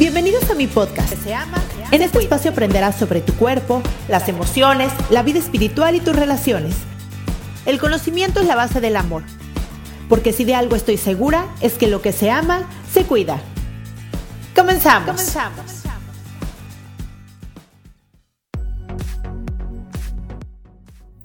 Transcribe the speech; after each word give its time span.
Bienvenidos 0.00 0.50
a 0.50 0.54
mi 0.54 0.66
podcast. 0.66 1.12
En 1.90 2.00
este 2.00 2.20
espacio 2.20 2.52
aprenderás 2.52 2.96
sobre 2.96 3.20
tu 3.20 3.34
cuerpo, 3.34 3.82
las 4.08 4.30
emociones, 4.30 4.90
la 5.10 5.22
vida 5.22 5.38
espiritual 5.38 5.94
y 5.94 6.00
tus 6.00 6.16
relaciones. 6.16 6.74
El 7.66 7.78
conocimiento 7.78 8.40
es 8.40 8.46
la 8.46 8.56
base 8.56 8.80
del 8.80 8.96
amor. 8.96 9.24
Porque 10.08 10.32
si 10.32 10.46
de 10.46 10.54
algo 10.54 10.74
estoy 10.74 10.96
segura, 10.96 11.44
es 11.60 11.74
que 11.74 11.86
lo 11.86 12.00
que 12.00 12.12
se 12.12 12.30
ama, 12.30 12.66
se 12.90 13.04
cuida. 13.04 13.42
Comenzamos. 14.56 15.10
Comenzamos. 15.10 15.82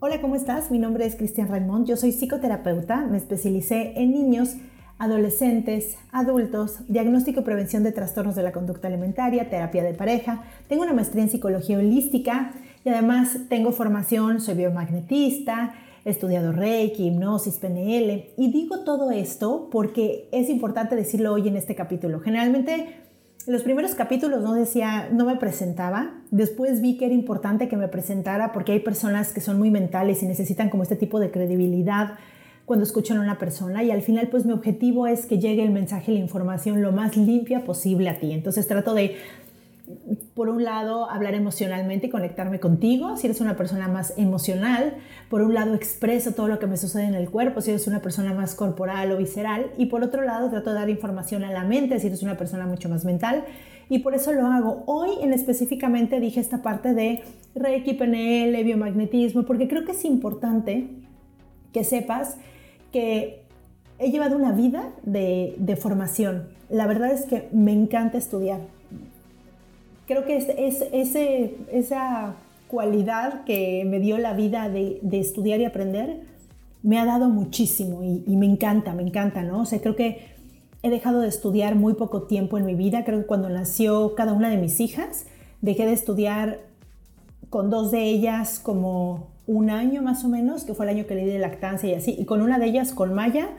Hola, 0.02 0.20
¿cómo 0.20 0.36
estás? 0.36 0.70
Mi 0.70 0.80
nombre 0.80 1.06
es 1.06 1.16
Cristian 1.16 1.48
Raimond. 1.48 1.88
Yo 1.88 1.96
soy 1.96 2.12
psicoterapeuta. 2.12 3.08
Me 3.10 3.20
especialicé 3.20 3.94
en 3.96 4.12
niños 4.12 4.58
adolescentes, 4.98 5.98
adultos, 6.12 6.80
diagnóstico 6.88 7.42
y 7.42 7.44
prevención 7.44 7.84
de 7.84 7.92
trastornos 7.92 8.36
de 8.36 8.44
la 8.44 8.52
conducta 8.52 8.88
alimentaria, 8.88 9.50
terapia 9.50 9.84
de 9.84 9.94
pareja. 9.94 10.44
Tengo 10.68 10.84
una 10.84 10.94
maestría 10.94 11.24
en 11.24 11.30
psicología 11.30 11.78
holística 11.78 12.54
y 12.84 12.90
además 12.90 13.38
tengo 13.50 13.72
formación, 13.72 14.40
soy 14.40 14.56
biomagnetista, 14.56 15.74
he 16.06 16.12
estudiado 16.12 16.52
Reiki, 16.52 17.08
hipnosis, 17.08 17.58
PNL 17.58 18.30
y 18.38 18.52
digo 18.52 18.84
todo 18.84 19.12
esto 19.12 19.70
porque 19.72 20.30
es 20.32 20.50
importante 20.50 20.96
decirlo 20.96 21.34
hoy 21.34 21.48
en 21.48 21.58
este 21.58 21.76
capítulo. 21.76 22.20
Generalmente 22.20 23.06
en 23.48 23.54
los 23.54 23.64
primeros 23.64 23.94
capítulos 23.94 24.42
no 24.42 24.54
decía, 24.54 25.10
no 25.12 25.26
me 25.26 25.36
presentaba. 25.36 26.22
Después 26.32 26.82
vi 26.82 26.98
que 26.98 27.06
era 27.06 27.14
importante 27.14 27.68
que 27.68 27.78
me 27.78 27.88
presentara 27.88 28.52
porque 28.54 28.72
hay 28.72 28.80
personas 28.80 29.34
que 29.34 29.42
son 29.42 29.60
muy 29.60 29.70
mentales 29.70 30.24
y 30.24 30.26
necesitan 30.26 30.70
como 30.70 30.84
este 30.84 30.96
tipo 30.96 31.20
de 31.20 31.30
credibilidad 31.30 32.14
cuando 32.66 32.84
escuchan 32.84 33.18
a 33.18 33.22
una 33.22 33.38
persona 33.38 33.84
y 33.84 33.92
al 33.92 34.02
final 34.02 34.28
pues 34.28 34.46
mi 34.46 34.52
objetivo 34.52 35.08
es 35.08 35.26
que 35.26 35.40
llegue 35.40 35.64
el 35.64 35.72
mensaje 35.72 36.12
la 36.12 36.20
información 36.20 36.82
lo 36.82 36.92
más 36.92 37.16
limpia 37.16 37.64
posible 37.64 38.10
a 38.10 38.20
ti. 38.20 38.32
Entonces 38.32 38.68
trato 38.68 38.94
de, 38.94 39.18
por 40.34 40.50
un 40.50 40.64
lado, 40.64 41.10
hablar 41.10 41.36
emocionalmente 41.36 42.08
y 42.08 42.10
conectarme 42.10 42.60
contigo, 42.60 43.18
si 43.18 43.28
eres 43.28 43.40
una 43.40 43.56
persona 43.56 43.88
más 43.88 44.18
emocional, 44.18 44.96
por 45.30 45.42
un 45.44 45.54
lado 45.54 45.76
expreso 45.76 46.32
todo 46.32 46.48
lo 46.48 46.58
que 46.58 46.66
me 46.66 46.78
sucede 46.78 47.06
en 47.06 47.14
el 47.14 47.30
cuerpo, 47.30 47.62
si 47.62 47.70
eres 47.70 47.86
una 47.86 48.02
persona 48.02 48.34
más 48.34 48.56
corporal 48.56 49.12
o 49.12 49.18
visceral, 49.18 49.68
y 49.78 49.86
por 49.86 50.04
otro 50.04 50.24
lado 50.24 50.50
trato 50.50 50.72
de 50.72 50.76
dar 50.76 50.90
información 50.90 51.44
a 51.44 51.52
la 51.52 51.64
mente, 51.64 52.00
si 52.00 52.08
eres 52.08 52.24
una 52.24 52.36
persona 52.36 52.66
mucho 52.66 52.90
más 52.90 53.06
mental. 53.06 53.44
Y 53.88 54.00
por 54.00 54.16
eso 54.16 54.34
lo 54.34 54.48
hago. 54.48 54.82
Hoy 54.88 55.12
en 55.22 55.32
específicamente 55.32 56.20
dije 56.20 56.40
esta 56.40 56.64
parte 56.64 56.96
de 56.96 57.22
Reiki, 57.54 57.94
PNL, 57.94 58.64
biomagnetismo, 58.64 59.44
porque 59.44 59.68
creo 59.68 59.86
que 59.86 59.92
es 59.92 60.04
importante 60.06 60.90
que 61.72 61.84
sepas 61.84 62.38
que 62.96 63.44
he 64.00 64.10
llevado 64.10 64.38
una 64.38 64.54
vida 64.54 64.94
de, 65.04 65.78
formación. 65.78 66.48
La 66.70 66.88
verdad 66.88 67.12
es 67.12 67.26
que 67.26 67.50
me 67.52 67.74
encanta 67.74 68.18
estudiar. 68.18 68.62
Creo 70.08 70.24
que 70.24 70.38
es, 70.38 70.82
esa 71.74 72.36
cualidad 72.70 73.44
que 73.44 73.84
me 73.86 74.00
dio 74.00 74.18
la 74.18 74.32
vida 74.32 74.70
de, 74.70 75.02
estudiar 75.12 75.60
y 75.60 75.66
aprender 75.66 76.22
me 76.84 76.98
ha 76.98 77.04
dado 77.04 77.28
muchísimo 77.28 78.02
y, 78.02 78.24
y, 78.26 78.38
me 78.38 78.46
encanta, 78.46 78.94
me 78.94 79.02
encanta, 79.02 79.44
¿no? 79.44 79.64
O 79.64 79.66
sea, 79.66 79.82
creo 79.82 79.98
que 79.98 80.28
he 80.82 80.90
dejado 80.90 81.20
de 81.20 81.28
estudiar 81.28 81.76
muy 81.76 81.96
poco 81.96 82.24
tiempo 82.24 82.58
en 82.58 82.66
mi 82.66 82.76
vida. 82.76 83.04
Creo 83.04 83.20
que 83.20 83.26
cuando 83.26 83.50
nació 83.50 84.16
cada 84.16 84.32
una 84.32 84.50
de 84.50 84.56
mis 84.56 84.80
hijas, 84.80 85.26
dejé 85.60 85.86
de 85.86 85.92
estudiar 85.92 86.62
con 87.50 87.70
dos 87.70 87.92
de 87.92 88.04
ellas 88.04 88.58
como 88.58 89.35
un 89.48 89.70
año 89.70 90.02
más 90.02 90.24
o 90.24 90.30
menos, 90.30 90.64
que 90.64 90.74
fue 90.74 90.86
el 90.86 90.96
año 90.96 91.08
que 91.08 91.16
le 91.16 91.26
di 91.26 91.32
de 91.32 91.40
lactancia 91.40 91.90
y 91.90 91.94
así, 91.94 92.16
y 92.18 92.26
con 92.26 92.42
una 92.42 92.60
de 92.60 92.66
ellas, 92.66 92.94
con 92.94 93.14
Maya, 93.14 93.50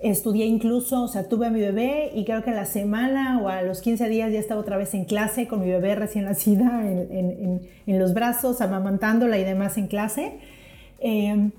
estudié 0.00 0.46
incluso, 0.46 1.02
o 1.02 1.08
sea, 1.08 1.28
tuve 1.28 1.46
a 1.46 1.50
mi 1.50 1.60
bebé 1.60 2.12
y 2.14 2.24
creo 2.24 2.42
que 2.42 2.50
a 2.50 2.54
la 2.54 2.66
semana 2.66 3.40
o 3.42 3.48
a 3.48 3.62
los 3.62 3.80
15 3.80 4.08
días 4.08 4.32
ya 4.32 4.38
estaba 4.38 4.60
otra 4.60 4.76
vez 4.76 4.94
en 4.94 5.04
clase 5.04 5.48
con 5.48 5.60
mi 5.60 5.66
bebé 5.66 5.94
recién 5.94 6.24
nacida 6.26 6.82
en, 6.88 7.60
los 7.86 8.14
brazos, 8.14 8.60
amamantándola 8.60 9.38
y 9.38 9.44
demás 9.44 9.76
en 9.76 9.88
clase, 9.88 10.38
em, 11.00 11.50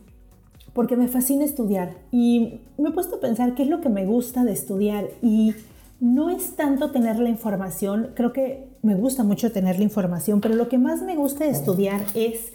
porque 0.74 0.96
me 0.96 1.08
fascina 1.08 1.44
estudiar 1.44 1.96
y 2.12 2.62
me 2.78 2.90
he 2.90 2.92
puesto 2.92 3.18
a 3.18 3.20
pensar 3.20 3.56
qué 3.56 3.64
es 3.64 3.70
lo 3.70 3.82
que 3.82 3.90
me 3.90 4.06
gusta 4.06 4.44
de 4.44 4.54
estudiar 4.54 5.08
y 5.22 5.54
no 6.00 6.30
es 6.30 6.56
tanto 6.56 6.92
tener 6.92 7.20
la 7.20 7.28
información, 7.28 8.12
creo 8.14 8.32
que 8.32 8.70
me 8.84 8.96
gusta 8.96 9.24
mucho 9.24 9.52
tener 9.52 9.78
la 9.78 9.84
información, 9.84 10.40
pero 10.40 10.56
lo 10.56 10.70
que 10.70 10.78
más 10.78 11.02
me 11.02 11.18
gusta 11.18 11.44
de 11.44 11.50
estudiar 11.50 12.02
es 12.14 12.54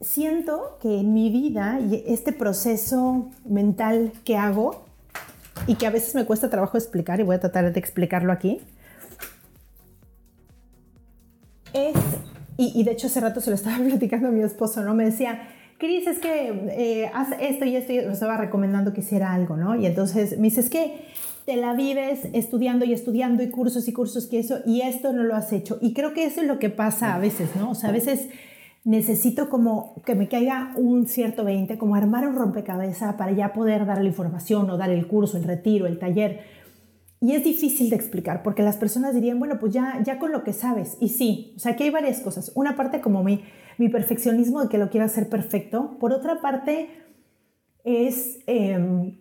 siento 0.00 0.78
que 0.80 1.00
en 1.00 1.14
mi 1.14 1.30
vida 1.30 1.80
y 1.80 2.04
este 2.06 2.32
proceso 2.32 3.30
mental 3.44 4.12
que 4.24 4.36
hago 4.36 4.84
y 5.66 5.76
que 5.76 5.86
a 5.86 5.90
veces 5.90 6.14
me 6.14 6.24
cuesta 6.24 6.50
trabajo 6.50 6.76
explicar 6.76 7.20
y 7.20 7.22
voy 7.22 7.36
a 7.36 7.40
tratar 7.40 7.72
de 7.72 7.80
explicarlo 7.80 8.32
aquí, 8.32 8.60
es, 11.72 11.96
y, 12.56 12.82
de 12.84 12.92
hecho 12.92 13.06
hace 13.06 13.20
rato 13.20 13.40
se 13.40 13.50
lo 13.50 13.56
estaba 13.56 13.78
platicando 13.84 14.28
a 14.28 14.30
mi 14.30 14.42
esposo, 14.42 14.82
¿no? 14.82 14.94
Me 14.94 15.04
decía, 15.04 15.48
Cris, 15.78 16.06
es 16.06 16.18
que 16.18 16.48
eh, 16.70 17.10
haz 17.12 17.28
esto 17.40 17.64
y 17.64 17.76
esto 17.76 17.92
y 17.92 17.96
me 17.96 18.12
estaba 18.12 18.36
recomendando 18.36 18.92
que 18.92 19.00
hiciera 19.00 19.32
algo, 19.32 19.56
¿no? 19.56 19.76
Y 19.76 19.86
entonces 19.86 20.38
me 20.38 20.44
dice, 20.44 20.60
es 20.60 20.70
que 20.70 21.04
te 21.44 21.56
la 21.56 21.74
vives 21.74 22.20
estudiando 22.32 22.84
y 22.84 22.92
estudiando 22.92 23.42
y 23.42 23.50
cursos 23.50 23.86
y 23.88 23.92
cursos 23.92 24.26
que 24.26 24.38
eso, 24.38 24.58
y 24.66 24.80
esto 24.80 25.12
no 25.12 25.22
lo 25.22 25.36
has 25.36 25.52
hecho. 25.52 25.78
Y 25.80 25.92
creo 25.92 26.12
que 26.12 26.24
eso 26.24 26.40
es 26.40 26.46
lo 26.46 26.58
que 26.58 26.70
pasa 26.70 27.14
a 27.14 27.18
veces, 27.18 27.54
¿no? 27.56 27.70
O 27.70 27.74
sea, 27.74 27.90
a 27.90 27.92
veces 27.92 28.28
necesito 28.86 29.50
como 29.50 30.00
que 30.06 30.14
me 30.14 30.28
caiga 30.28 30.72
un 30.76 31.08
cierto 31.08 31.44
20, 31.44 31.76
como 31.76 31.96
armar 31.96 32.26
un 32.28 32.36
rompecabezas 32.36 33.16
para 33.16 33.32
ya 33.32 33.52
poder 33.52 33.84
dar 33.84 34.00
la 34.00 34.08
información 34.08 34.70
o 34.70 34.78
dar 34.78 34.90
el 34.90 35.08
curso, 35.08 35.36
el 35.36 35.42
retiro, 35.42 35.86
el 35.86 35.98
taller. 35.98 36.42
Y 37.20 37.32
es 37.32 37.42
difícil 37.42 37.90
de 37.90 37.96
explicar 37.96 38.44
porque 38.44 38.62
las 38.62 38.76
personas 38.76 39.12
dirían, 39.12 39.40
bueno, 39.40 39.58
pues 39.58 39.72
ya, 39.72 40.00
ya 40.04 40.20
con 40.20 40.30
lo 40.30 40.44
que 40.44 40.52
sabes. 40.52 40.98
Y 41.00 41.08
sí, 41.08 41.52
o 41.56 41.58
sea, 41.58 41.72
aquí 41.72 41.82
hay 41.82 41.90
varias 41.90 42.20
cosas. 42.20 42.52
Una 42.54 42.76
parte 42.76 43.00
como 43.00 43.24
mi, 43.24 43.42
mi 43.76 43.88
perfeccionismo 43.88 44.62
de 44.62 44.68
que 44.68 44.78
lo 44.78 44.88
quiero 44.88 45.04
hacer 45.04 45.28
perfecto. 45.28 45.96
Por 45.98 46.12
otra 46.12 46.40
parte 46.40 46.88
es, 47.82 48.38
em, 48.46 49.18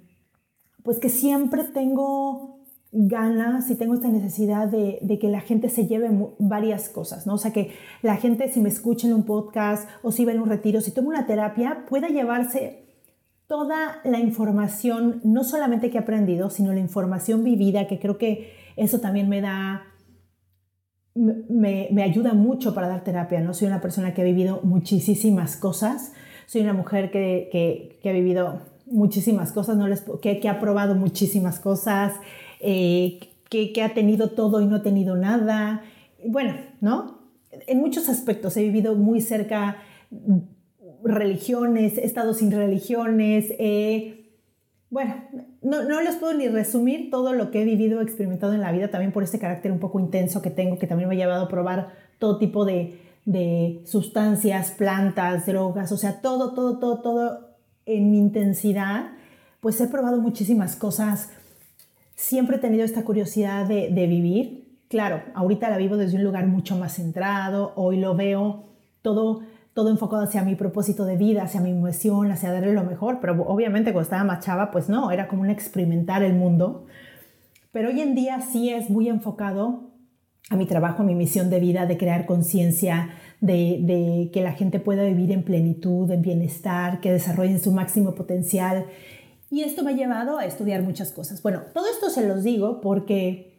pues 0.84 1.00
que 1.00 1.10
siempre 1.10 1.64
tengo 1.64 2.55
ganas 2.98 3.70
y 3.70 3.76
tengo 3.76 3.94
esta 3.94 4.08
necesidad 4.08 4.70
de, 4.70 5.20
que 5.20 5.28
la 5.28 5.42
gente 5.42 5.68
se 5.68 5.86
lleve 5.86 6.10
varias 6.40 6.88
cosas, 6.88 7.28
¿no? 7.28 7.34
O 7.34 7.38
sea, 7.38 7.52
que 7.52 7.72
la 8.02 8.16
gente 8.16 8.48
si 8.48 8.62
me 8.62 8.70
escucha 8.70 9.06
en 9.08 9.14
un 9.14 9.24
podcast 9.24 9.90
o 10.02 10.14
si 10.14 10.24
va 10.24 10.32
en 10.32 10.40
un 10.40 10.48
retiro, 10.48 10.80
si 10.80 10.92
toma 10.92 11.10
una 11.10 11.26
terapia, 11.26 11.86
pueda 11.90 12.08
llevarse 12.08 12.86
toda 13.48 14.00
la 14.06 14.20
información, 14.20 15.20
no 15.26 15.44
solamente 15.44 15.90
que 15.90 15.98
he 15.98 16.02
aprendido, 16.02 16.50
sino 16.50 16.72
la 16.72 16.80
información 16.80 17.44
vivida, 17.44 17.86
que 17.86 18.00
creo 18.00 18.18
que 18.18 18.54
eso 18.78 19.02
también 19.02 19.28
me 19.28 19.42
da, 19.42 19.84
me, 21.14 22.02
ayuda 22.02 22.34
mucho 22.34 22.74
para 22.74 22.88
dar 22.88 23.04
terapia, 23.04 23.42
¿no? 23.42 23.54
Soy 23.54 23.68
una 23.68 23.82
persona 23.82 24.14
que 24.14 24.22
ha 24.22 24.26
vivido 24.26 24.62
muchísimas 24.64 25.58
cosas, 25.58 26.14
soy 26.46 26.62
una 26.62 26.74
mujer 26.74 27.12
que, 27.12 28.00
ha 28.06 28.12
vivido 28.12 28.62
muchísimas 28.86 29.52
cosas, 29.52 29.76
¿no? 29.76 29.86
Les, 29.88 30.06
que, 30.22 30.40
que 30.40 30.48
ha 30.48 30.60
probado 30.62 30.96
muchísimas 30.96 31.60
cosas, 31.60 32.14
eh, 32.66 33.20
que, 33.50 33.82
ha 33.84 33.94
tenido 33.94 34.32
todo 34.32 34.60
y 34.60 34.66
no 34.66 34.78
ha 34.78 34.82
tenido 34.82 35.16
nada. 35.16 35.84
Bueno, 36.26 36.56
¿no? 36.82 37.20
En 37.68 37.80
muchos 37.80 38.10
aspectos 38.10 38.58
he 38.58 38.64
vivido 38.64 38.96
muy 38.96 39.22
cerca 39.22 39.78
religiones, 41.04 41.98
he 41.98 42.06
estado 42.06 42.34
sin 42.34 42.52
religiones. 42.52 43.54
bueno, 44.90 45.16
no, 45.62 45.84
no 45.84 46.02
les 46.02 46.16
puedo 46.16 46.34
ni 46.34 46.48
resumir 46.48 47.12
todo 47.12 47.34
lo 47.34 47.52
que 47.52 47.62
he 47.62 47.66
vivido, 47.66 48.02
experimentado 48.02 48.54
en 48.54 48.62
la 48.62 48.72
vida, 48.72 48.90
también 48.90 49.12
por 49.12 49.24
este 49.24 49.40
carácter 49.40 49.72
un 49.72 49.80
poco 49.80 50.00
intenso 50.00 50.42
que 50.42 50.50
tengo, 50.50 50.80
que 50.80 50.88
también 50.88 51.08
me 51.08 51.16
ha 51.16 51.18
llevado 51.18 51.46
a 51.46 51.50
probar 51.50 51.94
todo 52.18 52.40
tipo 52.40 52.66
de, 52.66 53.00
de 53.26 53.82
sustancias, 53.86 54.72
plantas, 54.72 55.46
drogas, 55.46 55.92
o 55.92 55.98
sea, 55.98 56.22
todo, 56.22 56.54
todo, 56.54 56.80
todo, 56.80 57.02
todo 57.02 57.56
en 57.86 58.12
mi 58.12 58.18
intensidad, 58.18 59.12
pues 59.60 59.80
he 59.82 59.88
probado 59.88 60.22
muchísimas 60.22 60.76
cosas 60.76 61.30
Siempre 62.16 62.56
he 62.56 62.60
tenido 62.60 62.86
esta 62.86 63.04
curiosidad 63.04 63.68
de, 63.68 64.08
vivir. 64.08 64.80
Claro, 64.88 65.22
ahorita 65.34 65.70
la 65.70 65.78
vivo 65.78 65.98
desde 65.98 66.18
un 66.18 66.24
lugar 66.24 66.48
mucho 66.48 66.78
más 66.78 66.94
centrado, 66.96 67.74
hoy 67.76 67.98
lo 67.98 68.16
veo 68.16 68.70
todo, 69.02 69.42
todo 69.74 69.90
enfocado 69.90 70.24
hacia 70.24 70.44
mi 70.44 70.56
propósito 70.56 71.04
de 71.06 71.18
vida, 71.18 71.44
hacia 71.44 71.60
mi 71.60 71.72
emoción, 71.72 72.32
hacia 72.32 72.54
darle 72.54 72.74
lo 72.74 72.84
mejor, 72.84 73.20
pero 73.20 73.44
obviamente 73.44 73.92
cuando 73.92 74.04
estaba 74.04 74.24
más 74.24 74.46
chava, 74.46 74.72
pues 74.72 74.88
no, 74.88 75.12
era 75.12 75.28
como 75.28 75.42
un 75.42 75.50
experimentar 75.50 76.24
el 76.24 76.34
mundo. 76.34 76.86
Pero 77.74 77.90
hoy 77.90 78.00
en 78.00 78.16
día 78.16 78.40
sí 78.40 78.70
es 78.70 78.90
muy 78.90 79.10
enfocado 79.10 79.92
a 80.50 80.56
mi 80.56 80.66
trabajo, 80.66 81.02
a 81.02 81.06
mi 81.06 81.16
misión 81.16 81.50
de 81.50 81.60
vida, 81.60 81.86
de 81.86 81.98
crear 81.98 82.26
conciencia, 82.26 83.10
de, 83.42 83.80
de, 83.82 84.30
que 84.32 84.42
la 84.42 84.54
gente 84.54 84.80
pueda 84.80 85.04
vivir 85.04 85.32
en 85.32 85.44
plenitud, 85.44 86.10
en 86.10 86.22
bienestar, 86.22 87.02
que 87.02 87.12
desarrollen 87.12 87.60
su 87.60 87.72
máximo 87.72 88.16
potencial 88.16 88.86
y 89.56 89.64
esto 89.64 89.84
me 89.84 89.92
ha 89.92 89.96
llevado 89.96 90.38
a 90.38 90.46
estudiar 90.46 90.84
muchas 90.84 91.14
cosas. 91.14 91.42
Bueno, 91.42 91.62
todo 91.74 91.86
esto 91.88 92.10
se 92.10 92.28
los 92.28 92.44
digo 92.44 92.82
porque 92.82 93.54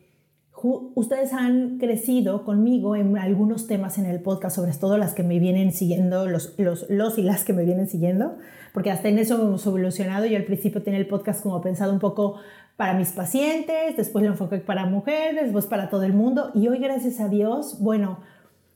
ustedes 0.95 1.33
han 1.33 1.79
crecido 1.79 2.45
conmigo 2.45 2.97
en 2.97 3.17
algunos 3.17 3.67
temas 3.67 3.97
en 3.97 4.05
el 4.05 4.21
podcast, 4.21 4.57
sobre 4.57 4.75
todo 4.75 4.99
las 4.99 5.15
que 5.15 5.23
me 5.23 5.39
vienen 5.39 5.73
siguiendo, 5.73 6.27
los, 6.27 6.53
los, 6.59 6.85
los 6.91 7.17
y 7.17 7.23
las 7.23 7.45
que 7.45 7.55
me 7.55 7.65
vienen 7.65 7.89
siguiendo, 7.89 8.37
porque 8.75 8.91
hasta 8.91 9.09
en 9.09 9.19
eso 9.19 9.41
hemos 9.41 9.67
evolucionado. 9.67 10.27
Yo 10.27 10.37
al 10.37 10.45
principio 10.45 10.83
tenía 10.83 11.01
el 11.01 11.07
podcast 11.07 11.43
como 11.43 11.63
pensado 11.63 11.95
un 11.95 11.99
poco 11.99 12.41
para 12.77 12.93
mis 12.93 13.13
pacientes, 13.13 13.97
después 13.97 14.23
lo 14.23 14.33
enfoqué 14.33 14.59
para 14.59 14.85
mujeres, 14.85 15.45
después 15.45 15.65
para 15.65 15.89
todo 15.89 16.03
el 16.03 16.13
mundo 16.13 16.51
y 16.53 16.69
hoy 16.69 16.79
gracias 16.79 17.21
a 17.21 17.29
Dios, 17.31 17.79
bueno, 17.81 18.19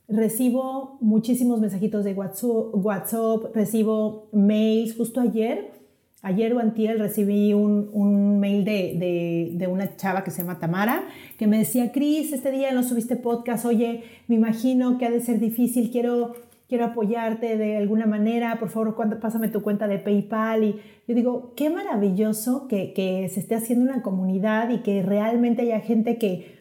recibo 0.08 0.96
muchísimos 1.02 1.60
mensajitos 1.60 2.02
de 2.02 2.14
WhatsApp, 2.14 2.72
WhatsApp 2.72 3.54
recibo 3.54 4.30
mails, 4.32 4.96
justo 4.96 5.20
ayer 5.20 5.79
Ayer 6.22 6.52
o 6.52 6.58
antier 6.58 6.98
recibí 6.98 7.54
un, 7.54 8.38
mail 8.40 8.64
de, 8.64 9.50
de, 9.54 9.66
una 9.68 9.96
chava 9.96 10.22
que 10.22 10.30
se 10.30 10.42
llama 10.42 10.58
Tamara, 10.58 11.04
que 11.38 11.46
me 11.46 11.56
decía, 11.56 11.92
Cris, 11.92 12.32
este 12.32 12.50
día 12.50 12.72
no 12.72 12.82
subiste 12.82 13.16
podcast, 13.16 13.64
oye, 13.64 14.02
me 14.28 14.34
imagino 14.34 14.98
que 14.98 15.06
ha 15.06 15.10
de 15.10 15.20
ser 15.20 15.40
difícil, 15.40 15.90
quiero, 15.90 16.34
quiero 16.68 16.84
apoyarte 16.84 17.56
de 17.56 17.78
alguna 17.78 18.04
manera, 18.04 18.58
por 18.58 18.68
favor, 18.68 18.94
pásame 19.18 19.48
tu 19.48 19.62
cuenta 19.62 19.88
de 19.88 19.98
PayPal. 19.98 20.64
Y 20.64 20.76
yo 21.08 21.14
digo, 21.14 21.54
qué 21.56 21.70
maravilloso 21.70 22.68
que, 22.68 22.92
que 22.92 23.26
se 23.30 23.40
esté 23.40 23.54
haciendo 23.54 23.90
una 23.90 24.02
comunidad 24.02 24.68
y 24.68 24.78
que 24.78 25.02
realmente 25.02 25.62
haya 25.62 25.80
gente 25.80 26.18
que, 26.18 26.58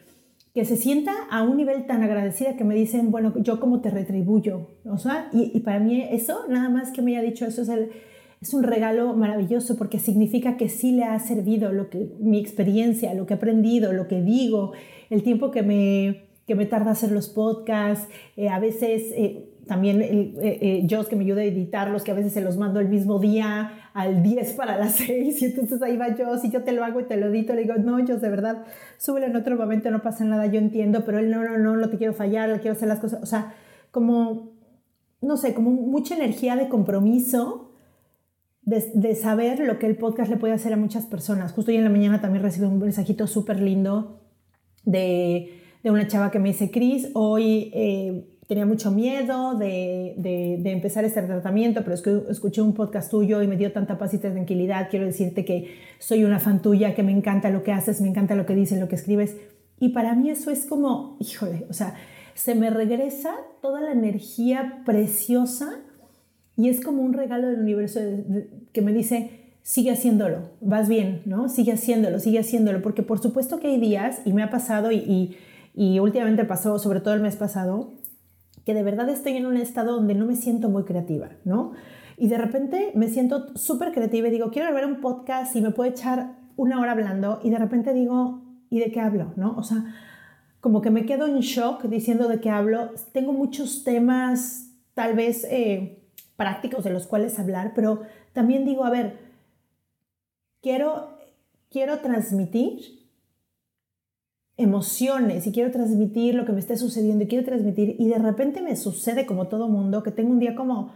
que 0.53 0.63
se 0.63 0.77
sienta 0.77 1.11
a 1.29 1.43
un 1.43 1.57
nivel 1.57 1.85
tan 1.85 2.01
agradecida 2.01 2.55
que 2.55 2.63
me 2.63 2.75
dicen, 2.75 3.11
bueno, 3.11 3.33
yo 3.37 3.59
cómo 3.59 3.81
te 3.81 3.89
retribuyo. 3.89 4.67
O 4.85 4.97
sea, 4.97 5.27
y, 5.33 5.51
y 5.53 5.59
para 5.59 5.81
mí 5.81 6.01
eso, 6.09 6.45
nada 6.47 6.69
más 6.69 6.91
que 6.91 7.01
me 7.01 7.17
haya 7.17 7.27
dicho 7.27 7.45
eso 7.45 7.61
es 7.61 7.67
el 7.69 7.89
es 8.41 8.53
un 8.53 8.63
regalo 8.63 9.13
maravilloso 9.13 9.75
porque 9.75 9.99
significa 9.99 10.55
que 10.55 10.69
sí 10.69 10.93
le 10.93 11.03
ha 11.03 11.19
servido 11.19 11.73
lo 11.73 11.89
que, 11.89 12.09
mi 12.19 12.39
experiencia, 12.39 13.13
lo 13.13 13.25
que 13.25 13.33
he 13.33 13.37
aprendido, 13.37 13.91
lo 13.91 14.07
que 14.07 14.21
digo, 14.21 14.71
el 15.09 15.23
tiempo 15.23 15.51
que 15.51 15.61
me, 15.61 16.29
que 16.47 16.55
me 16.55 16.65
tarda 16.65 16.91
hacer 16.91 17.11
los 17.11 17.27
podcasts, 17.27 18.07
eh, 18.37 18.47
a 18.47 18.59
veces 18.59 19.11
eh, 19.15 19.49
también 19.67 20.01
el, 20.01 20.35
eh, 20.41 20.83
yo 20.85 21.05
que 21.07 21.17
me 21.17 21.25
ayuda 21.25 21.41
a 21.41 21.43
editarlos, 21.43 22.03
que 22.03 22.11
a 22.11 22.13
veces 22.13 22.31
se 22.31 22.41
los 22.41 22.57
mando 22.57 22.79
el 22.79 22.87
mismo 22.87 23.19
día 23.19 23.71
al 23.93 24.23
10 24.23 24.53
para 24.53 24.77
las 24.77 24.93
6 24.95 25.41
y 25.41 25.45
entonces 25.45 25.81
ahí 25.81 25.97
va 25.97 26.15
yo, 26.15 26.37
si 26.37 26.49
yo 26.49 26.63
te 26.63 26.71
lo 26.71 26.85
hago 26.85 27.01
y 27.01 27.03
te 27.03 27.17
lo 27.17 27.27
edito, 27.27 27.53
le 27.53 27.63
digo, 27.63 27.75
no, 27.75 27.99
yo 27.99 28.17
de 28.17 28.29
verdad, 28.29 28.63
súbelo 28.97 29.25
en 29.25 29.35
otro 29.35 29.57
momento, 29.57 29.91
no 29.91 30.01
pasa 30.01 30.23
nada, 30.23 30.45
yo 30.45 30.59
entiendo, 30.59 31.03
pero 31.05 31.19
él 31.19 31.29
no, 31.29 31.43
no, 31.43 31.57
no, 31.57 31.75
no 31.75 31.89
te 31.89 31.97
quiero 31.97 32.13
fallar, 32.13 32.47
le 32.47 32.59
quiero 32.61 32.77
hacer 32.77 32.87
las 32.87 32.99
cosas, 32.99 33.21
o 33.21 33.25
sea, 33.25 33.53
como, 33.91 34.53
no 35.21 35.35
sé, 35.35 35.53
como 35.53 35.71
mucha 35.71 36.15
energía 36.15 36.55
de 36.55 36.69
compromiso 36.69 37.68
de, 38.69 39.15
saber 39.15 39.59
lo 39.59 39.79
que 39.79 39.87
el 39.87 39.95
podcast 39.95 40.29
le 40.29 40.37
puede 40.37 40.53
hacer 40.53 40.73
a 40.73 40.77
muchas 40.77 41.05
personas. 41.05 41.53
Justo 41.53 41.71
hoy 41.71 41.77
en 41.77 41.83
la 41.83 41.89
mañana 41.89 42.21
también 42.21 42.43
recibí 42.43 42.67
un 42.67 42.79
mensajito 42.79 43.25
súper 43.25 43.59
lindo 43.59 44.21
de, 44.85 45.51
de, 45.83 45.91
una 45.91 46.07
chava 46.07 46.29
que 46.29 46.39
me 46.39 46.49
dice, 46.49 46.69
Cris, 46.69 47.09
hoy 47.13 47.71
eh, 47.73 48.27
tenía 48.47 48.67
mucho 48.67 48.91
miedo 48.91 49.55
de, 49.55 50.13
de, 50.17 50.71
empezar 50.71 51.03
este 51.03 51.21
tratamiento, 51.23 51.83
pero 51.83 51.95
escuché 52.29 52.61
un 52.61 52.73
podcast 52.73 53.09
tuyo 53.09 53.41
y 53.41 53.47
me 53.47 53.57
dio 53.57 53.71
tanta 53.71 53.97
paz 53.97 54.13
y 54.13 54.19
tranquilidad. 54.19 54.87
Quiero 54.89 55.05
decirte 55.05 55.43
que 55.45 55.75
soy 55.97 56.23
una 56.23 56.39
fan 56.39 56.61
tuya, 56.61 56.93
que 56.93 57.01
me 57.01 57.11
encanta 57.11 57.49
lo 57.49 57.63
que 57.63 57.71
haces, 57.71 58.01
me 58.01 58.07
encanta 58.07 58.35
lo 58.35 58.45
que 58.45 58.53
dices, 58.53 58.79
lo 58.79 58.87
que 58.87 58.95
escribes. 58.95 59.35
Y 59.79 59.89
para 59.89 60.13
mí 60.13 60.29
eso 60.29 60.51
es 60.51 60.65
como, 60.65 61.17
híjole, 61.19 61.65
o 61.69 61.73
sea, 61.73 61.95
se 62.35 62.53
me 62.53 62.69
regresa 62.69 63.33
toda 63.61 63.81
la 63.81 63.93
energía 63.93 64.83
preciosa 64.85 65.79
y 66.59 66.67
es 66.67 66.81
como 66.81 67.03
un 67.03 67.13
regalo 67.13 67.47
del 67.47 67.61
universo 67.61 68.01
que 68.73 68.81
me 68.81 68.91
dice, 68.91 69.53
sigue 69.61 69.91
haciéndolo, 69.91 70.49
vas 70.59 70.89
bien, 70.89 71.21
¿no? 71.23 71.47
Sigue 71.47 71.71
haciéndolo, 71.71 72.19
sigue 72.19 72.39
haciéndolo, 72.39 72.81
porque 72.81 73.01
por 73.01 73.19
supuesto 73.19 73.61
que 73.61 73.67
hay 73.67 73.79
días, 73.79 74.19
y 74.25 74.33
me 74.33 74.43
ha 74.43 74.49
pasado, 74.49 74.91
y, 74.91 75.37
y, 75.73 75.99
últimamente 75.99 76.43
pasó, 76.43 76.77
sobre 76.77 76.99
todo 76.99 77.13
el 77.13 77.21
mes 77.21 77.37
pasado, 77.37 77.93
que 78.65 78.73
de 78.73 78.83
verdad 78.83 79.07
estoy 79.07 79.37
en 79.37 79.45
un 79.45 79.55
estado 79.55 79.95
donde 79.95 80.15
no 80.15 80.25
me 80.25 80.35
siento 80.35 80.67
muy 80.67 80.83
creativa, 80.83 81.29
¿no? 81.45 81.71
Y 82.17 82.27
de 82.27 82.37
repente 82.37 82.91
me 82.93 83.07
siento 83.07 83.57
súper 83.57 83.93
creativa 83.93 84.27
y 84.27 84.31
digo, 84.31 84.51
quiero 84.51 84.73
ver 84.73 84.85
un 84.85 84.99
podcast 84.99 85.55
y 85.55 85.61
me 85.61 85.71
puedo 85.71 85.89
echar 85.89 86.35
una 86.57 86.81
hora 86.81 86.91
hablando 86.91 87.39
y 87.41 87.51
de 87.51 87.57
repente 87.57 87.93
digo, 87.93 88.43
¿y 88.69 88.79
de 88.79 88.91
qué 88.91 88.99
hablo? 88.99 89.31
¿No? 89.37 89.55
O 89.55 89.63
sea, 89.63 89.95
como 90.59 90.81
que 90.81 90.89
me 90.89 91.05
quedo 91.05 91.25
en 91.25 91.39
shock 91.39 91.85
diciendo 91.85 92.27
de 92.27 92.41
qué 92.41 92.49
hablo. 92.49 92.89
Tengo 93.13 93.31
muchos 93.31 93.85
temas, 93.85 94.73
tal 94.93 95.15
vez... 95.15 95.47
Eh, 95.49 95.95
prácticos 96.39 96.85
de 96.85 96.89
los 96.89 97.05
cuales 97.05 97.37
hablar, 97.37 97.73
pero 97.75 98.03
también 98.31 98.63
digo, 98.63 98.85
a 98.85 98.89
ver, 98.89 99.19
quiero, 100.61 101.17
quiero 101.69 101.99
transmitir 101.99 102.79
emociones 104.55 105.45
y 105.45 105.51
quiero 105.51 105.69
transmitir 105.69 106.35
lo 106.35 106.45
que 106.45 106.53
me 106.53 106.61
esté 106.61 106.77
sucediendo 106.77 107.25
y 107.25 107.27
quiero 107.27 107.43
transmitir 107.43 107.97
y 107.99 108.07
de 108.07 108.19
repente 108.19 108.61
me 108.61 108.77
sucede 108.77 109.25
como 109.25 109.49
todo 109.49 109.67
mundo 109.67 110.01
que 110.01 110.11
tengo 110.11 110.31
un 110.31 110.39
día 110.39 110.55
como 110.55 110.93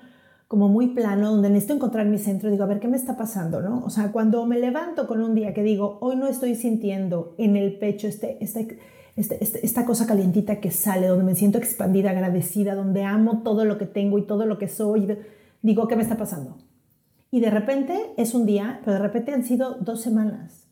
como 0.50 0.68
muy 0.68 0.88
plano 0.88 1.32
donde 1.32 1.50
necesito 1.50 1.74
encontrar 1.74 2.06
mi 2.06 2.18
centro 2.18 2.52
digo 2.52 2.64
a 2.64 2.68
ver 2.68 2.82
qué 2.82 2.90
me 2.90 2.98
está 2.98 3.16
pasando 3.16 3.62
no 3.62 3.82
o 3.86 3.90
sea 3.90 4.12
cuando 4.12 4.46
me 4.46 4.60
levanto 4.60 5.08
con 5.08 5.22
un 5.22 5.34
día 5.34 5.54
que 5.54 5.64
digo 5.64 5.98
hoy 6.02 6.18
no 6.18 6.28
estoy 6.28 6.56
sintiendo 6.56 7.36
en 7.38 7.56
el 7.56 7.80
pecho 7.80 8.08
este, 8.08 8.44
este 8.44 8.80
este, 9.16 9.44
este, 9.44 9.66
esta 9.66 9.86
cosa 9.86 10.08
calientita 10.08 10.60
que 10.60 10.72
sale, 10.72 11.08
donde 11.08 11.24
me 11.24 11.36
siento 11.36 11.58
expandida, 11.58 12.12
agradecida, 12.12 12.76
donde 12.76 13.04
amo 13.04 13.42
todo 13.44 13.66
lo 13.66 13.78
que 13.78 13.86
tengo 13.86 14.18
y 14.18 14.24
todo 14.24 14.46
lo 14.46 14.58
que 14.58 14.68
soy. 14.68 15.18
Digo, 15.62 15.88
¿qué 15.88 15.96
me 15.96 16.04
está 16.04 16.18
pasando? 16.18 16.58
Y 17.30 17.40
de 17.40 17.50
repente 17.50 18.14
es 18.18 18.34
un 18.34 18.46
día, 18.46 18.82
pero 18.84 18.94
de 18.94 19.04
repente 19.04 19.34
han 19.34 19.44
sido 19.44 19.76
dos 19.76 20.02
semanas. 20.02 20.68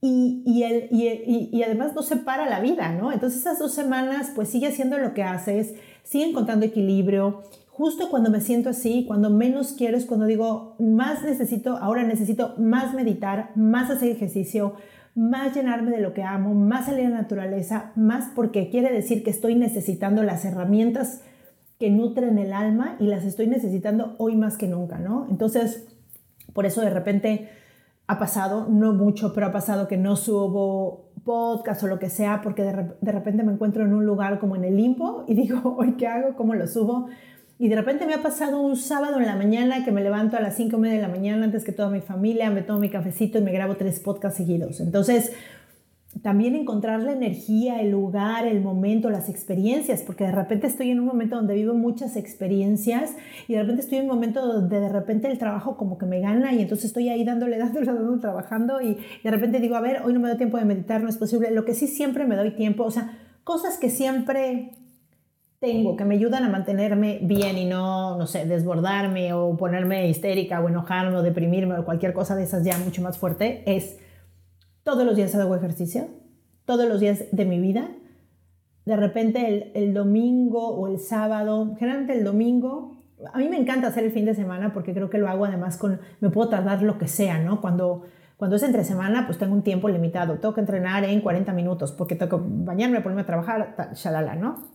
Y, 0.00 0.42
y, 0.44 0.62
el, 0.64 0.88
y, 0.90 1.48
y, 1.50 1.62
además 1.62 1.94
no 1.94 2.02
se 2.02 2.16
para 2.16 2.46
la 2.46 2.60
vida, 2.60 2.92
¿no? 2.92 3.10
Entonces 3.10 3.40
esas 3.40 3.58
dos 3.58 3.72
semanas 3.72 4.32
pues 4.34 4.50
sigue 4.50 4.66
haciendo 4.66 4.98
lo 4.98 5.14
que 5.14 5.22
haces, 5.22 5.74
sigue 6.02 6.28
encontrando 6.28 6.66
equilibrio. 6.66 7.40
Justo 7.68 8.10
cuando 8.10 8.30
me 8.30 8.42
siento 8.42 8.68
así, 8.68 9.06
cuando 9.06 9.30
menos 9.30 9.72
quiero 9.72 9.96
es 9.96 10.04
cuando 10.04 10.26
digo, 10.26 10.76
más 10.78 11.22
necesito, 11.22 11.78
ahora 11.78 12.02
necesito 12.02 12.54
más 12.58 12.92
meditar, 12.92 13.50
más 13.56 13.90
hacer 13.90 14.10
ejercicio, 14.10 14.74
más 15.14 15.54
llenarme 15.54 15.92
de 15.92 16.00
lo 16.00 16.12
que 16.12 16.22
amo, 16.22 16.54
más 16.54 16.86
salir 16.86 17.06
a 17.06 17.10
la 17.10 17.22
naturaleza, 17.22 17.92
más 17.94 18.30
porque 18.34 18.68
quiere 18.70 18.92
decir 18.92 19.22
que 19.22 19.30
estoy 19.30 19.54
necesitando 19.54 20.22
las 20.22 20.44
herramientas 20.44 21.22
que 21.78 21.90
nutren 21.90 22.38
el 22.38 22.52
alma 22.52 22.96
y 22.98 23.06
las 23.06 23.24
estoy 23.24 23.46
necesitando 23.46 24.14
hoy 24.18 24.36
más 24.36 24.56
que 24.56 24.68
nunca, 24.68 24.98
¿no? 24.98 25.26
Entonces, 25.30 25.86
por 26.52 26.66
eso 26.66 26.80
de 26.80 26.90
repente 26.90 27.48
ha 28.06 28.18
pasado, 28.18 28.66
no 28.68 28.92
mucho, 28.92 29.32
pero 29.32 29.46
ha 29.46 29.52
pasado 29.52 29.88
que 29.88 29.96
no 29.96 30.16
subo 30.16 31.10
podcast 31.24 31.82
o 31.82 31.86
lo 31.86 31.98
que 31.98 32.10
sea, 32.10 32.42
porque 32.42 32.62
de, 32.62 32.90
de 33.00 33.12
repente 33.12 33.42
me 33.42 33.52
encuentro 33.52 33.84
en 33.84 33.94
un 33.94 34.04
lugar 34.04 34.38
como 34.38 34.56
en 34.56 34.64
el 34.64 34.76
limbo 34.76 35.24
y 35.26 35.34
digo, 35.34 35.76
hoy 35.78 35.92
qué 35.92 36.06
hago, 36.06 36.36
cómo 36.36 36.54
lo 36.54 36.66
subo. 36.66 37.08
Y 37.64 37.68
de 37.68 37.76
repente 37.76 38.04
me 38.04 38.12
ha 38.12 38.20
pasado 38.20 38.60
un 38.60 38.76
sábado 38.76 39.18
en 39.18 39.24
la 39.24 39.36
mañana 39.36 39.86
que 39.86 39.90
me 39.90 40.02
levanto 40.02 40.36
a 40.36 40.40
las 40.40 40.54
5 40.54 40.76
y 40.76 40.80
media 40.80 40.96
de 40.96 41.00
la 41.00 41.08
mañana 41.08 41.44
antes 41.44 41.64
que 41.64 41.72
toda 41.72 41.88
mi 41.88 42.02
familia, 42.02 42.50
me 42.50 42.60
tomo 42.60 42.78
mi 42.78 42.90
cafecito 42.90 43.38
y 43.38 43.40
me 43.40 43.52
grabo 43.52 43.76
tres 43.76 44.00
podcasts 44.00 44.36
seguidos. 44.36 44.80
Entonces, 44.80 45.32
también 46.20 46.56
encontrar 46.56 47.02
la 47.02 47.12
energía, 47.12 47.80
el 47.80 47.90
lugar, 47.90 48.46
el 48.46 48.60
momento, 48.60 49.08
las 49.08 49.30
experiencias, 49.30 50.02
porque 50.02 50.24
de 50.24 50.32
repente 50.32 50.66
estoy 50.66 50.90
en 50.90 51.00
un 51.00 51.06
momento 51.06 51.36
donde 51.36 51.54
vivo 51.54 51.72
muchas 51.72 52.16
experiencias 52.16 53.16
y 53.48 53.54
de 53.54 53.62
repente 53.62 53.80
estoy 53.80 53.96
en 53.96 54.10
un 54.10 54.14
momento 54.14 54.46
donde 54.46 54.78
de 54.78 54.90
repente 54.90 55.30
el 55.30 55.38
trabajo 55.38 55.78
como 55.78 55.96
que 55.96 56.04
me 56.04 56.20
gana 56.20 56.52
y 56.52 56.60
entonces 56.60 56.84
estoy 56.84 57.08
ahí 57.08 57.24
dándole, 57.24 57.56
dándole, 57.58 57.86
dándole, 57.86 58.20
trabajando 58.20 58.82
y 58.82 58.98
de 59.24 59.30
repente 59.30 59.58
digo, 59.58 59.76
a 59.76 59.80
ver, 59.80 60.02
hoy 60.04 60.12
no 60.12 60.20
me 60.20 60.28
doy 60.28 60.36
tiempo 60.36 60.58
de 60.58 60.66
meditar, 60.66 61.02
no 61.02 61.08
es 61.08 61.16
posible. 61.16 61.50
Lo 61.50 61.64
que 61.64 61.72
sí 61.72 61.86
siempre 61.86 62.26
me 62.26 62.36
doy 62.36 62.50
tiempo, 62.50 62.84
o 62.84 62.90
sea, 62.90 63.16
cosas 63.42 63.78
que 63.78 63.88
siempre 63.88 64.83
tengo 65.64 65.96
que 65.96 66.04
me 66.04 66.14
ayudan 66.14 66.44
a 66.44 66.48
mantenerme 66.48 67.20
bien 67.22 67.56
y 67.56 67.64
no, 67.64 68.18
no 68.18 68.26
sé, 68.26 68.44
desbordarme 68.44 69.32
o 69.32 69.56
ponerme 69.56 70.08
histérica 70.08 70.60
o 70.60 70.68
enojarme 70.68 71.16
o 71.16 71.22
deprimirme 71.22 71.78
o 71.78 71.84
cualquier 71.84 72.12
cosa 72.12 72.36
de 72.36 72.44
esas 72.44 72.64
ya 72.64 72.76
mucho 72.78 73.02
más 73.02 73.18
fuerte, 73.18 73.62
es 73.66 73.98
todos 74.82 75.06
los 75.06 75.16
días 75.16 75.34
hago 75.34 75.56
ejercicio, 75.56 76.08
todos 76.66 76.86
los 76.86 77.00
días 77.00 77.24
de 77.32 77.44
mi 77.46 77.58
vida. 77.58 77.90
De 78.84 78.96
repente 78.96 79.48
el, 79.48 79.72
el 79.74 79.94
domingo 79.94 80.68
o 80.68 80.88
el 80.88 80.98
sábado, 80.98 81.74
generalmente 81.78 82.12
el 82.12 82.24
domingo, 82.24 82.92
a 83.32 83.38
mí 83.38 83.48
me 83.48 83.56
encanta 83.56 83.88
hacer 83.88 84.04
el 84.04 84.12
fin 84.12 84.26
de 84.26 84.34
semana 84.34 84.74
porque 84.74 84.92
creo 84.92 85.08
que 85.08 85.16
lo 85.16 85.28
hago 85.28 85.46
además 85.46 85.78
con, 85.78 86.00
me 86.20 86.28
puedo 86.28 86.50
tardar 86.50 86.82
lo 86.82 86.98
que 86.98 87.08
sea, 87.08 87.38
¿no? 87.38 87.62
Cuando, 87.62 88.02
cuando 88.36 88.56
es 88.56 88.62
entre 88.62 88.84
semana, 88.84 89.24
pues 89.26 89.38
tengo 89.38 89.54
un 89.54 89.62
tiempo 89.62 89.88
limitado, 89.88 90.34
tengo 90.38 90.52
que 90.52 90.60
entrenar 90.60 91.04
en 91.04 91.22
40 91.22 91.52
minutos 91.54 91.92
porque 91.92 92.16
tengo 92.16 92.38
que 92.38 92.44
bañarme, 92.46 93.00
ponerme 93.00 93.22
a 93.22 93.26
trabajar, 93.26 93.92
shalala, 93.94 94.34
¿no? 94.34 94.73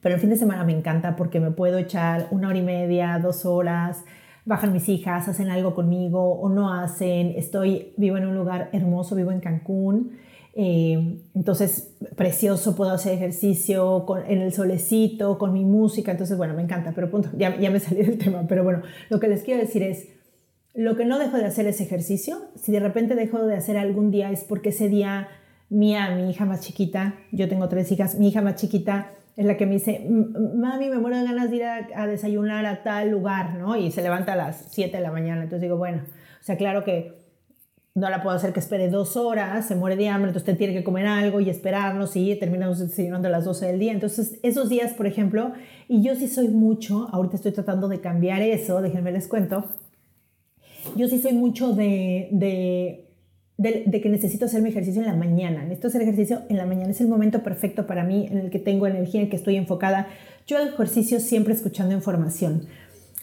Pero 0.00 0.14
el 0.14 0.20
fin 0.20 0.30
de 0.30 0.36
semana 0.36 0.64
me 0.64 0.72
encanta 0.72 1.16
porque 1.16 1.40
me 1.40 1.50
puedo 1.50 1.78
echar 1.78 2.28
una 2.30 2.48
hora 2.48 2.58
y 2.58 2.62
media, 2.62 3.18
dos 3.22 3.44
horas, 3.44 4.04
bajan 4.44 4.72
mis 4.72 4.88
hijas, 4.88 5.28
hacen 5.28 5.48
algo 5.48 5.74
conmigo 5.74 6.38
o 6.40 6.48
no 6.48 6.72
hacen. 6.72 7.34
Estoy, 7.36 7.94
vivo 7.96 8.16
en 8.16 8.26
un 8.26 8.34
lugar 8.34 8.70
hermoso, 8.72 9.16
vivo 9.16 9.32
en 9.32 9.40
Cancún. 9.40 10.12
Eh, 10.54 11.18
entonces, 11.34 11.96
precioso, 12.16 12.76
puedo 12.76 12.92
hacer 12.92 13.12
ejercicio 13.12 14.04
con, 14.06 14.24
en 14.26 14.40
el 14.40 14.52
solecito, 14.52 15.38
con 15.38 15.52
mi 15.52 15.64
música. 15.64 16.12
Entonces, 16.12 16.36
bueno, 16.36 16.54
me 16.54 16.62
encanta, 16.62 16.92
pero 16.94 17.10
punto, 17.10 17.30
ya, 17.36 17.58
ya 17.58 17.70
me 17.70 17.80
salí 17.80 18.02
del 18.02 18.18
tema. 18.18 18.46
Pero 18.48 18.64
bueno, 18.64 18.82
lo 19.10 19.20
que 19.20 19.28
les 19.28 19.42
quiero 19.42 19.60
decir 19.60 19.82
es, 19.82 20.08
lo 20.74 20.96
que 20.96 21.06
no 21.06 21.18
dejo 21.18 21.36
de 21.36 21.46
hacer 21.46 21.66
es 21.66 21.80
ejercicio. 21.80 22.38
Si 22.54 22.70
de 22.70 22.80
repente 22.80 23.14
dejo 23.14 23.44
de 23.44 23.56
hacer 23.56 23.76
algún 23.78 24.10
día 24.10 24.30
es 24.30 24.44
porque 24.44 24.68
ese 24.68 24.88
día 24.88 25.28
Mía, 25.68 26.14
mi 26.14 26.30
hija 26.30 26.44
más 26.44 26.60
chiquita, 26.60 27.16
yo 27.32 27.48
tengo 27.48 27.68
tres 27.68 27.90
hijas, 27.90 28.16
mi 28.16 28.28
hija 28.28 28.40
más 28.40 28.54
chiquita 28.54 29.10
es 29.36 29.44
la 29.44 29.56
que 29.56 29.66
me 29.66 29.74
dice, 29.74 30.06
mami, 30.08 30.88
me 30.88 30.98
muero 30.98 31.18
de 31.18 31.24
ganas 31.24 31.50
de 31.50 31.56
ir 31.56 31.64
a, 31.64 32.06
desayunar 32.06 32.64
a 32.64 32.82
tal 32.82 33.10
lugar, 33.10 33.54
¿no? 33.54 33.76
Y 33.76 33.90
se 33.90 34.02
levanta 34.02 34.32
a 34.32 34.36
las 34.36 34.68
7 34.70 34.96
de 34.96 35.02
la 35.02 35.12
mañana. 35.12 35.42
Entonces 35.42 35.60
digo, 35.60 35.76
bueno, 35.76 36.02
o 36.40 36.44
sea, 36.44 36.56
claro 36.56 36.84
que 36.84 37.14
no 37.94 38.08
la 38.08 38.22
puedo 38.22 38.34
hacer 38.34 38.52
que 38.54 38.60
espere 38.60 38.88
dos 38.88 39.16
horas, 39.16 39.66
se 39.66 39.74
muere 39.74 39.96
de 39.96 40.08
hambre, 40.08 40.30
entonces 40.30 40.48
usted 40.48 40.58
tiene 40.58 40.74
que 40.74 40.84
comer 40.84 41.06
algo 41.06 41.40
y 41.40 41.50
esperarnos 41.50 42.16
y 42.16 42.34
terminamos 42.36 42.78
desayunando 42.78 43.28
a 43.28 43.30
las 43.30 43.44
12 43.44 43.66
del 43.66 43.78
día. 43.78 43.92
Entonces, 43.92 44.38
esos 44.42 44.68
días, 44.70 44.94
por 44.94 45.06
ejemplo, 45.06 45.52
y 45.88 46.02
yo 46.02 46.14
sí 46.14 46.28
soy 46.28 46.48
mucho, 46.48 47.08
ahorita 47.12 47.36
estoy 47.36 47.52
tratando 47.52 47.88
de 47.88 48.00
cambiar 48.00 48.42
eso, 48.42 48.80
déjenme 48.80 49.12
les 49.12 49.28
cuento, 49.28 49.64
yo 50.94 51.08
sí 51.08 51.18
soy 51.18 51.32
mucho 51.32 51.72
de, 51.72 52.28
de 52.32 53.05
de, 53.58 54.00
que 54.02 54.08
necesito 54.10 54.44
hacer 54.44 54.62
mi 54.62 54.68
ejercicio 54.68 55.00
en 55.00 55.06
la 55.06 55.14
mañana. 55.14 55.62
Necesito 55.62 55.88
hacer 55.88 56.02
ejercicio 56.02 56.42
en 56.48 56.56
la 56.56 56.66
mañana. 56.66 56.90
Es 56.90 57.00
el 57.00 57.08
momento 57.08 57.42
perfecto 57.42 57.86
para 57.86 58.04
mí 58.04 58.26
en 58.30 58.38
el 58.38 58.50
que 58.50 58.58
tengo 58.58 58.86
energía, 58.86 59.20
en 59.20 59.26
el 59.26 59.30
que 59.30 59.36
estoy 59.36 59.56
enfocada. 59.56 60.08
Yo 60.46 60.58
hago 60.58 60.68
ejercicio 60.68 61.20
siempre 61.20 61.54
escuchando 61.54 61.94
información. 61.94 62.66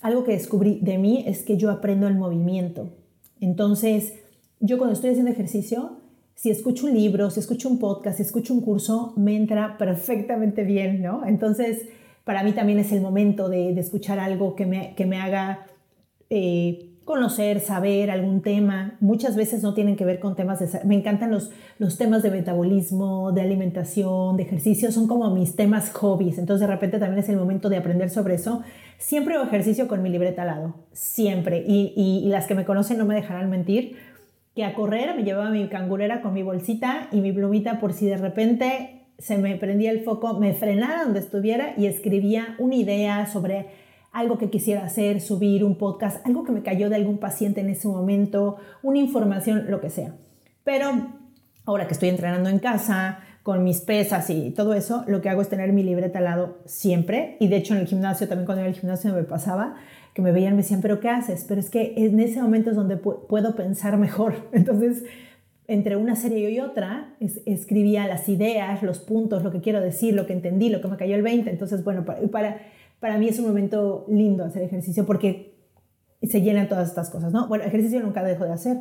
Algo 0.01 0.23
que 0.23 0.31
descubrí 0.31 0.79
de 0.81 0.97
mí 0.97 1.23
es 1.27 1.43
que 1.43 1.57
yo 1.57 1.69
aprendo 1.69 2.07
el 2.07 2.15
movimiento. 2.15 2.91
Entonces, 3.39 4.13
yo 4.59 4.77
cuando 4.77 4.93
estoy 4.93 5.11
haciendo 5.11 5.31
ejercicio, 5.31 5.97
si 6.35 6.49
escucho 6.49 6.87
un 6.87 6.93
libro, 6.93 7.29
si 7.29 7.39
escucho 7.39 7.69
un 7.69 7.77
podcast, 7.77 8.17
si 8.17 8.23
escucho 8.23 8.53
un 8.53 8.61
curso, 8.61 9.13
me 9.15 9.35
entra 9.35 9.77
perfectamente 9.77 10.63
bien, 10.63 11.01
¿no? 11.01 11.25
Entonces, 11.25 11.87
para 12.23 12.43
mí 12.43 12.53
también 12.53 12.79
es 12.79 12.91
el 12.91 13.01
momento 13.01 13.49
de, 13.49 13.79
escuchar 13.79 14.19
algo 14.19 14.55
que 14.55 14.65
me, 14.65 14.95
que 14.95 15.05
me 15.05 15.17
haga... 15.17 15.67
Eh, 16.29 16.92
conocer, 17.05 17.59
saber 17.59 18.09
algún 18.11 18.41
tema. 18.41 18.95
Muchas 18.99 19.35
veces 19.35 19.61
no 19.61 19.73
tienen 19.73 19.95
que 19.95 20.05
ver 20.05 20.19
con 20.19 20.35
temas 20.35 20.59
de... 20.59 20.79
Me 20.85 20.95
encantan 20.95 21.31
los, 21.31 21.51
los 21.77 21.97
temas 21.97 22.23
de 22.23 22.31
metabolismo, 22.31 23.31
de 23.31 23.41
alimentación, 23.41 24.37
de 24.37 24.43
ejercicio, 24.43 24.91
son 24.91 25.07
como 25.07 25.29
mis 25.31 25.55
temas 25.55 25.91
hobbies. 25.91 26.37
Entonces 26.37 26.67
de 26.67 26.73
repente 26.73 26.99
también 26.99 27.19
es 27.19 27.29
el 27.29 27.37
momento 27.37 27.69
de 27.69 27.77
aprender 27.77 28.09
sobre 28.09 28.35
eso. 28.35 28.63
Siempre 28.97 29.35
hago 29.35 29.45
ejercicio 29.45 29.87
con 29.87 30.01
mi 30.01 30.09
libreta 30.09 30.43
al 30.43 30.47
lado, 30.47 30.75
siempre. 30.93 31.63
Y, 31.67 31.93
y, 31.95 32.27
las 32.29 32.47
que 32.47 32.55
me 32.55 32.65
conocen 32.65 32.97
no 32.97 33.05
me 33.05 33.15
dejarán 33.15 33.49
mentir, 33.49 33.97
que 34.55 34.63
a 34.63 34.73
correr 34.73 35.15
me 35.15 35.23
llevaba 35.23 35.49
mi 35.49 35.67
cangurera 35.67 36.21
con 36.21 36.33
mi 36.33 36.43
bolsita 36.43 37.07
y 37.11 37.21
mi 37.21 37.31
plumita 37.31 37.79
por 37.79 37.93
si 37.93 38.05
de 38.05 38.17
repente 38.17 39.01
se 39.17 39.37
me 39.37 39.55
prendía 39.55 39.91
el 39.91 40.03
foco, 40.03 40.39
me 40.39 40.53
frenara 40.53 41.03
donde 41.03 41.19
estuviera 41.19 41.73
y 41.77 41.85
escribía 41.85 42.55
una 42.59 42.75
idea 42.75 43.25
sobre 43.25 43.67
algo 44.13 44.37
que 44.37 44.49
quisiera 44.49 44.85
hacer, 44.85 45.19
subir 45.19 45.63
un 45.63 45.75
podcast, 45.75 46.25
algo 46.25 46.43
que 46.43 46.51
me 46.51 46.61
cayó 46.61 46.89
de 46.89 46.95
algún 46.95 47.17
paciente 47.17 47.61
en 47.61 47.69
ese 47.69 47.87
momento, 47.87 48.57
una 48.81 48.99
información, 48.99 49.65
lo 49.69 49.81
que 49.81 49.89
sea. 49.89 50.15
Pero 50.63 51.09
ahora 51.65 51.87
que 51.87 51.93
estoy 51.93 52.09
entrenando 52.09 52.49
en 52.49 52.59
casa, 52.59 53.19
con 53.43 53.63
mis 53.65 53.81
pesas 53.81 54.29
y 54.29 54.51
todo 54.51 54.73
eso, 54.73 55.03
lo 55.07 55.21
que 55.21 55.29
hago 55.29 55.41
es 55.41 55.49
tener 55.49 55.73
mi 55.73 55.83
libreta 55.83 56.19
al 56.19 56.25
lado 56.25 56.59
siempre. 56.65 57.35
Y 57.41 57.49
de 57.49 57.57
hecho 57.57 57.73
en 57.73 57.81
el 57.81 57.87
gimnasio, 57.87 58.27
también 58.29 58.45
cuando 58.45 58.61
iba 58.61 58.69
al 58.69 58.79
gimnasio 58.79 59.13
me 59.13 59.23
pasaba, 59.23 59.75
que 60.13 60.21
me 60.21 60.31
veían, 60.31 60.53
me 60.53 60.61
decían, 60.61 60.81
pero 60.81 60.99
¿qué 60.99 61.09
haces? 61.09 61.45
Pero 61.47 61.59
es 61.59 61.69
que 61.69 61.93
en 61.97 62.19
ese 62.19 62.41
momento 62.41 62.69
es 62.69 62.75
donde 62.77 62.95
puedo 62.97 63.55
pensar 63.55 63.97
mejor. 63.97 64.35
Entonces, 64.53 65.03
entre 65.67 65.97
una 65.97 66.15
serie 66.15 66.51
y 66.51 66.59
otra, 66.59 67.15
escribía 67.19 68.07
las 68.07 68.29
ideas, 68.29 68.81
los 68.83 68.99
puntos, 68.99 69.43
lo 69.43 69.51
que 69.51 69.59
quiero 69.59 69.81
decir, 69.81 70.13
lo 70.13 70.25
que 70.25 70.33
entendí, 70.33 70.69
lo 70.69 70.81
que 70.81 70.87
me 70.87 70.97
cayó 70.97 71.15
el 71.15 71.21
20. 71.21 71.49
Entonces, 71.49 71.83
bueno, 71.83 72.05
para, 72.05 72.21
para 72.27 72.61
para 73.03 73.17
mí 73.17 73.27
es 73.27 73.37
un 73.37 73.47
momento 73.47 74.05
lindo 74.07 74.45
hacer 74.45 74.63
ejercicio 74.63 75.05
porque 75.05 75.57
se 76.21 76.41
llenan 76.41 76.69
todas 76.69 76.87
estas 76.87 77.09
cosas, 77.09 77.33
¿no? 77.33 77.49
Bueno, 77.49 77.65
ejercicio 77.65 77.99
nunca 77.99 78.23
dejo 78.23 78.45
de 78.45 78.53
hacer. 78.53 78.77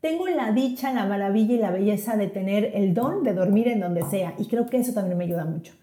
Tengo 0.00 0.26
la 0.28 0.52
dicha, 0.52 0.94
la 0.94 1.04
maravilla 1.04 1.54
y 1.54 1.58
la 1.58 1.70
belleza 1.70 2.16
de 2.16 2.28
tener 2.28 2.70
el 2.72 2.94
don 2.94 3.22
de 3.22 3.34
dormir 3.34 3.68
en 3.68 3.80
donde 3.80 4.00
sea 4.04 4.32
y 4.38 4.46
creo 4.46 4.64
que 4.64 4.78
eso 4.78 4.94
también 4.94 5.18
me 5.18 5.24
ayuda 5.24 5.44
mucho. 5.44 5.74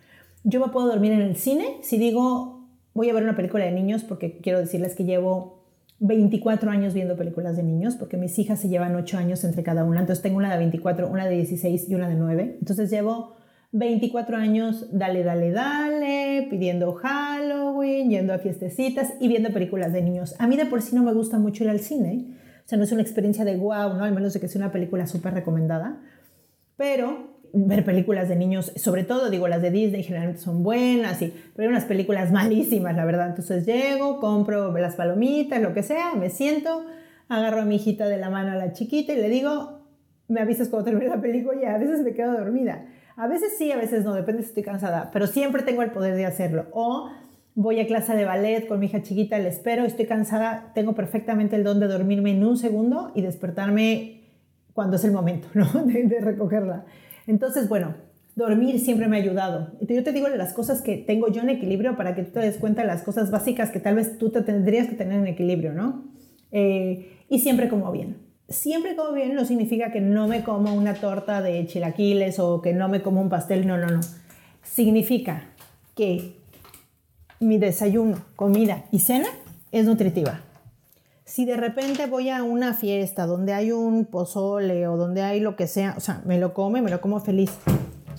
Yo 0.44 0.60
me 0.60 0.72
puedo 0.72 0.88
dormir 0.88 1.12
en 1.12 1.22
el 1.22 1.36
cine 1.36 1.66
si 1.84 2.00
digo 2.00 2.66
voy 2.96 3.12
a 3.12 3.14
ver 3.14 3.22
una 3.22 3.36
película 3.36 3.64
de 3.64 3.72
niños 3.72 4.04
porque 4.04 4.40
quiero 4.40 4.58
decirles 4.58 4.96
que 4.96 5.04
llevo 5.04 5.62
24 6.00 6.72
años 6.72 6.96
viendo 6.96 7.16
películas 7.16 7.58
de 7.58 7.62
niños 7.62 7.94
porque 7.96 8.18
mis 8.18 8.40
hijas 8.40 8.60
se 8.60 8.70
llevan 8.70 8.96
8 8.96 9.20
años 9.20 9.44
entre 9.44 9.62
cada 9.62 9.84
una, 9.84 10.00
entonces 10.00 10.24
tengo 10.24 10.38
una 10.38 10.52
de 10.52 10.58
24, 10.58 11.08
una 11.08 11.28
de 11.28 11.36
16 11.36 11.90
y 11.90 11.94
una 11.94 12.10
de 12.10 12.16
9, 12.16 12.58
entonces 12.60 12.90
llevo 12.90 13.36
24 13.74 14.38
años, 14.38 14.88
dale, 14.92 15.24
dale, 15.24 15.52
dale, 15.52 16.48
pidiendo 16.50 16.94
Halloween, 16.94 18.12
yendo 18.12 18.32
a 18.32 18.38
fiestecitas 18.38 19.16
y 19.20 19.28
viendo 19.28 19.50
películas 19.50 19.92
de 19.92 20.04
niños. 20.04 20.36
A 20.38 20.46
mí 20.46 20.56
de 20.56 20.68
por 20.68 20.84
sí 20.84 20.96
no 20.96 21.02
me 21.02 21.12
gusta 21.12 21.40
mucho 21.40 21.64
ir 21.64 21.72
al 21.72 21.80
cine, 21.80 22.38
o 22.64 22.68
sea, 22.68 22.78
no 22.78 22.84
es 22.84 22.92
una 22.92 23.02
experiencia 23.02 23.44
de 23.44 23.58
wow, 23.58 23.96
¿no? 23.96 24.04
Al 24.04 24.14
menos 24.14 24.34
de 24.34 24.40
que 24.40 24.48
sea 24.48 24.60
una 24.60 24.72
película 24.72 25.08
súper 25.08 25.34
recomendada, 25.34 26.00
pero 26.78 27.34
ver 27.52 27.84
películas 27.84 28.30
de 28.30 28.36
niños, 28.36 28.72
sobre 28.76 29.04
todo, 29.04 29.32
digo, 29.32 29.48
las 29.48 29.64
de 29.64 29.72
Disney 29.72 30.04
generalmente 30.04 30.42
son 30.42 30.62
buenas, 30.62 31.20
y, 31.24 31.34
pero 31.56 31.68
hay 31.68 31.74
unas 31.74 31.86
películas 31.86 32.32
malísimas, 32.32 32.96
la 32.96 33.06
verdad. 33.06 33.30
Entonces 33.30 33.66
llego, 33.66 34.20
compro 34.20 34.72
las 34.78 34.96
palomitas, 34.96 35.60
lo 35.64 35.74
que 35.74 35.82
sea, 35.82 36.14
me 36.14 36.30
siento, 36.30 36.86
agarro 37.28 37.62
a 37.62 37.66
mi 37.66 37.78
hijita 37.78 38.08
de 38.08 38.18
la 38.18 38.30
mano 38.30 38.52
a 38.52 38.56
la 38.56 38.72
chiquita 38.72 39.14
y 39.14 39.18
le 39.18 39.30
digo, 39.30 39.80
me 40.28 40.42
avisas 40.42 40.70
cuando 40.70 40.92
termine 40.92 41.10
la 41.10 41.22
película 41.22 41.60
y 41.60 41.66
a 41.66 41.80
veces 41.80 42.02
me 42.02 42.14
quedo 42.14 42.34
dormida. 42.34 42.86
A 43.16 43.28
veces 43.28 43.54
sí, 43.58 43.72
a 43.72 43.78
veces 43.78 44.04
no, 44.04 44.14
depende 44.14 44.42
si 44.42 44.50
estoy 44.50 44.64
cansada, 44.64 45.10
pero 45.14 45.28
siempre 45.28 45.62
tengo 45.62 45.84
el 45.84 45.92
poder 45.92 46.16
de 46.16 46.26
hacerlo. 46.26 46.66
O 46.72 47.10
voy 47.56 47.80
a 47.80 47.86
clase 47.86 48.16
de 48.16 48.26
ballet 48.26 48.68
con 48.68 48.80
mi 48.80 48.88
hija 48.88 49.04
chiquita, 49.04 49.38
le 49.38 49.50
espero, 49.50 49.86
estoy 49.86 50.06
cansada, 50.06 50.72
tengo 50.74 50.96
perfectamente 50.96 51.56
el 51.56 51.64
don 51.64 51.80
de 51.80 51.88
dormirme 51.88 52.32
en 52.32 52.44
un 52.44 52.58
segundo 52.58 53.12
y 53.14 53.22
despertarme 53.22 54.22
cuando 54.74 54.96
es 54.96 55.04
el 55.04 55.12
momento 55.12 55.48
¿no? 55.54 55.66
de, 55.86 56.20
recogerla. 56.20 56.86
Entonces, 57.28 57.70
bueno, 57.70 57.94
dormir 58.36 58.80
siempre 58.80 59.08
me 59.08 59.18
ha 59.18 59.22
ayudado. 59.22 59.74
Yo 59.82 60.04
te 60.04 60.12
digo 60.12 60.28
las 60.30 60.54
cosas 60.54 60.82
que 60.82 60.98
tengo 60.98 61.28
yo 61.28 61.44
en 61.44 61.52
equilibrio 61.52 61.96
para 61.96 62.16
que 62.16 62.24
tú 62.24 62.32
te 62.32 62.40
des 62.40 62.58
cuenta 62.58 62.82
de 62.82 62.88
las 62.88 63.04
cosas 63.04 63.30
básicas 63.30 63.70
que 63.70 63.80
tal 63.80 63.96
vez 63.96 64.18
tú 64.18 64.32
te 64.32 64.42
tendrías 64.42 64.88
que 64.88 64.96
tener 64.96 65.20
en 65.20 65.28
equilibrio, 65.28 65.74
¿no? 65.74 66.06
Eh, 66.52 67.20
y 67.30 67.40
siempre 67.40 67.70
como 67.70 67.92
bien 67.92 68.23
siempre 68.50 68.96
como 68.96 69.14
bien 69.14 69.36
no 69.36 69.46
significa 69.46 69.92
que 69.92 70.02
no 70.02 70.28
me 70.28 70.44
como 70.44 70.74
una 70.74 70.96
torta 70.96 71.42
de 71.42 71.66
chilaquiles 71.66 72.40
o 72.40 72.62
que 72.62 72.74
no 72.74 72.90
me 72.90 73.02
como 73.02 73.22
un 73.22 73.30
pastel, 73.30 73.68
no, 73.68 73.78
no, 73.78 73.88
no. 73.88 74.02
Significa 74.64 75.44
que 75.96 76.36
mi 77.40 77.58
desayuno, 77.58 78.24
comida 78.36 78.86
y 78.92 79.00
cena 79.00 79.28
es 79.72 79.86
nutritiva. 79.86 80.42
Si 81.26 81.46
de 81.46 81.58
repente 81.58 82.06
voy 82.06 82.30
a 82.30 82.44
una 82.44 82.74
fiesta 82.74 83.26
donde 83.26 83.54
hay 83.54 83.72
un 83.72 84.06
pozole 84.06 84.88
o 84.88 84.98
donde 84.98 85.22
hay 85.22 85.40
lo 85.40 85.56
que 85.56 85.68
sea, 85.68 85.96
o 85.98 86.00
sea, 86.00 86.22
me 86.26 86.38
lo 86.38 86.54
come, 86.54 86.82
me 86.82 86.92
lo 86.92 87.02
como 87.02 87.20
feliz. 87.20 87.52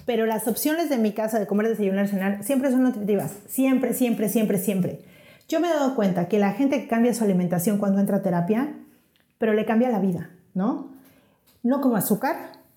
Pero 0.07 0.27
las 0.27 0.49
opciones 0.49 0.91
de 0.91 0.99
mi 0.99 1.13
casa 1.13 1.39
de 1.39 1.47
comer, 1.47 1.69
desayunar, 1.69 2.09
cenar, 2.09 2.43
siempre 2.43 2.71
son 2.71 2.83
nutritivas. 2.83 3.37
Siempre, 3.47 3.95
siempre, 3.95 4.29
siempre, 4.29 4.59
siempre. 4.59 5.01
Yo 5.49 5.61
me 5.61 5.69
he 5.69 5.71
dado 5.71 5.95
cuenta 5.95 6.29
que 6.29 6.39
la 6.39 6.53
gente 6.53 6.81
que 6.81 6.89
cambia 6.89 7.15
su 7.15 7.25
alimentación 7.25 7.79
cuando 7.79 8.01
entra 8.01 8.19
a 8.19 8.23
terapia 8.23 8.75
pero 9.39 9.53
le 9.53 9.65
cambia 9.65 9.91
la 9.91 10.01
vida, 10.01 10.31
¿no? 10.55 10.91
No 11.63 11.81
como 11.81 11.97
azúcar, 11.97 12.37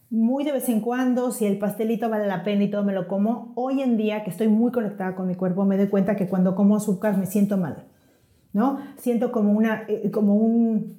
muy 0.10 0.46
de 0.46 0.54
vez 0.54 0.70
en 0.70 0.80
cuando, 0.80 1.32
si 1.32 1.46
el 1.46 1.60
pastelito 1.60 2.10
vale 2.10 2.28
la 2.28 2.44
pena 2.44 2.64
y 2.64 2.70
todo 2.70 2.84
me 2.84 2.94
lo 2.94 3.08
como. 3.08 3.52
Hoy 3.56 3.82
en 3.82 3.98
día, 3.98 4.24
que 4.24 4.30
estoy 4.30 4.48
muy 4.48 4.72
conectada 4.72 5.16
con 5.16 5.28
mi 5.28 5.36
cuerpo, 5.36 5.66
me 5.66 5.78
doy 5.78 5.88
cuenta 5.88 6.16
que 6.16 6.28
cuando 6.28 6.56
como 6.56 6.78
azúcar 6.78 7.18
me 7.18 7.26
siento 7.26 7.58
mal, 7.58 7.84
¿no? 8.54 8.80
Siento 8.98 9.32
como, 9.32 9.52
una, 9.52 9.84
eh, 9.88 10.10
como 10.12 10.36
un, 10.36 10.98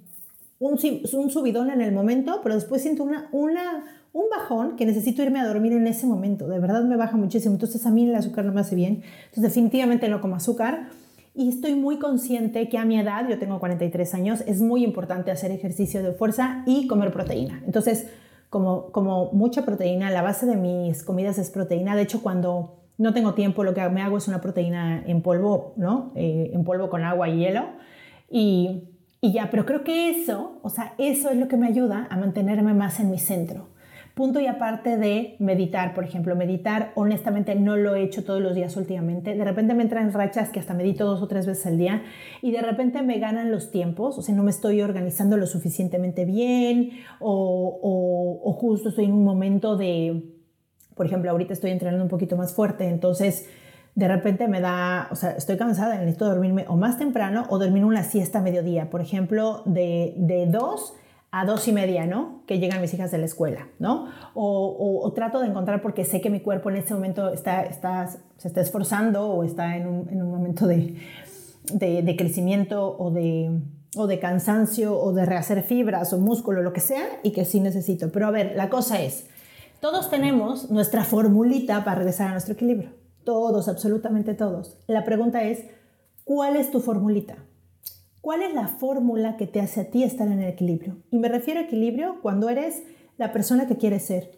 un, 0.59 0.73
un, 0.73 1.31
subidón 1.31 1.71
en 1.71 1.81
el 1.81 1.93
momento, 1.93 2.41
pero 2.43 2.55
después 2.55 2.83
siento 2.83 3.03
una, 3.03 3.29
una, 3.33 3.85
un 4.13 4.25
bajón 4.31 4.77
que 4.77 4.85
necesito 4.85 5.23
irme 5.23 5.41
a 5.41 5.47
dormir 5.47 5.73
en 5.73 5.87
ese 5.87 6.07
momento. 6.07 6.47
De 6.47 6.59
verdad 6.59 6.85
me 6.85 6.97
baja 6.97 7.17
muchísimo. 7.17 7.55
Entonces 7.55 7.87
a 7.87 7.91
mí 7.91 8.07
el 8.07 8.15
azúcar 8.15 8.45
no 8.45 8.53
me 8.53 8.61
hace 8.61 8.77
bien. 8.77 9.03
Entonces 9.25 9.43
definitivamente 9.43 10.09
no 10.11 10.21
como 10.21 10.37
azúcar 10.37 10.89
y 11.39 11.49
estoy 11.51 11.77
muy 11.77 12.01
consciente 12.01 12.69
que 12.69 12.79
a 12.79 12.85
mi 12.85 12.99
edad, 12.99 13.29
yo 13.29 13.39
tengo 13.39 13.61
43 13.61 14.13
años, 14.15 14.43
es 14.49 14.61
muy 14.61 14.83
importante 14.83 15.31
hacer 15.31 15.53
ejercicio 15.53 16.03
de 16.03 16.11
fuerza 16.11 16.65
y 16.67 16.89
comer 16.89 17.13
proteína. 17.13 17.63
Entonces, 17.65 18.11
como, 18.51 18.91
como 18.91 19.31
mucha 19.31 19.65
proteína, 19.65 20.11
la 20.11 20.23
base 20.23 20.47
de 20.47 20.57
mis 20.57 21.05
comidas 21.05 21.39
es 21.39 21.51
proteína. 21.51 21.95
De 21.95 22.03
hecho, 22.03 22.25
cuando 22.25 22.81
no 22.97 23.15
tengo 23.15 23.35
tiempo, 23.35 23.63
lo 23.63 23.73
que 23.73 23.89
me 23.89 24.03
hago 24.03 24.19
es 24.19 24.27
una 24.27 24.41
proteína 24.41 25.05
en 25.07 25.23
polvo, 25.23 25.75
¿no? 25.77 26.11
Eh, 26.17 26.51
en 26.53 26.65
polvo 26.65 26.91
con 26.91 27.05
agua 27.05 27.29
y 27.29 27.39
hielo. 27.39 27.67
Y, 28.29 28.89
y 29.21 29.31
ya, 29.31 29.49
pero 29.49 29.65
creo 29.65 29.85
que 29.85 30.11
eso, 30.11 30.59
o 30.63 30.71
sea, 30.71 30.95
eso 30.99 31.31
es 31.31 31.37
lo 31.37 31.47
que 31.47 31.57
me 31.57 31.69
ayuda 31.69 32.09
a 32.11 32.17
mantenerme 32.17 32.75
más 32.75 32.99
en 32.99 33.13
mi 33.13 33.19
centro. 33.21 33.69
Punto 34.19 34.41
y 34.41 34.49
aparte 34.49 34.97
de 34.97 35.37
meditar, 35.39 35.95
por 35.95 36.03
ejemplo, 36.03 36.35
meditar, 36.35 36.91
honestamente 36.97 37.55
no 37.55 37.77
lo 37.77 37.95
he 37.95 38.03
hecho 38.03 38.25
todos 38.25 38.43
los 38.43 38.53
días 38.53 38.77
últimamente. 38.77 39.37
De 39.37 39.45
repente 39.45 39.75
me 39.75 39.85
entran 39.85 40.13
rachas 40.13 40.49
que 40.49 40.59
hasta 40.59 40.75
medito 40.75 41.05
dos 41.05 41.23
o 41.23 41.29
tres 41.29 41.47
veces 41.47 41.67
al 41.67 41.79
día 41.79 42.03
y 42.43 42.51
de 42.51 42.61
repente 42.61 43.01
me 43.03 43.21
ganan 43.21 43.53
los 43.53 43.71
tiempos, 43.71 44.19
o 44.19 44.23
sea, 44.23 44.35
no 44.35 44.43
me 44.43 44.51
estoy 44.51 44.83
organizando 44.83 45.37
lo 45.37 45.47
suficientemente 45.47 46.25
bien 46.25 46.91
o, 47.21 47.79
o, 48.43 48.53
justo 48.55 48.89
estoy 48.89 49.05
en 49.05 49.13
un 49.13 49.23
momento 49.23 49.77
de, 49.77 50.25
por 50.97 51.07
ejemplo, 51.07 51.31
ahorita 51.31 51.53
estoy 51.53 51.71
entrenando 51.71 52.03
un 52.03 52.11
poquito 52.11 52.37
más 52.37 52.53
fuerte, 52.53 52.89
entonces 52.89 53.49
de 53.95 54.09
repente 54.09 54.49
me 54.49 54.61
da, 54.61 55.07
o 55.13 55.15
sea, 55.15 55.31
estoy 55.31 55.57
cansada, 55.57 55.97
necesito 55.97 56.27
dormirme 56.27 56.65
o 56.67 56.77
más 56.77 56.99
temprano 56.99 57.47
o 57.51 57.59
dormir 57.61 57.85
una 57.85 58.03
siesta 58.03 58.41
a 58.41 58.43
mediodía, 58.43 58.91
por 58.91 59.01
ejemplo, 59.01 59.63
de, 59.65 60.15
de 60.17 60.47
2 60.47 60.95
a 61.31 61.45
dos 61.45 61.69
y 61.69 61.73
media, 61.73 62.07
¿no? 62.07 62.43
Que 62.47 62.59
llegan 62.59 62.81
mis 62.81 62.95
hijas 62.95 63.11
de 63.11 63.19
la 63.19 63.27
escuela, 63.27 63.69
¿no? 63.79 64.07
O, 64.35 65.13
trato 65.15 65.41
de 65.41 65.49
encontrar 65.49 65.83
porque 65.83 66.05
sé 66.05 66.21
que 66.21 66.31
mi 66.31 66.41
cuerpo 66.41 66.71
en 66.71 66.77
este 66.77 66.95
momento 66.95 67.31
está, 67.31 67.65
está, 67.65 68.09
se 68.37 68.49
está 68.49 68.61
esforzando 68.61 69.29
o 69.29 69.45
está 69.45 69.77
en 69.77 69.87
un, 69.87 70.09
en 70.09 70.23
un 70.23 70.31
momento 70.31 70.67
de, 70.67 70.97
de, 71.73 72.03
de, 72.03 72.17
crecimiento 72.17 72.97
o 72.99 73.11
de, 73.11 73.61
o 73.97 74.07
de 74.07 74.19
cansancio 74.19 74.99
o 74.99 75.13
de 75.13 75.27
rehacer 75.27 75.63
fibras 75.63 76.13
o 76.13 76.19
músculo, 76.19 76.63
lo 76.63 76.73
que 76.73 76.81
sea, 76.81 77.05
y 77.23 77.33
que 77.33 77.45
sí 77.45 77.61
necesito. 77.61 78.11
Pero 78.11 78.27
a 78.27 78.31
ver, 78.31 78.55
la 78.57 78.71
cosa 78.71 79.03
es, 79.03 79.27
todos 79.81 80.09
tenemos 80.11 80.71
nuestra 80.71 81.05
formulita 81.05 81.85
para 81.85 81.99
regresar 81.99 82.29
a 82.29 82.33
nuestro 82.33 82.55
equilibrio. 82.55 82.91
Todos, 83.25 83.69
absolutamente 83.69 84.35
todos. 84.35 84.79
La 84.87 85.05
pregunta 85.05 85.43
es, 85.43 85.65
¿cuál 86.25 86.57
es 86.57 86.71
tu 86.71 86.81
formulita? 86.81 87.37
¿Cuál 88.29 88.43
es 88.43 88.53
la 88.53 88.69
fórmula 88.69 89.39
que 89.39 89.47
te 89.47 89.59
hace 89.59 89.81
a 89.81 89.91
ti 89.91 90.03
estar 90.03 90.29
en 90.29 90.41
el 90.41 90.51
equilibrio? 90.51 90.99
Y 91.11 91.19
me 91.19 91.31
refiero 91.31 91.61
a 91.61 91.63
equilibrio 91.63 92.17
cuando 92.21 92.51
eres 92.51 92.83
la 93.17 93.33
persona 93.33 93.67
que 93.67 93.79
quieres 93.79 94.03
ser, 94.03 94.33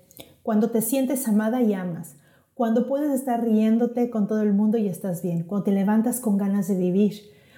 cuando 0.45 0.71
te 0.71 0.81
sientes 0.81 1.27
amada 1.27 1.61
y 1.61 1.75
amas, 1.75 2.15
cuando 2.55 2.87
puedes 2.87 3.11
estar 3.11 3.43
riéndote 3.43 4.09
con 4.09 4.29
todo 4.29 4.43
el 4.43 4.53
mundo 4.53 4.79
y 4.79 4.87
estás 4.87 5.23
bien, 5.23 5.43
cuando 5.43 5.65
te 5.65 5.73
levantas 5.73 6.21
con 6.21 6.37
ganas 6.37 6.69
de 6.69 6.77
vivir, 6.77 7.15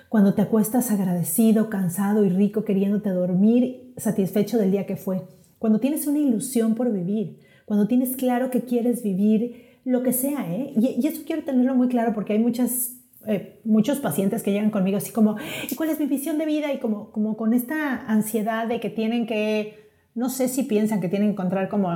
cuando 0.09 0.33
te 0.33 0.41
acuestas 0.41 0.91
agradecido, 0.91 1.69
cansado 1.69 2.25
y 2.25 2.31
rico 2.31 2.65
queriéndote 2.65 3.11
dormir, 3.11 3.93
satisfecho 3.99 4.57
del 4.57 4.71
día 4.71 4.87
que 4.87 4.97
fue, 4.97 5.25
cuando 5.59 5.81
tienes 5.81 6.07
una 6.07 6.21
ilusión 6.21 6.75
por 6.77 6.91
vivir, 6.91 7.41
cuando 7.67 7.89
tienes 7.89 8.17
claro 8.17 8.51
que 8.51 8.62
quieres 8.62 9.03
vivir 9.03 9.81
lo 9.85 10.03
que 10.03 10.15
sea, 10.15 10.51
¿eh? 10.51 10.73
Y, 10.77 10.99
y 10.99 11.07
eso 11.07 11.25
quiero 11.27 11.45
tenerlo 11.45 11.75
muy 11.75 11.89
claro 11.89 12.15
porque 12.15 12.33
hay 12.33 12.39
muchas 12.39 13.02
eh, 13.26 13.61
muchos 13.64 14.00
pacientes 14.00 14.43
que 14.43 14.52
llegan 14.52 14.71
conmigo 14.71 14.99
así 14.99 15.12
como, 15.12 15.37
¿y 15.71 15.75
cuál 15.76 15.91
es 15.91 16.00
mi 16.00 16.07
visión 16.07 16.38
de 16.38 16.47
vida? 16.47 16.73
Y 16.73 16.79
como, 16.79 17.11
como 17.12 17.37
con 17.37 17.55
esta 17.55 18.05
ansiedad 18.07 18.67
de 18.67 18.81
que 18.81 18.91
tienen 18.91 19.26
que, 19.26 19.91
no 20.14 20.29
sé 20.29 20.49
si 20.49 20.64
piensan 20.64 21.00
que 21.00 21.09
tienen 21.09 21.29
que 21.29 21.33
encontrar 21.33 21.69
como, 21.69 21.91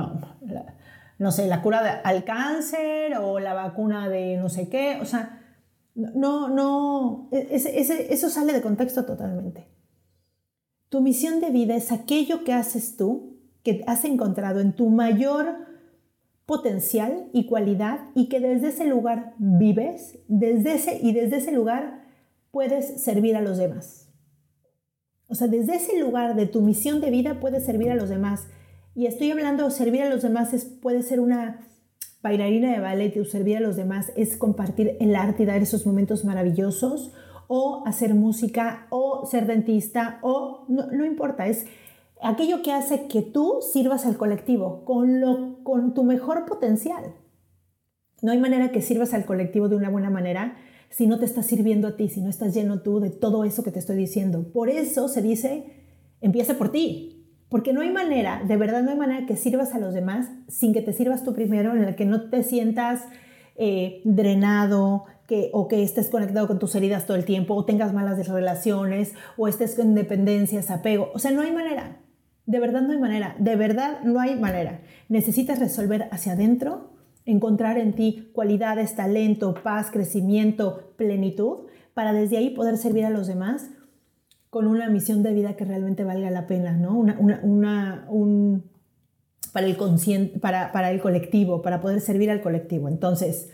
no 1.19 1.31
sé, 1.31 1.47
la 1.47 1.61
cura 1.61 2.01
al 2.03 2.23
cáncer 2.23 3.17
o 3.17 3.39
la 3.39 3.53
vacuna 3.53 4.09
de 4.09 4.37
no 4.37 4.49
sé 4.49 4.69
qué, 4.69 4.99
o 5.01 5.05
sea, 5.05 5.41
no, 5.95 6.47
no, 6.47 7.29
e, 7.31 7.47
eso 8.09 8.29
sale 8.29 8.53
de 8.53 8.61
contexto 8.61 9.05
totalmente. 9.05 9.67
Tu 10.89 11.01
misión 11.01 11.41
de 11.41 11.49
vida 11.49 11.75
es 11.75 11.91
aquello 11.91 12.43
que 12.43 12.53
haces 12.53 12.95
tú, 12.95 13.37
que 13.63 13.83
has 13.87 14.05
encontrado 14.05 14.61
en 14.61 14.73
tu 14.73 14.89
mayor 14.89 15.66
potencial 16.47 17.27
y 17.33 17.45
cualidad 17.45 17.99
y 18.15 18.29
que 18.29 18.39
desde 18.39 18.69
ese 18.69 18.85
lugar 18.85 19.35
vives, 19.37 20.17
desde 20.29 20.75
ese 20.75 20.97
y 21.03 21.11
desde 21.11 21.37
ese 21.37 21.51
lugar 21.51 22.05
puedes 22.51 23.03
servir 23.03 23.35
a 23.35 23.41
los 23.41 23.57
demás. 23.57 24.09
O 25.27 25.35
sea, 25.35 25.49
desde 25.49 25.75
ese 25.75 25.99
lugar 25.99 26.35
de 26.35 26.47
tu 26.47 26.61
misión 26.61 27.01
de 27.01 27.11
vida 27.11 27.41
puedes 27.41 27.65
servir 27.65 27.91
a 27.91 27.95
los 27.95 28.07
demás. 28.07 28.47
Y 28.95 29.07
estoy 29.07 29.29
hablando 29.29 29.69
servir 29.69 30.03
a 30.03 30.09
los 30.09 30.21
demás 30.21 30.53
es, 30.53 30.63
puede 30.63 31.03
ser 31.03 31.19
una 31.19 31.67
bailarina 32.23 32.71
de 32.71 32.79
ballet 32.79 33.17
o 33.19 33.25
servir 33.25 33.57
a 33.57 33.61
los 33.61 33.75
demás 33.75 34.13
es 34.15 34.37
compartir 34.37 34.95
el 35.01 35.15
arte 35.17 35.43
y 35.43 35.45
dar 35.45 35.61
esos 35.61 35.85
momentos 35.85 36.23
maravillosos 36.23 37.11
o 37.47 37.83
hacer 37.85 38.15
música 38.15 38.87
o 38.89 39.25
ser 39.25 39.47
dentista 39.47 40.19
o 40.21 40.65
no 40.69 41.05
importa, 41.05 41.47
es 41.47 41.65
aquello 42.21 42.61
que 42.61 42.71
hace 42.71 43.07
que 43.07 43.21
tú 43.21 43.59
sirvas 43.61 44.05
al 44.05 44.17
colectivo 44.17 44.83
con, 44.85 45.21
lo, 45.21 45.63
con 45.63 45.93
tu 45.93 46.03
mejor 46.03 46.45
potencial. 46.45 47.15
No 48.21 48.31
hay 48.31 48.39
manera 48.39 48.71
que 48.71 48.81
sirvas 48.81 49.13
al 49.13 49.25
colectivo 49.25 49.69
de 49.69 49.75
una 49.75 49.89
buena 49.89 50.09
manera 50.09 50.57
si 50.89 51.07
no 51.07 51.19
te 51.19 51.25
estás 51.25 51.45
sirviendo 51.45 51.87
a 51.87 51.97
ti, 51.97 52.09
si 52.09 52.21
no 52.21 52.29
estás 52.29 52.53
lleno 52.53 52.81
tú 52.81 52.99
de 52.99 53.09
todo 53.09 53.43
eso 53.43 53.63
que 53.63 53.71
te 53.71 53.79
estoy 53.79 53.97
diciendo. 53.97 54.51
Por 54.51 54.69
eso 54.69 55.07
se 55.07 55.21
dice, 55.21 55.85
empieza 56.21 56.57
por 56.57 56.71
ti. 56.71 57.13
Porque 57.49 57.71
no 57.71 57.79
hay 57.79 57.91
manera, 57.91 58.43
de 58.45 58.57
verdad 58.57 58.83
no 58.83 58.91
hay 58.91 58.97
manera 58.97 59.25
que 59.25 59.37
sirvas 59.37 59.73
a 59.73 59.79
los 59.79 59.93
demás 59.93 60.29
sin 60.49 60.73
que 60.73 60.81
te 60.81 60.91
sirvas 60.91 61.23
tú 61.23 61.33
primero, 61.33 61.73
en 61.73 61.83
el 61.83 61.95
que 61.95 62.05
no 62.05 62.29
te 62.29 62.43
sientas 62.43 63.05
eh, 63.55 64.01
drenado, 64.03 65.05
que, 65.27 65.49
o 65.53 65.69
que 65.69 65.81
estés 65.81 66.09
conectado 66.09 66.47
con 66.47 66.59
tus 66.59 66.75
heridas 66.75 67.05
todo 67.05 67.15
el 67.15 67.23
tiempo, 67.23 67.53
o 67.55 67.63
tengas 67.63 67.93
malas 67.93 68.27
relaciones, 68.27 69.13
o 69.37 69.47
estés 69.47 69.75
con 69.75 69.95
dependencias, 69.95 70.71
apego. 70.71 71.09
O 71.13 71.19
sea, 71.19 71.31
no 71.31 71.41
hay 71.41 71.53
manera. 71.53 72.01
De 72.47 72.59
verdad 72.61 72.81
no 72.81 72.93
hay 72.93 72.97
manera, 72.97 73.35
de 73.39 73.55
verdad 73.57 73.99
no 74.03 74.21
hay 74.21 74.35
manera. 74.39 74.79
Necesitas 75.09 75.59
resolver 75.59 76.07
hacia 76.11 76.31
adentro, 76.31 76.93
encontrar 77.25 77.77
en 77.77 77.93
ti 77.93 78.31
cualidades, 78.33 78.95
talento, 78.95 79.53
paz, 79.53 79.91
crecimiento, 79.91 80.93
plenitud, 80.95 81.67
para 81.93 82.13
desde 82.13 82.37
ahí 82.37 82.51
poder 82.51 82.77
servir 82.77 83.05
a 83.05 83.09
los 83.09 83.27
demás 83.27 83.69
con 84.49 84.65
una 84.65 84.89
misión 84.89 85.23
de 85.23 85.33
vida 85.33 85.57
que 85.57 85.65
realmente 85.65 86.05
valga 86.05 86.31
la 86.31 86.47
pena, 86.47 86.71
¿no? 86.71 86.97
Una, 86.97 88.07
un, 88.09 88.63
para, 89.51 89.67
el 89.67 89.75
para 90.39 90.91
el 90.91 91.01
colectivo, 91.01 91.61
para 91.61 91.81
poder 91.81 91.99
servir 91.99 92.31
al 92.31 92.41
colectivo. 92.41 92.87
Entonces, 92.87 93.49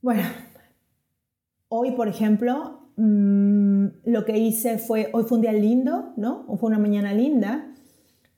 bueno, 0.00 0.24
hoy, 1.68 1.92
por 1.92 2.08
ejemplo, 2.08 2.81
Mm, 2.96 3.86
lo 4.04 4.24
que 4.24 4.38
hice 4.38 4.78
fue, 4.78 5.10
hoy 5.12 5.24
fue 5.24 5.38
un 5.38 5.42
día 5.42 5.52
lindo, 5.52 6.12
¿no? 6.16 6.44
O 6.48 6.56
fue 6.56 6.68
una 6.68 6.78
mañana 6.78 7.14
linda. 7.14 7.72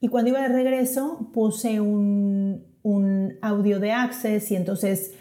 Y 0.00 0.08
cuando 0.08 0.30
iba 0.30 0.42
de 0.42 0.48
regreso 0.48 1.30
puse 1.32 1.80
un, 1.80 2.64
un 2.82 3.34
audio 3.42 3.80
de 3.80 3.92
Access 3.92 4.50
y 4.50 4.56
entonces 4.56 5.12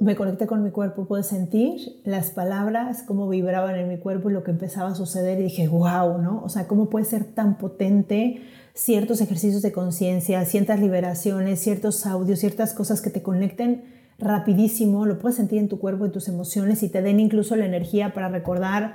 me 0.00 0.16
conecté 0.16 0.46
con 0.46 0.62
mi 0.62 0.70
cuerpo, 0.70 1.06
pude 1.06 1.22
sentir 1.22 2.02
las 2.04 2.30
palabras, 2.30 3.02
cómo 3.02 3.28
vibraban 3.28 3.76
en 3.76 3.88
mi 3.88 3.98
cuerpo 3.98 4.28
y 4.28 4.32
lo 4.32 4.42
que 4.42 4.50
empezaba 4.50 4.90
a 4.90 4.94
suceder 4.94 5.38
y 5.40 5.44
dije, 5.44 5.68
wow, 5.68 6.18
¿no? 6.18 6.42
O 6.42 6.48
sea, 6.48 6.66
¿cómo 6.66 6.90
puede 6.90 7.04
ser 7.04 7.24
tan 7.24 7.56
potente 7.56 8.42
ciertos 8.74 9.20
ejercicios 9.20 9.62
de 9.62 9.72
conciencia, 9.72 10.44
ciertas 10.44 10.80
liberaciones, 10.80 11.60
ciertos 11.60 12.06
audios, 12.06 12.40
ciertas 12.40 12.74
cosas 12.74 13.00
que 13.00 13.10
te 13.10 13.22
conecten 13.22 13.99
rapidísimo, 14.20 15.06
lo 15.06 15.18
puedes 15.18 15.36
sentir 15.36 15.58
en 15.58 15.68
tu 15.68 15.78
cuerpo, 15.78 16.04
en 16.04 16.12
tus 16.12 16.28
emociones 16.28 16.82
y 16.82 16.88
te 16.88 17.02
den 17.02 17.20
incluso 17.20 17.56
la 17.56 17.66
energía 17.66 18.12
para 18.12 18.28
recordar 18.28 18.94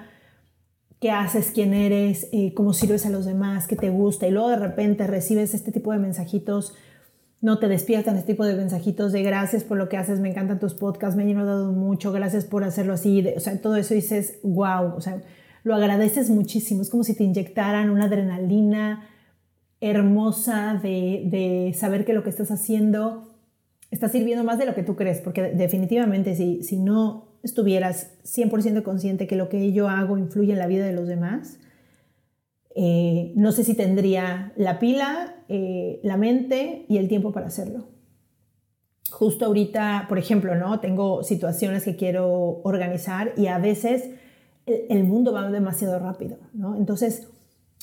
qué 1.02 1.12
haces, 1.12 1.52
quién 1.54 1.74
eres, 1.74 2.30
eh, 2.32 2.54
cómo 2.54 2.74
sirves 2.74 3.06
a 3.06 3.10
los 3.10 3.26
demás, 3.26 3.68
qué 3.68 3.76
te 3.76 3.90
gusta 3.90 4.28
y 4.28 4.32
luego 4.32 4.50
de 4.50 4.58
repente 4.58 5.08
recibes 5.08 5.54
este 5.54 5.72
tipo 5.72 5.92
de 5.92 6.00
mensajitos, 6.00 6.74
no 7.42 7.60
te 7.60 7.68
despiertan 7.68 8.18
este 8.18 8.34
tipo 8.34 8.46
de 8.46 8.56
mensajitos 8.56 9.12
de 9.12 9.22
gracias 9.22 9.64
por 9.64 9.78
lo 9.78 9.90
que 9.90 9.98
haces, 9.98 10.20
me 10.20 10.30
encantan 10.30 10.60
tus 10.60 10.74
podcasts, 10.74 11.16
me 11.16 11.24
han 11.24 11.30
ayudado 11.30 11.72
mucho, 11.72 12.12
gracias 12.12 12.46
por 12.46 12.64
hacerlo 12.64 12.94
así, 12.94 13.28
o 13.36 13.40
sea, 13.40 13.60
todo 13.62 13.76
eso 13.76 13.94
dices, 13.94 14.40
wow, 14.44 14.96
o 14.96 15.02
sea, 15.02 15.22
lo 15.64 15.76
agradeces 15.76 16.30
muchísimo, 16.30 16.82
es 16.82 16.90
como 16.90 17.04
si 17.04 17.16
te 17.16 17.24
inyectaran 17.24 17.90
una 17.90 18.06
adrenalina 18.06 19.10
hermosa 19.82 20.80
de, 20.82 21.24
de 21.26 21.74
saber 21.78 22.06
que 22.06 22.14
lo 22.14 22.24
que 22.24 22.30
estás 22.30 22.50
haciendo 22.50 23.35
está 23.95 24.10
sirviendo 24.10 24.43
más 24.43 24.60
de 24.60 24.65
lo 24.65 24.75
que 24.75 24.84
tú 24.84 24.95
crees, 24.95 25.21
porque 25.21 25.41
definitivamente 25.53 26.36
si, 26.36 26.62
si 26.63 26.77
no 26.77 27.39
estuvieras 27.43 28.12
100% 28.23 28.84
consciente 28.84 29.25
que 29.25 29.36
lo 29.36 29.49
que 29.49 29.71
yo 29.71 29.88
hago 29.88 30.17
influye 30.17 30.53
en 30.53 30.60
la 30.60 30.67
vida 30.67 30.86
de 30.86 30.93
los 30.93 31.08
demás, 31.08 31.60
eh, 32.75 33.31
no 33.36 33.53
sé 33.53 33.63
si 33.63 33.73
tendría 33.73 34.51
la 34.58 34.79
pila, 34.79 35.43
eh, 35.47 36.01
la 36.03 36.17
mente 36.17 36.86
y 36.89 36.97
el 36.97 37.08
tiempo 37.08 37.31
para 37.31 37.47
hacerlo. 37.47 37.88
Justo 39.12 39.45
ahorita, 39.45 40.08
por 40.10 40.17
ejemplo, 40.17 40.55
¿no? 40.55 40.79
tengo 40.81 41.23
situaciones 41.23 41.84
que 41.86 41.95
quiero 41.95 42.62
organizar 42.63 43.31
y 43.38 43.47
a 43.47 43.60
veces 43.60 44.10
el, 44.65 44.81
el 44.89 45.03
mundo 45.05 45.31
va 45.31 45.49
demasiado 45.49 45.99
rápido. 45.99 46.38
¿no? 46.53 46.75
Entonces, 46.75 47.29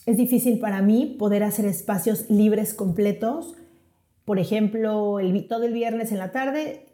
es 0.05 0.17
difícil 0.19 0.59
para 0.59 0.83
mí 0.83 1.17
poder 1.19 1.43
hacer 1.43 1.65
espacios 1.65 2.29
libres 2.29 2.75
completos 2.75 3.55
por 4.25 4.39
ejemplo, 4.39 5.19
todo 5.49 5.65
el 5.65 5.73
viernes 5.73 6.13
en 6.13 6.19
la 6.19 6.31
tarde 6.33 6.87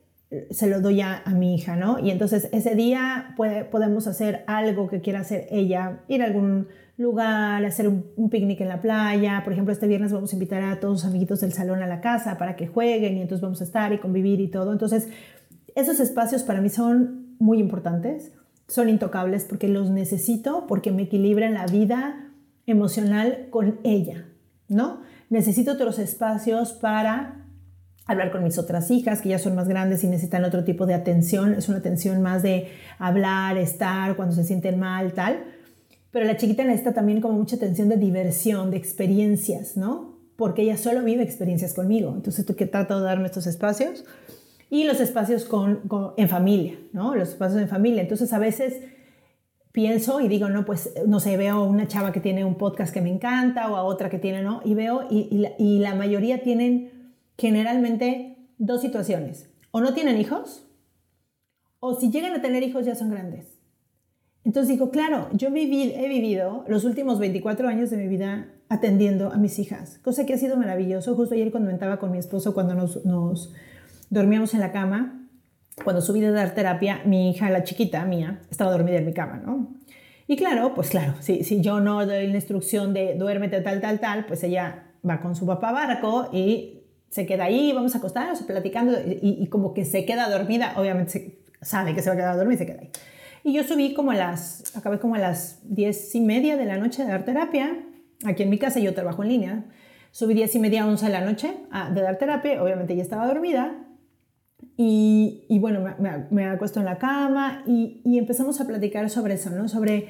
se 0.50 0.66
lo 0.66 0.80
doy 0.80 1.00
a, 1.00 1.22
mi 1.34 1.54
hija, 1.54 1.76
¿no? 1.76 1.98
Y 1.98 2.10
entonces 2.10 2.48
ese 2.52 2.74
día 2.74 3.34
podemos 3.36 4.06
hacer 4.06 4.44
algo 4.46 4.88
que 4.88 5.00
quiera 5.00 5.20
hacer 5.20 5.46
ella, 5.50 6.00
ir 6.08 6.22
a 6.22 6.26
algún 6.26 6.68
lugar, 6.98 7.64
hacer 7.64 7.88
un, 7.88 8.28
picnic 8.28 8.60
en 8.60 8.68
la 8.68 8.82
playa. 8.82 9.40
Por 9.42 9.52
ejemplo, 9.54 9.72
este 9.72 9.86
viernes 9.86 10.12
vamos 10.12 10.32
a 10.32 10.36
invitar 10.36 10.62
a 10.62 10.80
todos 10.80 11.02
los 11.02 11.04
amiguitos 11.06 11.40
del 11.40 11.52
salón 11.52 11.82
a 11.82 11.86
la 11.86 12.00
casa 12.00 12.36
para 12.36 12.56
que 12.56 12.66
jueguen 12.66 13.16
y 13.16 13.22
entonces 13.22 13.40
vamos 13.40 13.60
a 13.62 13.64
estar 13.64 13.92
y 13.92 13.98
convivir 13.98 14.40
y 14.40 14.48
todo. 14.48 14.72
Entonces, 14.72 15.08
esos 15.74 15.98
espacios 16.00 16.42
para 16.42 16.60
mí 16.60 16.68
son 16.68 17.36
muy 17.38 17.58
importantes, 17.58 18.32
son 18.66 18.90
intocables 18.90 19.44
porque 19.44 19.68
los 19.68 19.90
necesito, 19.90 20.66
porque 20.66 20.90
me 20.90 21.02
equilibran 21.02 21.54
la 21.54 21.66
vida 21.66 22.32
emocional 22.66 23.46
con 23.48 23.78
ella, 23.82 24.26
¿no? 24.68 25.00
Necesito 25.30 25.72
otros 25.72 25.98
espacios 25.98 26.72
para 26.72 27.46
hablar 28.06 28.32
con 28.32 28.42
mis 28.42 28.58
otras 28.58 28.90
hijas, 28.90 29.20
que 29.20 29.28
ya 29.28 29.38
son 29.38 29.54
más 29.54 29.68
grandes 29.68 30.02
y 30.02 30.08
necesitan 30.08 30.44
otro 30.44 30.64
tipo 30.64 30.86
de 30.86 30.94
atención. 30.94 31.54
Es 31.54 31.68
una 31.68 31.78
atención 31.78 32.22
más 32.22 32.42
de 32.42 32.68
hablar, 32.98 33.58
estar, 33.58 34.16
cuando 34.16 34.34
se 34.34 34.44
sienten 34.44 34.78
mal, 34.78 35.12
tal. 35.12 35.44
Pero 36.10 36.24
la 36.24 36.38
chiquita 36.38 36.64
necesita 36.64 36.94
también 36.94 37.20
como 37.20 37.34
mucha 37.34 37.56
atención 37.56 37.90
de 37.90 37.98
diversión, 37.98 38.70
de 38.70 38.78
experiencias, 38.78 39.76
¿no? 39.76 40.18
Porque 40.36 40.62
ella 40.62 40.78
solo 40.78 41.02
vive 41.04 41.22
experiencias 41.22 41.74
conmigo. 41.74 42.14
Entonces, 42.14 42.46
tú 42.46 42.56
que 42.56 42.64
trato 42.64 42.98
de 42.98 43.04
darme 43.04 43.26
estos 43.26 43.46
espacios. 43.46 44.06
Y 44.70 44.84
los 44.84 45.00
espacios 45.00 45.44
con, 45.44 45.80
en 46.16 46.28
familia, 46.28 46.78
¿no? 46.92 47.14
Los 47.14 47.30
espacios 47.30 47.60
en 47.60 47.68
familia. 47.68 48.02
Entonces, 48.02 48.32
a 48.32 48.38
veces 48.38 48.80
pienso 49.72 50.20
y 50.20 50.28
digo, 50.28 50.48
no, 50.48 50.64
pues, 50.64 50.94
no 51.06 51.20
sé, 51.20 51.36
veo 51.36 51.64
una 51.64 51.86
chava 51.86 52.12
que 52.12 52.20
tiene 52.20 52.44
un 52.44 52.56
podcast 52.56 52.92
que 52.92 53.00
me 53.00 53.10
encanta 53.10 53.70
o 53.70 53.76
a 53.76 53.82
otra 53.82 54.10
que 54.10 54.18
tiene, 54.18 54.42
¿no? 54.42 54.60
Y 54.64 54.74
veo, 54.74 55.06
y, 55.10 55.46
y 55.58 55.78
la 55.78 55.94
mayoría 55.94 56.42
tienen 56.42 57.12
generalmente 57.36 58.36
dos 58.58 58.80
situaciones. 58.80 59.50
O 59.70 59.80
no 59.80 59.94
tienen 59.94 60.18
hijos, 60.18 60.66
o 61.80 61.94
si 61.94 62.10
llegan 62.10 62.32
a 62.34 62.42
tener 62.42 62.62
hijos 62.62 62.84
ya 62.86 62.94
son 62.94 63.10
grandes. 63.10 63.58
Entonces 64.44 64.70
digo, 64.70 64.90
claro, 64.90 65.28
yo 65.32 65.48
he 65.48 66.08
vivido 66.08 66.64
los 66.68 66.84
últimos 66.84 67.18
24 67.18 67.68
años 67.68 67.90
de 67.90 67.98
mi 67.98 68.08
vida 68.08 68.48
atendiendo 68.68 69.32
a 69.32 69.36
mis 69.36 69.58
hijas, 69.58 69.98
cosa 70.02 70.26
que 70.26 70.34
ha 70.34 70.38
sido 70.38 70.56
maravilloso. 70.56 71.14
Justo 71.14 71.34
ayer 71.34 71.52
comentaba 71.52 71.98
con 71.98 72.10
mi 72.10 72.18
esposo 72.18 72.54
cuando 72.54 72.74
nos, 72.74 73.04
nos 73.04 73.52
dormíamos 74.10 74.54
en 74.54 74.60
la 74.60 74.72
cama, 74.72 75.17
cuando 75.82 76.02
subí 76.02 76.20
de 76.20 76.30
dar 76.30 76.54
terapia, 76.54 77.02
mi 77.04 77.30
hija, 77.30 77.50
la 77.50 77.64
chiquita 77.64 78.04
mía, 78.04 78.40
estaba 78.50 78.70
dormida 78.70 78.98
en 78.98 79.06
mi 79.06 79.12
cama, 79.12 79.42
¿no? 79.44 79.74
Y 80.26 80.36
claro, 80.36 80.74
pues 80.74 80.90
claro, 80.90 81.14
si, 81.20 81.44
si 81.44 81.60
yo 81.60 81.80
no 81.80 82.04
doy 82.04 82.26
la 82.26 82.34
instrucción 82.34 82.92
de 82.92 83.14
duérmete 83.14 83.60
tal, 83.62 83.80
tal, 83.80 83.98
tal, 83.98 84.26
pues 84.26 84.42
ella 84.44 84.84
va 85.08 85.20
con 85.20 85.34
su 85.34 85.46
papá 85.46 85.72
barco 85.72 86.28
y 86.32 86.82
se 87.08 87.24
queda 87.24 87.44
ahí, 87.44 87.72
vamos 87.72 87.94
a 87.94 87.98
acostarnos 87.98 88.42
platicando 88.42 88.92
y, 89.00 89.38
y 89.40 89.46
como 89.46 89.72
que 89.72 89.84
se 89.84 90.04
queda 90.04 90.28
dormida, 90.28 90.74
obviamente 90.76 91.38
sabe 91.62 91.94
que 91.94 92.02
se 92.02 92.10
va 92.10 92.14
a 92.14 92.16
quedar 92.16 92.36
dormida 92.36 92.54
y 92.56 92.58
se 92.58 92.66
queda 92.66 92.80
ahí. 92.80 92.90
Y 93.44 93.52
yo 93.54 93.64
subí 93.64 93.94
como 93.94 94.10
a 94.10 94.14
las, 94.14 94.76
acabé 94.76 94.98
como 94.98 95.14
a 95.14 95.18
las 95.18 95.60
diez 95.62 96.14
y 96.14 96.20
media 96.20 96.56
de 96.56 96.66
la 96.66 96.76
noche 96.76 97.04
de 97.04 97.10
dar 97.10 97.24
terapia. 97.24 97.78
Aquí 98.26 98.42
en 98.42 98.50
mi 98.50 98.58
casa 98.58 98.80
yo 98.80 98.92
trabajo 98.94 99.22
en 99.22 99.28
línea. 99.28 99.64
Subí 100.10 100.34
diez 100.34 100.54
y 100.54 100.58
media, 100.58 100.86
once 100.86 101.06
de 101.06 101.12
la 101.12 101.20
noche 101.20 101.54
de 101.94 102.00
dar 102.02 102.18
terapia. 102.18 102.62
Obviamente 102.62 102.94
ya 102.96 103.02
estaba 103.02 103.26
dormida. 103.26 103.87
Y, 104.80 105.44
y 105.48 105.58
bueno, 105.58 105.80
me, 105.98 106.26
me, 106.30 106.44
acuesto 106.46 106.78
en 106.78 106.86
la 106.86 106.98
cama 106.98 107.64
y, 107.66 108.00
y, 108.04 108.16
empezamos 108.16 108.60
a 108.60 108.66
platicar 108.66 109.10
sobre 109.10 109.34
eso, 109.34 109.50
¿no? 109.50 109.68
Sobre, 109.68 110.08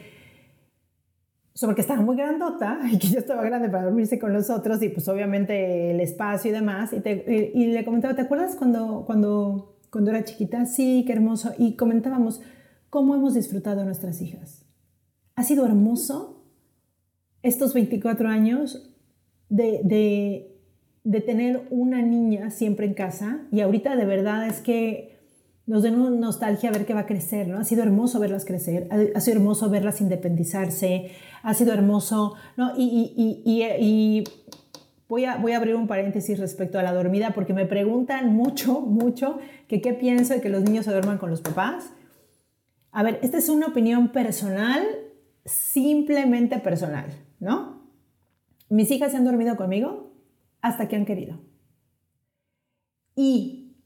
sobre 1.54 1.74
que 1.74 1.81
estaba 1.81 2.02
muy 2.02 2.16
grandota 2.16 2.78
y 2.92 2.98
que 2.98 3.09
yo 3.09 3.18
estaba 3.18 3.42
grande 3.42 3.70
para 3.70 3.85
dormirse 3.85 4.18
con 4.18 4.35
los 4.35 4.50
otros 4.50 4.83
y 4.83 4.90
pues 4.90 5.09
obviamente 5.09 5.92
el 5.92 6.00
espacio 6.00 6.50
y 6.50 6.52
demás. 6.52 6.92
Y, 6.92 7.00
te, 7.00 7.52
y, 7.54 7.62
y 7.62 7.66
le 7.68 7.83
comentaba, 7.83 8.14
¿te 8.14 8.20
acuerdas 8.20 8.57
cuando, 8.57 9.04
cuando, 9.07 9.78
cuando 9.90 10.11
era 10.11 10.22
chiquita? 10.22 10.66
Sí, 10.66 11.02
qué 11.07 11.14
hermoso. 11.14 11.54
Y 11.57 11.74
comentábamos, 11.76 12.42
cómo 12.90 13.14
hemos 13.14 13.33
disfrutado 13.33 13.81
a 13.81 13.85
nuestras 13.85 14.20
hijas. 14.20 14.66
Ha 15.35 15.44
sido 15.44 15.64
hermoso 15.64 16.44
estos 17.42 17.72
24 17.72 18.28
años 18.28 18.94
de, 19.48 19.81
de, 19.83 20.47
tener 21.04 21.66
una 21.70 22.02
niña 22.02 22.50
siempre 22.50 22.87
en 22.87 22.94
casa 22.94 23.40
y 23.50 23.61
ahorita 23.61 23.96
de 23.96 24.04
verdad 24.04 24.46
es 24.46 24.61
que 24.61 25.18
nos 25.68 25.82
da 25.82 25.90
nostalgia 25.90 26.70
ver 26.70 26.87
que 26.87 26.94
va 26.94 27.00
a 27.00 27.06
crecer, 27.06 27.46
¿no? 27.46 27.58
Ha 27.58 27.64
sido 27.64 27.82
hermoso 27.82 28.18
verlas 28.18 28.46
crecer, 28.46 28.88
ha, 28.90 29.20
sido 29.20 29.37
hermoso 29.37 29.68
verlas 29.68 30.00
independizarse, 30.00 31.11
ha 31.42 31.52
sido 31.52 31.74
hermoso, 31.74 32.34
¿no? 32.56 32.72
Y, 32.74 33.12
y, 33.14 33.42
y, 33.44 33.62
y 33.78 34.24
voy, 35.08 35.26
a, 35.26 35.37
voy 35.37 35.52
a 35.52 35.58
abrir 35.58 35.74
un 35.74 35.87
paréntesis 35.87 36.38
respecto 36.38 36.78
a 36.78 36.82
la 36.82 36.94
dormida 36.94 37.32
porque 37.34 37.52
me 37.52 37.66
preguntan 37.66 38.34
mucho, 38.34 38.80
mucho 38.80 39.40
que 39.68 39.82
qué 39.82 39.92
pienso 39.92 40.32
de 40.32 40.40
que 40.40 40.48
los 40.48 40.62
niños 40.62 40.87
se 40.87 40.90
duerman 40.90 41.18
con 41.18 41.28
los 41.28 41.42
papás. 41.42 41.90
A 42.90 43.02
ver, 43.02 43.18
esta 43.22 43.37
es 43.37 43.50
una 43.50 43.66
opinión 43.66 44.08
personal, 44.08 44.82
simplemente 45.44 46.58
personal, 46.61 47.06
¿no? 47.40 47.82
Mis 48.70 48.90
hijas 48.90 49.11
se 49.11 49.18
han 49.18 49.26
dormido 49.26 49.56
conmigo 49.56 50.08
hasta 50.68 50.88
que 50.88 50.96
han 50.96 51.04
querido. 51.04 51.40
Y, 53.14 53.76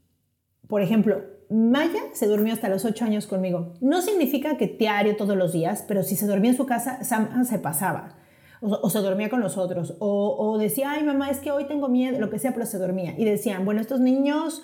por 0.69 0.83
ejemplo, 0.83 1.23
Maya 1.49 2.01
se 2.13 2.27
durmió 2.27 2.53
hasta 2.53 2.69
los 2.69 2.85
8 2.85 3.05
años 3.05 3.27
conmigo. 3.27 3.75
No 3.81 4.03
significa 4.03 4.57
que 4.57 4.67
diario 4.67 5.17
todos 5.17 5.37
los 5.37 5.53
días, 5.53 5.85
pero 5.87 6.03
si 6.03 6.17
se 6.17 6.27
dormía 6.27 6.51
en 6.51 6.57
su 6.57 6.67
casa, 6.67 7.01
se 7.03 7.59
pasaba. 7.59 8.17
O, 8.61 8.89
se 8.91 9.01
dormía 9.01 9.29
con 9.29 9.41
nosotros. 9.41 9.97
O, 9.99 10.37
o 10.39 10.59
decía, 10.59 10.93
ay 10.93 11.03
mamá, 11.03 11.31
es 11.31 11.41
que 11.41 11.51
hoy 11.51 11.67
tengo 11.67 11.89
miedo, 11.89 12.21
lo 12.21 12.31
que 12.31 12.39
sea, 12.39 12.55
pero 12.55 12.67
se 12.67 12.79
dormía. 12.79 13.15
Y 13.19 13.25
decían, 13.25 13.65
bueno, 13.65 13.81
estos 13.81 14.01
niños 14.01 14.63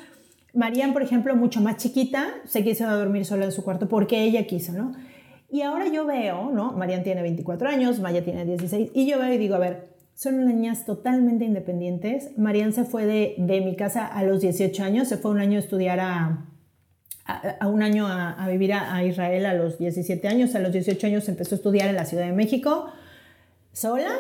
Marian, 0.54 0.92
por 0.92 1.02
ejemplo, 1.02 1.36
mucho 1.36 1.60
más 1.60 1.76
chiquita, 1.76 2.34
se 2.44 2.64
quiso 2.64 2.84
dormir 2.90 3.24
sola 3.24 3.44
en 3.44 3.52
su 3.52 3.62
cuarto 3.62 3.88
porque 3.88 4.22
ella 4.22 4.46
quiso, 4.46 4.72
¿no? 4.72 4.92
Y 5.50 5.62
ahora 5.62 5.88
yo 5.88 6.04
veo, 6.04 6.50
¿no? 6.50 6.72
Marian 6.72 7.02
tiene 7.02 7.22
24 7.22 7.68
años, 7.68 8.00
Maya 8.00 8.24
tiene 8.24 8.44
16, 8.44 8.90
y 8.94 9.06
yo 9.06 9.18
veo 9.18 9.32
y 9.32 9.38
digo, 9.38 9.54
a 9.54 9.58
ver, 9.58 9.96
son 10.18 10.44
niñas 10.44 10.84
totalmente 10.84 11.44
independientes. 11.44 12.36
Marian 12.36 12.72
se 12.72 12.84
fue 12.84 13.06
de, 13.06 13.36
de 13.38 13.60
mi 13.60 13.76
casa 13.76 14.04
a 14.04 14.24
los 14.24 14.40
18 14.40 14.82
años, 14.82 15.06
se 15.06 15.16
fue 15.16 15.30
un 15.30 15.38
año 15.38 15.58
a 15.58 15.60
estudiar 15.60 16.00
a, 16.00 16.44
a, 17.24 17.68
un 17.68 17.82
año 17.84 18.08
a, 18.08 18.44
vivir 18.48 18.72
a, 18.72 19.04
Israel 19.04 19.46
a 19.46 19.54
los 19.54 19.78
17 19.78 20.26
años, 20.26 20.56
a 20.56 20.58
los 20.58 20.72
18 20.72 21.06
años 21.06 21.28
empezó 21.28 21.54
a 21.54 21.58
estudiar 21.58 21.88
en 21.88 21.94
la 21.94 22.04
Ciudad 22.04 22.26
de 22.26 22.32
México 22.32 22.86
sola 23.72 24.10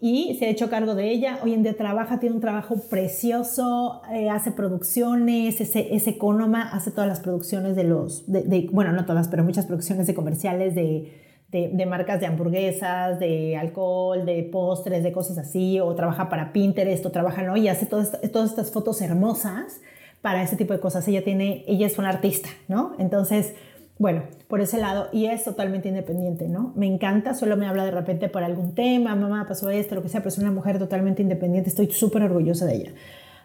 y 0.00 0.36
se 0.38 0.46
ha 0.46 0.48
hecho 0.48 0.70
cargo 0.70 0.94
de 0.94 1.10
ella. 1.10 1.40
Hoy 1.42 1.52
en 1.52 1.62
día 1.62 1.76
trabaja, 1.76 2.18
tiene 2.18 2.34
un 2.34 2.40
trabajo 2.40 2.76
precioso, 2.88 4.00
eh, 4.10 4.30
hace 4.30 4.52
producciones, 4.52 5.60
es, 5.60 5.76
es 5.76 6.06
economa, 6.06 6.62
hace 6.72 6.92
todas 6.92 7.08
las 7.08 7.20
producciones 7.20 7.76
de 7.76 7.84
los, 7.84 8.24
de, 8.26 8.70
bueno, 8.72 8.92
no 8.92 9.04
todas, 9.04 9.28
pero 9.28 9.44
muchas 9.44 9.66
producciones 9.66 10.06
de 10.06 10.14
comerciales 10.14 10.74
de, 10.74 11.12
de, 11.52 11.86
marcas 11.86 12.18
de 12.18 12.26
hamburguesas, 12.26 13.20
de 13.20 13.56
alcohol, 13.58 14.24
de 14.24 14.42
postres, 14.42 15.02
de 15.02 15.12
cosas 15.12 15.36
así, 15.36 15.78
o 15.80 15.94
trabaja 15.94 16.30
para 16.30 16.52
Pinterest, 16.52 17.04
o 17.04 17.12
trabaja, 17.12 17.42
¿no? 17.42 17.58
Y 17.58 17.68
hace 17.68 17.84
todas, 17.84 18.18
todas 18.32 18.50
estas 18.50 18.72
fotos 18.72 19.02
hermosas 19.02 19.80
para 20.22 20.42
ese 20.42 20.56
tipo 20.56 20.72
de 20.72 20.80
cosas. 20.80 21.06
Ella 21.08 21.22
tiene, 21.22 21.64
ella 21.68 21.86
es 21.86 21.98
una 21.98 22.08
artista, 22.08 22.48
¿no? 22.68 22.94
Entonces, 22.98 23.54
bueno, 23.98 24.22
por 24.48 24.62
ese 24.62 24.78
lado, 24.78 25.08
y 25.12 25.26
es 25.26 25.44
totalmente 25.44 25.88
independiente, 25.88 26.48
¿no? 26.48 26.72
Me 26.74 26.86
encanta, 26.86 27.34
solo 27.34 27.58
me 27.58 27.66
habla 27.66 27.84
de 27.84 27.90
repente 27.90 28.30
por 28.30 28.42
algún 28.42 28.74
tema, 28.74 29.14
mamá, 29.14 29.46
pasó 29.46 29.68
esto, 29.68 29.94
lo 29.94 30.02
que 30.02 30.08
sea, 30.08 30.20
pero 30.20 30.30
es 30.30 30.38
una 30.38 30.50
mujer 30.50 30.78
totalmente 30.78 31.20
independiente, 31.20 31.68
estoy 31.68 31.90
súper 31.90 32.22
orgullosa 32.22 32.64
de 32.64 32.76
ella. 32.76 32.92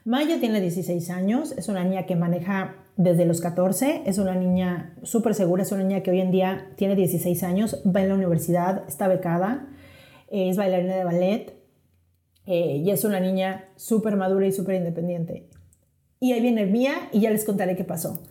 Maya 0.08 0.40
tiene 0.40 0.62
16 0.62 1.10
años, 1.10 1.54
es 1.58 1.68
una 1.68 1.84
niña 1.84 2.06
que 2.06 2.16
maneja 2.16 2.78
desde 2.96 3.26
los 3.26 3.42
14, 3.42 4.04
es 4.06 4.18
una 4.20 4.36
niña 4.36 4.96
súper 5.04 5.36
segura, 5.36 5.64
es 5.64 5.72
una 5.74 5.84
niña 5.84 6.02
que 6.02 6.12
hoy 6.12 6.22
en 6.22 6.32
día 6.32 6.72
tiene 6.78 6.96
16 6.96 7.44
años, 7.44 7.84
va 7.86 8.02
en 8.02 8.08
la 8.08 8.16
universidad, 8.16 8.88
está 8.88 9.10
becada, 9.10 9.68
es 10.30 10.56
bailarina 10.56 10.96
de 10.96 11.04
ballet 11.04 11.54
eh, 12.46 12.78
y 12.78 12.90
es 12.90 13.04
una 13.04 13.20
niña 13.20 13.66
súper 13.76 14.16
madura 14.16 14.48
y 14.48 14.54
súper 14.54 14.76
independiente. 14.76 15.50
Y 16.22 16.32
ahí 16.32 16.40
viene 16.40 16.66
Mía 16.68 17.10
y 17.12 17.20
ya 17.20 17.30
les 17.30 17.44
contaré 17.44 17.76
qué 17.76 17.84
pasó. 17.84 18.24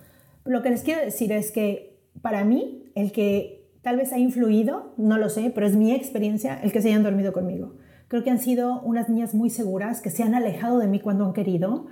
Lo 0.46 0.62
que 0.62 0.70
les 0.70 0.82
quiero 0.82 1.02
decir 1.02 1.30
es 1.30 1.52
que 1.52 2.00
para 2.22 2.42
mí, 2.46 2.90
el 2.94 3.12
que 3.12 3.68
tal 3.82 3.98
vez 3.98 4.14
ha 4.14 4.18
influido, 4.18 4.94
no 4.96 5.18
lo 5.18 5.28
sé, 5.28 5.52
pero 5.54 5.66
es 5.66 5.76
mi 5.76 5.92
experiencia, 5.92 6.58
el 6.58 6.72
que 6.72 6.80
se 6.80 6.88
hayan 6.88 7.02
dormido 7.02 7.34
conmigo. 7.34 7.74
Creo 8.08 8.22
que 8.22 8.30
han 8.30 8.38
sido 8.38 8.80
unas 8.82 9.08
niñas 9.08 9.34
muy 9.34 9.50
seguras, 9.50 10.00
que 10.00 10.10
se 10.10 10.22
han 10.22 10.34
alejado 10.34 10.78
de 10.78 10.86
mí 10.86 11.00
cuando 11.00 11.24
han 11.24 11.32
querido. 11.32 11.86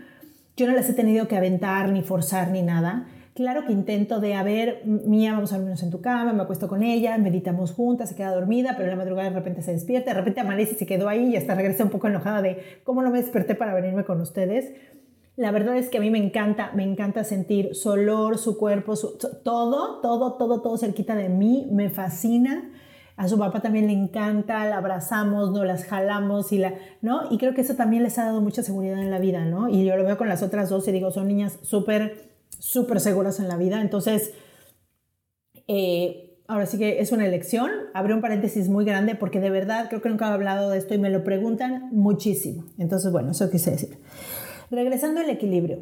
Yo 0.57 0.67
no 0.67 0.73
las 0.73 0.89
he 0.89 0.95
tenido 0.95 1.27
que 1.27 1.37
aventar, 1.37 1.91
ni 1.91 2.03
forzar, 2.03 2.51
ni 2.51 2.63
nada. 2.63 3.07
Claro 3.35 3.67
que 3.67 3.73
intento 3.73 4.21
de, 4.21 4.35
a 4.35 4.45
ver, 4.45 4.83
mía, 4.85 5.33
vamos 5.33 5.53
a 5.53 5.57
dormirnos 5.57 5.83
en 5.83 5.91
tu 5.91 6.01
cama, 6.01 6.33
me 6.33 6.45
acuesto 6.45 6.69
con 6.69 6.85
ella, 6.85 7.19
meditamos 7.19 7.73
juntas, 7.73 8.11
se 8.11 8.15
queda 8.15 8.33
dormida, 8.33 8.75
pero 8.77 8.85
en 8.85 8.91
la 8.91 8.97
madrugada 8.97 9.29
de 9.29 9.35
repente 9.35 9.61
se 9.61 9.73
despierta, 9.73 10.13
de 10.13 10.19
repente 10.19 10.41
amanece 10.41 10.75
y 10.75 10.79
se 10.79 10.87
quedó 10.87 11.09
ahí 11.09 11.31
y 11.31 11.37
hasta 11.37 11.57
regresa 11.57 11.83
un 11.83 11.91
poco 11.91 12.07
enojada 12.07 12.43
de 12.43 12.63
cómo 12.85 13.03
no 13.03 13.11
me 13.11 13.19
desperté 13.21 13.57
para 13.57 13.75
venirme 13.75 14.05
con 14.05 14.21
ustedes. 14.21 14.73
La 15.35 15.51
verdad 15.51 15.77
es 15.77 15.89
que 15.89 15.99
a 15.99 16.01
mí 16.01 16.11
me 16.11 16.19
encanta, 16.19 16.71
me 16.77 16.85
encanta 16.85 17.25
sentir 17.25 17.75
su 17.75 17.89
olor, 17.89 18.39
su 18.39 18.57
cuerpo, 18.57 18.95
todo, 19.43 20.01
todo, 20.01 20.35
todo, 20.35 20.63
todo 20.63 20.79
cerquita 20.79 21.17
de 21.17 21.29
mí, 21.29 21.69
me 21.73 21.91
fascina. 21.91 22.71
A 23.17 23.29
su 23.29 23.39
papá 23.39 23.61
también 23.61 23.87
le 23.87 23.93
encanta, 23.93 24.67
la 24.67 24.79
abrazamos, 24.79 25.53
no 25.53 25.65
las 25.65 25.85
jalamos 25.85 26.53
y 26.53 26.59
la, 26.59 26.75
¿no? 27.01 27.31
Y 27.31 27.39
creo 27.39 27.55
que 27.55 27.61
eso 27.61 27.75
también 27.75 28.03
les 28.03 28.19
ha 28.19 28.25
dado 28.25 28.41
mucha 28.41 28.63
seguridad 28.63 28.99
en 28.99 29.11
la 29.11 29.21
vida, 29.21 29.45
¿no? 29.45 29.69
Y 29.69 29.85
yo 29.85 29.97
lo 29.97 30.05
veo 30.05 30.19
con 30.19 30.29
las 30.29 30.43
otras 30.43 30.69
dos 30.69 30.87
y 30.89 30.93
digo, 30.93 31.13
son 31.13 31.29
niñas 31.29 31.59
súper, 31.63 32.31
súper 32.59 33.01
seguras 33.01 33.39
en 33.39 33.47
la 33.47 33.57
vida. 33.57 33.81
Entonces, 33.81 34.33
eh, 35.69 36.41
ahora 36.49 36.67
sí 36.67 36.77
que 36.77 37.01
es 37.01 37.13
una 37.13 37.27
elección. 37.27 37.71
Abre 37.95 38.15
un 38.15 38.21
paréntesis 38.21 38.69
muy 38.69 38.85
grande 38.85 39.15
porque 39.15 39.41
de 39.41 39.51
verdad 39.51 39.89
creo 39.89 40.03
que 40.03 40.09
nunca 40.09 40.29
he 40.29 40.33
hablado 40.33 40.71
de 40.71 40.79
esto 40.79 40.95
y 40.95 40.99
me 40.99 41.11
lo 41.11 41.23
preguntan 41.25 41.89
muchísimo. 41.93 42.65
Entonces, 42.79 43.13
bueno, 43.13 43.31
eso 43.31 43.51
quise 43.51 43.71
decir. 43.71 43.99
Regresando 44.71 45.21
al 45.21 45.31
equilibrio, 45.31 45.79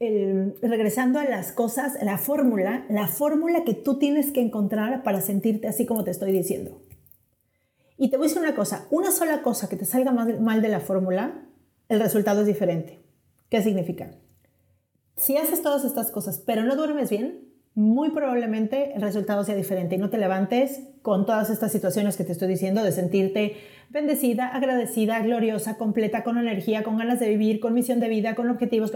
regresando 0.00 1.18
a 1.18 1.24
las 1.24 1.50
cosas, 1.50 1.98
la 2.02 2.18
fórmula, 2.18 2.86
la 2.88 3.08
fórmula 3.08 3.64
que 3.64 3.74
tú 3.74 3.98
tienes 3.98 4.30
que 4.30 4.40
encontrar 4.40 5.02
para 5.02 5.20
sentirte 5.20 5.66
así 5.66 5.86
como 5.86 6.04
te 6.04 6.12
estoy 6.12 6.30
diciendo. 6.30 6.80
Y 7.96 8.10
te 8.10 8.16
voy 8.16 8.26
a 8.26 8.28
decir 8.28 8.42
una 8.42 8.54
cosa, 8.54 8.86
una 8.90 9.10
sola 9.10 9.42
cosa 9.42 9.68
que 9.68 9.76
te 9.76 9.84
salga 9.84 10.12
mal, 10.12 10.62
de 10.62 10.68
la 10.68 10.78
fórmula, 10.78 11.42
el 11.88 11.98
resultado 11.98 12.42
es 12.42 12.46
diferente. 12.46 13.02
¿Qué 13.50 13.60
significa? 13.60 14.12
Si 15.16 15.36
haces 15.36 15.62
todas 15.62 15.84
estas 15.84 16.12
cosas, 16.12 16.38
pero 16.46 16.62
no 16.62 16.76
duermes 16.76 17.10
bien, 17.10 17.48
muy 17.74 18.10
probablemente 18.10 18.92
el 18.94 19.02
resultado 19.02 19.42
sea 19.42 19.56
diferente 19.56 19.96
y 19.96 19.98
no 19.98 20.10
te 20.10 20.18
levantes 20.18 20.80
con 21.02 21.26
todas 21.26 21.50
estas 21.50 21.72
situaciones 21.72 22.16
que 22.16 22.22
te 22.22 22.32
estoy 22.32 22.46
diciendo 22.46 22.84
de 22.84 22.92
sentirte 22.92 23.56
bendecida, 23.90 24.48
agradecida, 24.48 25.20
gloriosa, 25.20 25.76
completa, 25.76 26.22
con 26.22 26.38
energía, 26.38 26.84
con 26.84 26.98
ganas 26.98 27.18
de 27.18 27.30
vivir, 27.30 27.58
con 27.58 27.74
misión 27.74 27.98
de 27.98 28.08
vida, 28.08 28.36
con 28.36 28.48
objetivos. 28.48 28.92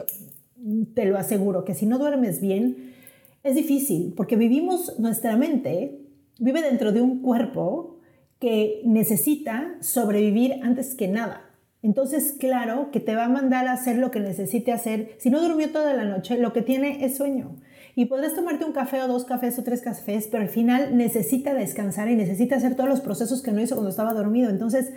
Te 0.95 1.05
lo 1.07 1.19
aseguro 1.19 1.65
que 1.65 1.75
si 1.75 1.87
no 1.87 1.99
duermes 1.99 2.41
bien 2.41 2.95
es 3.43 3.55
difícil 3.55 4.15
porque 4.17 4.37
vivimos 4.37 4.99
nuestra 4.99 5.37
mente 5.37 6.03
vive 6.39 6.63
dentro 6.63 6.93
de 6.93 7.03
un 7.03 7.23
cuerpo 7.23 7.99
que 8.39 8.83
necesita 8.85 9.77
sobrevivir 9.81 10.55
antes 10.63 10.95
que 10.95 11.09
nada. 11.09 11.49
Entonces, 11.83 12.35
claro, 12.39 12.91
que 12.91 13.01
te 13.01 13.15
va 13.15 13.25
a 13.25 13.29
mandar 13.29 13.67
a 13.67 13.73
hacer 13.73 13.99
lo 13.99 14.11
que 14.11 14.21
necesite 14.21 14.73
hacer. 14.73 15.17
Si 15.19 15.31
no 15.31 15.41
durmió 15.41 15.71
toda 15.71 15.95
la 15.95 16.05
noche, 16.05 16.39
lo 16.39 16.53
que 16.53 16.63
tiene 16.63 17.05
es 17.05 17.17
sueño. 17.17 17.57
Y 17.95 18.07
podrás 18.07 18.35
tomarte 18.35 18.65
un 18.65 18.73
café 18.73 19.03
o 19.03 19.09
dos 19.09 19.25
cafés 19.25 19.59
o 19.59 19.65
tres 19.65 19.83
cafés, 19.83 20.29
pero 20.29 20.43
al 20.43 20.49
final 20.49 20.97
necesita 20.97 21.55
descansar 21.55 22.09
y 22.09 22.17
necesita 22.17 22.57
hacer 22.57 22.75
todos 22.75 22.89
los 22.89 23.01
procesos 23.01 23.43
que 23.43 23.53
no 23.53 23.61
hizo 23.61 23.75
cuando 23.75 23.91
estaba 23.91 24.15
dormido. 24.15 24.51
Entonces, 24.51 24.93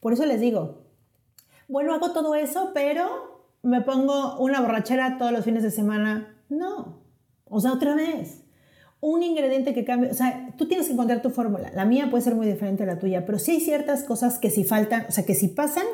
por 0.00 0.12
eso 0.12 0.26
les 0.26 0.40
digo, 0.40 0.84
bueno, 1.68 1.94
hago 1.94 2.12
todo 2.12 2.34
eso, 2.34 2.72
pero 2.74 3.37
me 3.68 3.82
pongo 3.82 4.38
una 4.38 4.60
borrachera 4.60 5.18
todos 5.18 5.32
los 5.32 5.44
fines 5.44 5.62
de 5.62 5.70
semana. 5.70 6.34
No, 6.48 7.02
o 7.44 7.60
sea, 7.60 7.72
otra 7.72 7.94
vez. 7.94 8.44
Un 9.00 9.22
ingrediente 9.22 9.74
que 9.74 9.84
cambie, 9.84 10.10
o 10.10 10.14
sea, 10.14 10.54
tú 10.56 10.66
tienes 10.66 10.86
que 10.86 10.94
encontrar 10.94 11.22
tu 11.22 11.30
fórmula. 11.30 11.70
La 11.74 11.84
mía 11.84 12.08
puede 12.10 12.24
ser 12.24 12.34
muy 12.34 12.46
diferente 12.46 12.82
a 12.82 12.86
la 12.86 12.98
tuya, 12.98 13.24
pero 13.26 13.38
sí 13.38 13.52
hay 13.52 13.60
ciertas 13.60 14.02
cosas 14.02 14.38
que 14.38 14.50
si 14.50 14.64
faltan, 14.64 15.06
o 15.08 15.12
sea, 15.12 15.24
que 15.24 15.34
si 15.34 15.48
pasan, 15.48 15.84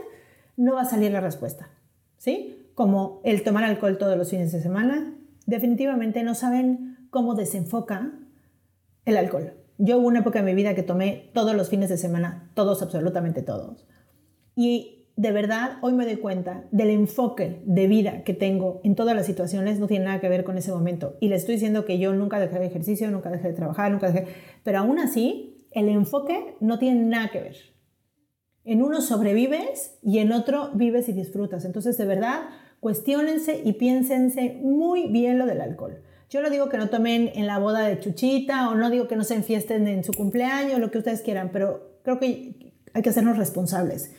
no 0.57 0.75
va 0.75 0.83
a 0.83 0.87
salir 0.87 1.13
la 1.13 1.21
respuesta. 1.21 1.69
¿Sí? 2.17 2.71
Como 2.75 3.21
el 3.25 3.43
tomar 3.43 3.65
alcohol 3.65 3.99
todos 3.99 4.17
los 4.17 4.31
fines 4.31 4.53
de 4.53 4.63
semana, 4.63 5.15
definitivamente 5.47 6.23
no 6.23 6.35
saben 6.35 7.09
cómo 7.11 7.35
desenfoca 7.35 8.13
el 9.05 9.17
alcohol. 9.17 9.53
Yo 9.77 9.99
hubo 9.99 10.07
una 10.07 10.21
época 10.21 10.39
en 10.39 10.47
mi 10.47 10.55
vida 10.55 10.75
que 10.75 10.83
tomé 10.83 11.31
todos 11.35 11.55
los 11.55 11.69
fines 11.69 11.91
de 11.91 11.99
semana, 11.99 12.51
todos, 12.55 12.81
absolutamente 12.81 13.43
todos. 13.43 13.87
Y 14.57 15.04
de 15.16 15.31
verdad, 15.31 15.79
hoy 15.81 15.92
me 15.92 16.05
doy 16.05 16.16
cuenta 16.16 16.64
del 16.72 16.90
enfoque 16.90 17.62
de 17.64 17.87
vida 17.87 18.24
que 18.24 18.35
tengo 18.35 18.81
en 18.83 18.96
todas 18.96 19.14
las 19.14 19.27
situaciones, 19.27 19.79
no 19.79 19.87
tiene 19.87 20.07
nada 20.07 20.20
que 20.20 20.29
ver 20.29 20.42
con 20.42 20.59
ese 20.59 20.72
momento. 20.72 21.16
Y 21.20 21.29
le 21.29 21.37
estoy 21.37 21.55
diciendo 21.55 21.85
que 21.85 21.98
yo 21.98 22.12
nunca 22.12 22.40
dejé 22.40 22.59
de 22.59 22.66
ejercicio, 22.66 23.11
nunca 23.11 23.31
dejé 23.31 23.48
de 23.48 23.55
trabajar, 23.55 23.92
nunca 23.92 24.11
dejé... 24.11 24.27
Pero 24.64 24.79
aún 24.79 24.98
así, 24.98 25.68
el 25.70 25.88
enfoque 25.88 26.57
no 26.61 26.81
tiene 26.81 27.05
nada 27.05 27.29
que 27.29 27.40
ver. 27.40 27.57
En 28.64 28.83
uno 28.83 29.00
sobrevives 29.00 29.98
y 30.03 30.18
en 30.18 30.33
otro 30.33 30.70
vives 30.74 31.09
y 31.09 31.12
disfrutas. 31.12 31.64
Entonces, 31.64 31.96
de 31.96 32.07
verdad, 32.07 32.48
cuestionense 32.81 33.61
y 33.64 33.74
piénsense 33.74 34.59
muy 34.62 35.07
bien 35.09 35.38
lo 35.38 35.46
del 35.46 35.61
alcohol. 35.61 36.03
Yo 36.29 36.42
no 36.42 36.50
digo 36.50 36.68
que 36.68 36.79
no 36.79 36.88
tomen 36.88 37.31
en 37.37 37.46
la 37.46 37.59
boda 37.59 37.87
de 37.87 38.00
Chuchita 38.00 38.68
o 38.68 38.74
no 38.74 38.90
digo 38.90 39.07
que 39.07 39.14
no 39.14 39.22
se 39.22 39.37
enfiesten 39.37 39.87
en 39.87 40.03
su 40.03 40.12
cumpleaños, 40.12 40.81
lo 40.81 40.90
que 40.90 40.98
ustedes 40.98 41.22
quieran, 41.22 41.50
pero 41.53 42.00
creo 42.03 42.18
que 42.18 42.74
hay 42.92 43.03
que 43.03 43.11
hacernos 43.11 43.37
responsables 43.37 44.12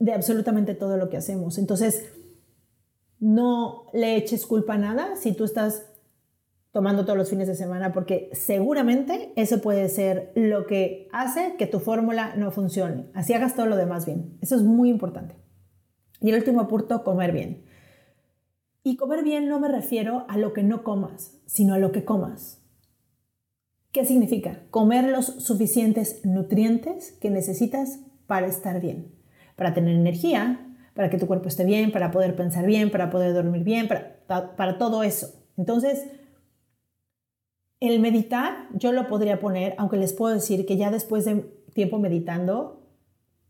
de 0.00 0.12
absolutamente 0.12 0.74
todo 0.74 0.96
lo 0.96 1.08
que 1.08 1.18
hacemos. 1.18 1.58
Entonces, 1.58 2.10
no 3.20 3.86
le 3.92 4.16
eches 4.16 4.46
culpa 4.46 4.74
a 4.74 4.78
nada 4.78 5.14
si 5.14 5.32
tú 5.32 5.44
estás 5.44 5.86
tomando 6.72 7.04
todos 7.04 7.18
los 7.18 7.28
fines 7.28 7.48
de 7.48 7.54
semana, 7.54 7.92
porque 7.92 8.30
seguramente 8.32 9.32
eso 9.36 9.60
puede 9.60 9.88
ser 9.88 10.32
lo 10.34 10.66
que 10.66 11.08
hace 11.12 11.56
que 11.58 11.66
tu 11.66 11.80
fórmula 11.80 12.34
no 12.36 12.50
funcione. 12.50 13.10
Así 13.14 13.34
hagas 13.34 13.54
todo 13.54 13.66
lo 13.66 13.76
demás 13.76 14.06
bien. 14.06 14.38
Eso 14.40 14.56
es 14.56 14.62
muy 14.62 14.88
importante. 14.88 15.36
Y 16.20 16.30
el 16.30 16.36
último 16.36 16.66
punto, 16.68 17.04
comer 17.04 17.32
bien. 17.32 17.64
Y 18.82 18.96
comer 18.96 19.22
bien 19.22 19.48
no 19.48 19.60
me 19.60 19.68
refiero 19.68 20.24
a 20.28 20.38
lo 20.38 20.52
que 20.52 20.62
no 20.62 20.82
comas, 20.84 21.38
sino 21.46 21.74
a 21.74 21.78
lo 21.78 21.92
que 21.92 22.04
comas. 22.04 22.62
¿Qué 23.92 24.04
significa? 24.04 24.62
Comer 24.70 25.08
los 25.08 25.26
suficientes 25.26 26.24
nutrientes 26.24 27.12
que 27.20 27.30
necesitas 27.30 27.98
para 28.26 28.46
estar 28.46 28.80
bien, 28.80 29.12
para 29.60 29.74
tener 29.74 29.94
energía, 29.94 30.74
para 30.94 31.10
que 31.10 31.18
tu 31.18 31.26
cuerpo 31.26 31.48
esté 31.48 31.66
bien, 31.66 31.92
para 31.92 32.10
poder 32.10 32.34
pensar 32.34 32.64
bien, 32.64 32.90
para 32.90 33.10
poder 33.10 33.34
dormir 33.34 33.62
bien, 33.62 33.88
para, 33.88 34.56
para 34.56 34.78
todo 34.78 35.02
eso. 35.02 35.44
Entonces, 35.58 36.06
el 37.78 38.00
meditar 38.00 38.68
yo 38.72 38.90
lo 38.92 39.06
podría 39.06 39.38
poner, 39.38 39.74
aunque 39.76 39.98
les 39.98 40.14
puedo 40.14 40.32
decir 40.32 40.64
que 40.64 40.78
ya 40.78 40.90
después 40.90 41.26
de 41.26 41.42
tiempo 41.74 41.98
meditando, 41.98 42.88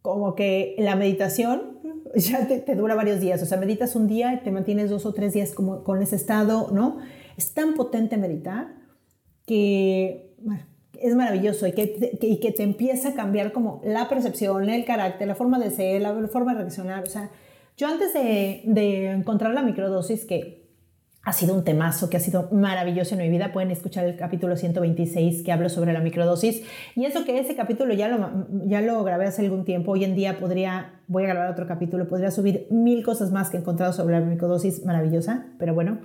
como 0.02 0.34
que 0.34 0.74
la 0.80 0.96
meditación 0.96 1.78
ya 2.16 2.44
te, 2.48 2.74
dura 2.74 2.96
varios 2.96 3.20
días. 3.20 3.40
O 3.44 3.46
sea, 3.46 3.58
meditas 3.58 3.94
un 3.94 4.08
día 4.08 4.34
y 4.34 4.40
te 4.40 4.50
mantienes 4.50 4.90
dos 4.90 5.06
o 5.06 5.14
tres 5.14 5.32
días 5.32 5.52
como 5.52 5.84
con 5.84 6.02
ese 6.02 6.16
estado, 6.16 6.72
¿no? 6.72 6.98
Es 7.36 7.54
tan 7.54 7.74
potente 7.74 8.16
meditar 8.16 8.74
que 9.46 10.34
es 11.00 11.14
maravilloso 11.14 11.66
y 11.66 11.72
que, 11.72 12.18
y 12.20 12.40
que 12.40 12.52
te 12.52 12.62
empieza 12.62 13.10
a 13.10 13.14
cambiar 13.14 13.52
como 13.52 13.80
la 13.84 14.08
percepción, 14.08 14.68
el 14.68 14.84
carácter, 14.84 15.26
la 15.26 15.34
forma 15.34 15.58
de 15.58 15.70
ser, 15.70 16.02
la 16.02 16.14
forma 16.28 16.52
de 16.54 16.60
reaccionar. 16.60 17.02
O 17.02 17.10
sea, 17.10 17.30
yo 17.76 17.88
antes 17.88 18.12
de, 18.12 18.62
de 18.64 19.10
encontrar 19.10 19.54
la 19.54 19.62
microdosis, 19.62 20.24
que 20.24 20.60
ha 21.22 21.32
sido 21.32 21.54
un 21.54 21.64
temazo 21.64 22.08
que 22.08 22.16
ha 22.16 22.20
sido 22.20 22.48
maravilloso 22.50 23.14
en 23.14 23.20
mi 23.20 23.28
vida. 23.28 23.52
Pueden 23.52 23.70
escuchar 23.70 24.06
el 24.06 24.16
capítulo 24.16 24.56
126 24.56 25.42
que 25.42 25.52
hablo 25.52 25.68
sobre 25.68 25.92
la 25.92 26.00
microdosis. 26.00 26.62
Y 26.96 27.04
eso 27.04 27.24
que 27.24 27.38
ese 27.38 27.54
capítulo 27.54 27.92
ya 27.92 28.08
lo, 28.08 28.46
ya 28.64 28.80
lo 28.80 29.04
grabé 29.04 29.26
hace 29.26 29.42
algún 29.42 29.64
tiempo. 29.64 29.92
Hoy 29.92 30.04
en 30.04 30.14
día 30.14 30.38
podría, 30.38 31.00
voy 31.08 31.24
a 31.24 31.28
grabar 31.28 31.50
otro 31.50 31.66
capítulo, 31.66 32.08
podría 32.08 32.30
subir 32.30 32.66
mil 32.70 33.04
cosas 33.04 33.32
más 33.32 33.50
que 33.50 33.58
he 33.58 33.60
encontrado 33.60 33.92
sobre 33.92 34.18
la 34.18 34.24
microdosis 34.24 34.84
maravillosa. 34.86 35.46
Pero 35.58 35.74
bueno, 35.74 35.98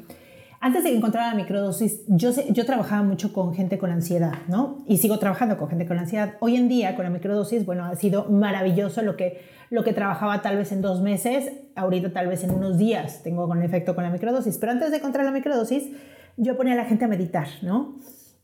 antes 0.65 0.83
de 0.83 0.89
que 0.89 0.97
encontrara 0.97 1.27
la 1.27 1.35
microdosis, 1.35 2.01
yo, 2.07 2.33
trabajaba 2.65 3.03
mucho 3.03 3.31
con 3.33 3.53
gente 3.53 3.77
con 3.77 3.91
ansiedad, 3.91 4.33
¿no? 4.47 4.83
Y 4.87 4.97
sigo 4.97 5.19
trabajando 5.19 5.57
con 5.57 5.69
gente 5.69 5.85
con 5.85 5.99
ansiedad. 5.99 6.37
Hoy 6.39 6.55
en 6.55 6.67
día, 6.67 6.95
con 6.95 7.05
la 7.05 7.11
microdosis, 7.11 7.67
bueno, 7.67 7.85
ha 7.85 7.95
sido 7.95 8.25
maravilloso 8.31 9.03
lo 9.03 9.15
que, 9.15 9.43
lo 9.69 9.83
que 9.83 9.93
trabajaba 9.93 10.41
tal 10.41 10.57
vez 10.57 10.71
en 10.71 10.81
dos 10.81 11.03
meses, 11.03 11.51
ahorita 11.75 12.13
tal 12.13 12.29
vez 12.29 12.43
en 12.43 12.49
unos 12.49 12.79
días 12.79 13.21
tengo 13.21 13.47
con 13.47 13.61
efecto 13.61 13.93
con 13.93 14.05
la 14.05 14.09
microdosis. 14.09 14.57
Pero 14.57 14.71
antes 14.71 14.89
de 14.89 14.97
encontrar 14.97 15.23
la 15.23 15.29
microdosis, 15.29 15.83
yo 16.35 16.57
ponía 16.57 16.73
a 16.73 16.77
la 16.77 16.85
gente 16.85 17.05
a 17.05 17.09
meditar, 17.09 17.47
¿no? 17.61 17.97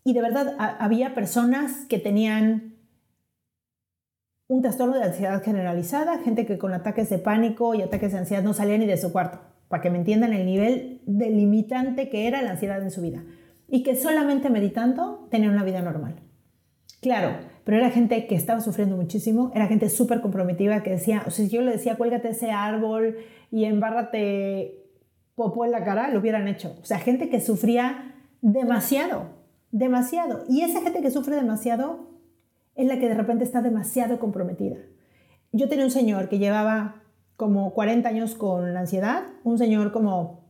Y 0.03 0.13
de 0.13 0.21
verdad, 0.21 0.55
había 0.59 1.15
personas 1.15 1.87
que 1.89 1.97
tenían 1.97 2.75
un 4.47 4.61
trastorno 4.61 4.95
de 4.95 5.05
ansiedad 5.05 5.41
generalizada, 5.41 6.19
gente 6.19 6.45
que 6.45 6.59
con 6.59 6.71
ataques 6.75 7.09
de 7.09 7.17
pánico 7.17 7.73
y 7.73 7.81
ataques 7.81 8.11
de 8.11 8.19
ansiedad 8.19 8.43
no 8.43 8.53
salía 8.53 8.77
ni 8.77 8.85
de 8.85 8.97
su 8.97 9.11
cuarto 9.11 9.50
para 9.71 9.81
que 9.81 9.89
me 9.89 9.97
entiendan 9.97 10.33
el 10.33 10.45
nivel 10.45 11.01
delimitante 11.07 12.09
que 12.09 12.27
era 12.27 12.43
la 12.43 12.51
ansiedad 12.51 12.79
en 12.83 12.91
su 12.91 13.01
vida. 13.01 13.23
Y 13.67 13.81
que 13.81 13.95
solamente 13.95 14.51
meditando 14.51 15.27
tenía 15.31 15.49
una 15.49 15.63
vida 15.63 15.81
normal. 15.81 16.21
Claro, 17.01 17.37
pero 17.63 17.77
era 17.77 17.89
gente 17.89 18.27
que 18.27 18.35
estaba 18.35 18.61
sufriendo 18.61 18.95
muchísimo, 18.95 19.51
era 19.55 19.65
gente 19.65 19.89
súper 19.89 20.21
comprometida 20.21 20.83
que 20.83 20.91
decía, 20.91 21.23
o 21.25 21.31
sea, 21.31 21.45
si 21.45 21.51
yo 21.51 21.61
le 21.61 21.71
decía, 21.71 21.95
cuélgate 21.95 22.29
ese 22.29 22.51
árbol 22.51 23.17
y 23.49 23.65
embárrate 23.65 24.81
popó 25.35 25.65
en 25.65 25.71
la 25.71 25.83
cara, 25.83 26.09
lo 26.11 26.19
hubieran 26.19 26.47
hecho. 26.47 26.77
O 26.81 26.85
sea, 26.85 26.99
gente 26.99 27.29
que 27.29 27.41
sufría 27.41 28.13
demasiado, 28.41 29.29
demasiado. 29.71 30.43
Y 30.47 30.61
esa 30.61 30.81
gente 30.81 31.01
que 31.01 31.09
sufre 31.09 31.35
demasiado 31.35 32.11
es 32.75 32.87
la 32.87 32.99
que 32.99 33.07
de 33.07 33.15
repente 33.15 33.43
está 33.43 33.61
demasiado 33.61 34.19
comprometida. 34.19 34.77
Yo 35.51 35.67
tenía 35.69 35.85
un 35.85 35.91
señor 35.91 36.29
que 36.29 36.39
llevaba 36.39 37.00
como 37.41 37.73
40 37.73 38.07
años 38.07 38.35
con 38.35 38.77
ansiedad, 38.77 39.23
un 39.43 39.57
señor 39.57 39.91
como, 39.91 40.45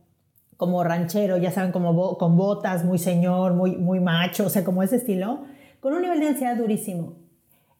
como 0.58 0.84
ranchero, 0.84 1.38
ya 1.38 1.50
saben, 1.50 1.72
como 1.72 2.18
con 2.18 2.36
botas, 2.36 2.84
muy 2.84 2.98
señor, 2.98 3.54
muy, 3.54 3.78
muy 3.78 3.98
macho, 3.98 4.44
o 4.44 4.50
sea, 4.50 4.62
como 4.62 4.82
ese 4.82 4.96
estilo, 4.96 5.40
con 5.80 5.94
un 5.94 6.02
nivel 6.02 6.20
de 6.20 6.28
ansiedad 6.28 6.54
durísimo. 6.54 7.14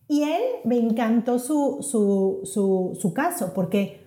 Y 0.09 0.23
él 0.23 0.41
me 0.65 0.79
encantó 0.79 1.39
su, 1.39 1.81
su, 1.83 2.41
su, 2.45 2.97
su 2.99 3.13
caso, 3.13 3.53
porque 3.55 4.01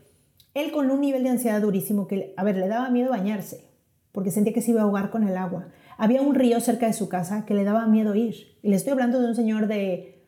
él 0.56 0.72
con 0.72 0.90
un 0.90 1.02
nivel 1.02 1.22
de 1.22 1.30
ansiedad 1.30 1.62
durísimo 1.62 2.08
que, 2.08 2.34
a 2.36 2.44
ver, 2.44 2.58
le 2.58 2.68
daba 2.68 2.90
miedo 2.90 3.12
bañarse, 3.12 3.70
porque 4.12 4.32
sentía 4.32 4.54
que 4.54 4.62
se 4.64 4.72
iba 4.72 4.82
a 4.82 4.86
ahogar 4.86 5.12
con 5.12 5.28
el 5.28 5.38
agua. 5.38 5.68
Había 6.00 6.24
un 6.24 6.34
río 6.34 6.60
cerca 6.62 6.88
de 6.88 6.94
su 6.94 7.10
casa 7.10 7.46
que 7.46 7.54
le 7.54 7.64
daba 7.64 7.86
miedo 7.86 8.16
ir. 8.16 8.58
Y 8.64 8.70
le 8.70 8.76
estoy 8.76 8.94
hablando 8.94 9.22
de 9.22 9.28
un 9.28 9.36
señor 9.36 9.68
de 9.68 10.26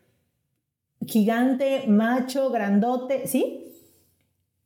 gigante, 1.08 1.86
macho, 1.88 2.52
grandote, 2.52 3.26
¿sí? 3.26 3.64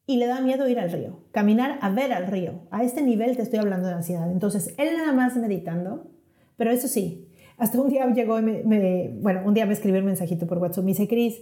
Y 0.06 0.18
le 0.18 0.28
da 0.28 0.42
miedo 0.42 0.68
ir 0.68 0.80
al 0.80 0.92
río, 0.92 1.20
caminar 1.32 1.80
a 1.82 1.90
ver 1.90 2.12
al 2.14 2.28
río. 2.28 2.68
A 2.72 2.84
este 2.84 3.02
nivel 3.02 3.36
te 3.36 3.44
estoy 3.44 3.60
hablando 3.60 3.88
de 3.88 3.94
ansiedad. 3.94 4.32
Entonces, 4.32 4.74
él 4.78 4.90
nada 4.98 5.14
más 5.14 5.36
meditando, 5.38 6.12
pero 6.58 6.72
eso 6.72 6.88
sí, 6.88 7.30
hasta 7.58 7.80
un 7.80 7.90
día 7.90 8.08
llegó 8.12 8.40
y 8.40 8.42
me, 8.42 9.18
bueno, 9.22 9.42
un 9.46 9.54
día 9.54 9.66
me 9.66 9.74
escribió 9.74 10.00
un 10.00 10.08
mensajito 10.08 10.48
por 10.48 10.58
WhatsApp, 10.58 10.84
me 10.84 10.92
dice, 10.92 11.08
Cris, 11.08 11.42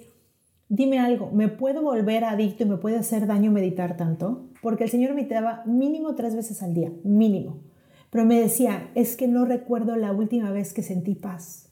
dime 0.67 0.99
algo, 0.99 1.31
¿me 1.31 1.47
puedo 1.47 1.81
volver 1.81 2.23
adicto 2.25 2.63
y 2.63 2.67
me 2.67 2.77
puede 2.77 2.97
hacer 2.97 3.25
daño 3.25 3.51
meditar 3.51 3.97
tanto? 3.97 4.49
Porque 4.61 4.83
el 4.83 4.89
Señor 4.89 5.13
meditaba 5.15 5.63
mínimo 5.65 6.15
tres 6.15 6.35
veces 6.35 6.61
al 6.61 6.73
día, 6.73 6.91
mínimo. 7.03 7.63
Pero 8.09 8.25
me 8.25 8.39
decía, 8.39 8.89
es 8.95 9.15
que 9.15 9.27
no 9.27 9.45
recuerdo 9.45 9.95
la 9.95 10.11
última 10.11 10.51
vez 10.51 10.73
que 10.73 10.83
sentí 10.83 11.15
paz. 11.15 11.68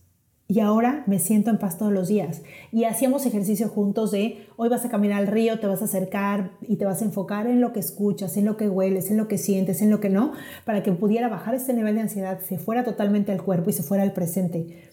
Y 0.50 0.62
ahora 0.62 1.04
me 1.08 1.20
siento 1.20 1.50
en 1.50 1.58
paz 1.58 1.78
todos 1.78 1.92
los 1.92 2.08
días. 2.08 2.42
Y 2.72 2.86
hacíamos 2.86 3.26
ejercicio 3.26 3.68
juntos 3.68 4.12
de 4.12 4.48
hoy 4.56 4.70
vas 4.70 4.86
a 4.86 4.90
caminar 4.90 5.20
al 5.20 5.28
río, 5.28 5.60
te 5.60 5.68
vas 5.68 5.82
a 5.82 5.86
acercar 5.86 6.52
y 6.62 6.78
te 6.78 6.86
vas 6.86 7.02
a 7.02 7.06
enfocar 7.06 7.48
en 7.48 7.60
lo 7.60 7.74
que 7.74 7.82
escuchas, 7.82 8.38
en 8.38 8.46
lo 8.46 8.56
que 8.56 8.70
hueles, 8.70 9.12
en 9.12 9.18
lo 9.18 9.28
que 9.28 9.38
sientes, 9.38 9.82
en 9.82 9.92
lo 9.92 10.00
que 10.00 10.10
no, 10.10 10.32
para 10.64 10.84
que 10.84 10.92
pudiera 10.94 11.28
bajar 11.28 11.54
este 11.54 11.74
nivel 11.74 11.96
de 11.96 12.02
ansiedad, 12.02 12.40
se 12.40 12.58
fuera 12.58 12.86
totalmente 12.86 13.32
al 13.32 13.44
cuerpo 13.44 13.70
y 13.70 13.74
se 13.74 13.84
fuera 13.84 14.04
al 14.04 14.14
presente. 14.14 14.90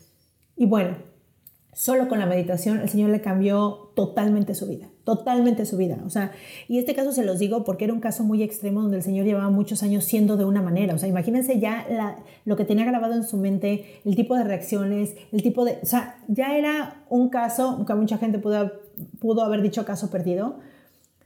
Y 0.57 0.67
bueno, 0.67 0.97
Solo 1.75 2.09
con 2.09 2.21
la 2.21 2.27
meditación 2.27 2.79
el 2.81 2.88
Señor 2.88 3.11
le 3.11 3.21
cambió 3.21 3.90
totalmente 3.97 4.55
su 4.55 4.69
vida, 4.69 4.88
totalmente 5.05 5.67
su 5.67 5.77
vida. 5.77 5.99
O 6.05 6.11
sea, 6.11 6.33
y 6.69 6.79
este 6.79 6.95
caso 6.95 7.12
se 7.12 7.25
los 7.25 7.38
digo 7.38 7.64
porque 7.64 7.85
era 7.85 7.93
un 7.93 8.01
caso 8.01 8.25
muy 8.25 8.43
extremo 8.43 8.83
donde 8.83 8.97
el 8.97 9.03
Señor 9.03 9.27
llevaba 9.27 9.51
muchos 9.51 9.83
años 9.83 10.05
siendo 10.05 10.37
de 10.37 10.45
una 10.45 10.62
manera. 10.62 10.95
O 10.95 10.99
sea, 10.99 11.09
imagínense 11.09 11.61
ya 11.61 11.87
lo 12.45 12.57
que 12.57 12.64
tenía 12.64 12.85
grabado 12.85 13.14
en 13.14 13.25
su 13.25 13.37
mente, 13.37 14.01
el 14.05 14.17
tipo 14.17 14.37
de 14.37 14.45
reacciones, 14.45 15.14
el 15.33 15.43
tipo 15.43 15.64
de... 15.64 15.79
O 15.83 15.87
sea, 15.87 16.17
ya 16.29 16.57
era 16.57 17.05
un 17.11 17.29
caso 17.29 17.85
que 17.87 17.95
mucha 17.95 18.19
gente 18.19 18.38
pudo, 18.38 18.73
pudo 19.21 19.43
haber 19.43 19.62
dicho 19.62 19.85
caso 19.85 20.11
perdido. 20.11 20.59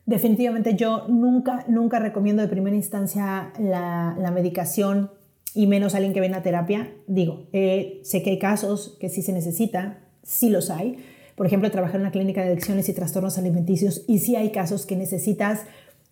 Definitivamente 0.06 0.74
yo 0.74 1.06
nunca, 1.08 1.64
nunca 1.68 1.98
recomiendo 1.98 2.42
de 2.42 2.48
primera 2.48 2.74
instancia 2.74 3.52
la, 3.58 4.16
la 4.18 4.30
medicación 4.30 5.10
y 5.54 5.66
menos 5.66 5.94
alguien 5.94 6.12
que 6.12 6.20
viene 6.20 6.36
a 6.36 6.42
terapia. 6.42 6.92
Digo, 7.06 7.46
eh, 7.52 8.00
sé 8.02 8.22
que 8.22 8.30
hay 8.30 8.38
casos 8.38 8.96
que 9.00 9.08
sí 9.08 9.22
se 9.22 9.32
necesita, 9.32 9.98
sí 10.22 10.50
los 10.50 10.70
hay. 10.70 10.98
Por 11.38 11.46
ejemplo, 11.46 11.70
trabajar 11.70 11.94
en 11.94 12.00
una 12.02 12.10
clínica 12.10 12.42
de 12.42 12.48
adicciones 12.48 12.88
y 12.88 12.92
trastornos 12.92 13.38
alimenticios 13.38 14.04
y 14.08 14.18
sí 14.18 14.34
hay 14.34 14.50
casos 14.50 14.86
que 14.86 14.96
necesitas 14.96 15.62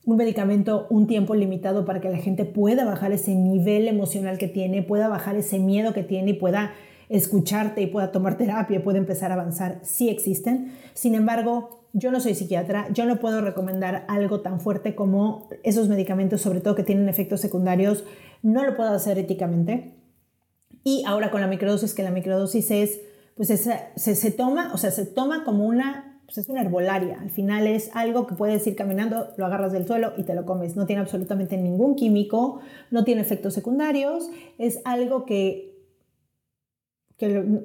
un 0.05 0.19
medicamento 0.19 0.87
un 0.89 1.09
tiempo 1.09 1.35
limitado 1.35 1.85
para 1.85 2.01
que 2.01 2.09
la 2.09 2.19
gente 2.19 2.45
pueda 2.45 2.85
bajar 2.85 3.11
ese 3.11 3.35
nivel 3.35 3.89
emocional 3.89 4.39
que 4.39 4.47
tiene, 4.47 4.85
pueda 4.85 5.09
bajar 5.09 5.35
ese 5.35 5.59
miedo 5.59 5.93
que 5.93 6.05
tiene 6.05 6.31
y 6.31 6.35
pueda 6.35 6.75
escucharte 7.09 7.83
y 7.83 7.89
pueda 7.89 8.13
tomar 8.13 8.39
terapia, 8.39 8.85
pueda 8.85 8.99
empezar 8.99 9.33
a 9.33 9.35
avanzar, 9.35 9.81
sí 9.83 10.11
existen. 10.11 10.73
Sin 10.95 11.17
embargo, 11.17 11.89
yo 11.93 12.13
no 12.13 12.21
soy 12.21 12.37
psiquiatra, 12.37 12.87
yo 12.93 13.05
no 13.05 13.19
puedo 13.19 13.41
recomendar 13.41 14.05
algo 14.07 14.43
tan 14.43 14.61
fuerte 14.61 14.95
como 14.95 15.49
esos 15.65 15.89
medicamentos, 15.89 16.41
sobre 16.41 16.61
todo 16.61 16.77
que 16.77 16.85
tienen 16.85 17.09
efectos 17.09 17.41
secundarios, 17.41 18.05
no 18.43 18.65
lo 18.65 18.77
puedo 18.77 18.91
hacer 18.91 19.19
éticamente. 19.19 19.93
Y 20.85 21.03
ahora 21.05 21.33
con 21.33 21.41
la 21.41 21.49
microdosis, 21.49 21.95
que 21.95 22.05
la 22.05 22.13
microdosis 22.13 22.71
es 22.71 23.01
pues 23.37 23.49
se, 23.49 24.15
se, 24.15 24.31
toma, 24.31 24.71
o 24.73 24.79
sea, 24.79 24.91
se 24.91 25.05
toma 25.05 25.45
como 25.45 25.67
una, 25.67 26.23
pues 26.25 26.39
es 26.39 26.49
una 26.49 26.63
herbolaria. 26.63 27.21
Al 27.21 27.31
final 27.31 27.67
es 27.67 27.95
algo 27.95 28.27
que 28.27 28.35
puedes 28.35 28.67
ir 28.67 28.75
caminando, 28.75 29.35
lo 29.37 29.45
agarras 29.45 29.73
del 29.73 29.87
suelo 29.87 30.15
y 30.17 30.23
te 30.23 30.35
lo 30.35 30.47
comes. 30.47 30.75
No 30.75 30.87
tiene 30.87 31.03
absolutamente 31.03 31.59
ningún 31.59 31.97
químico, 31.97 32.61
no 32.91 33.05
tiene 33.05 33.21
efectos 33.21 33.53
secundarios, 33.53 34.31
es 34.57 34.81
algo 34.87 35.27
que, 35.27 35.77
que, 37.19 37.63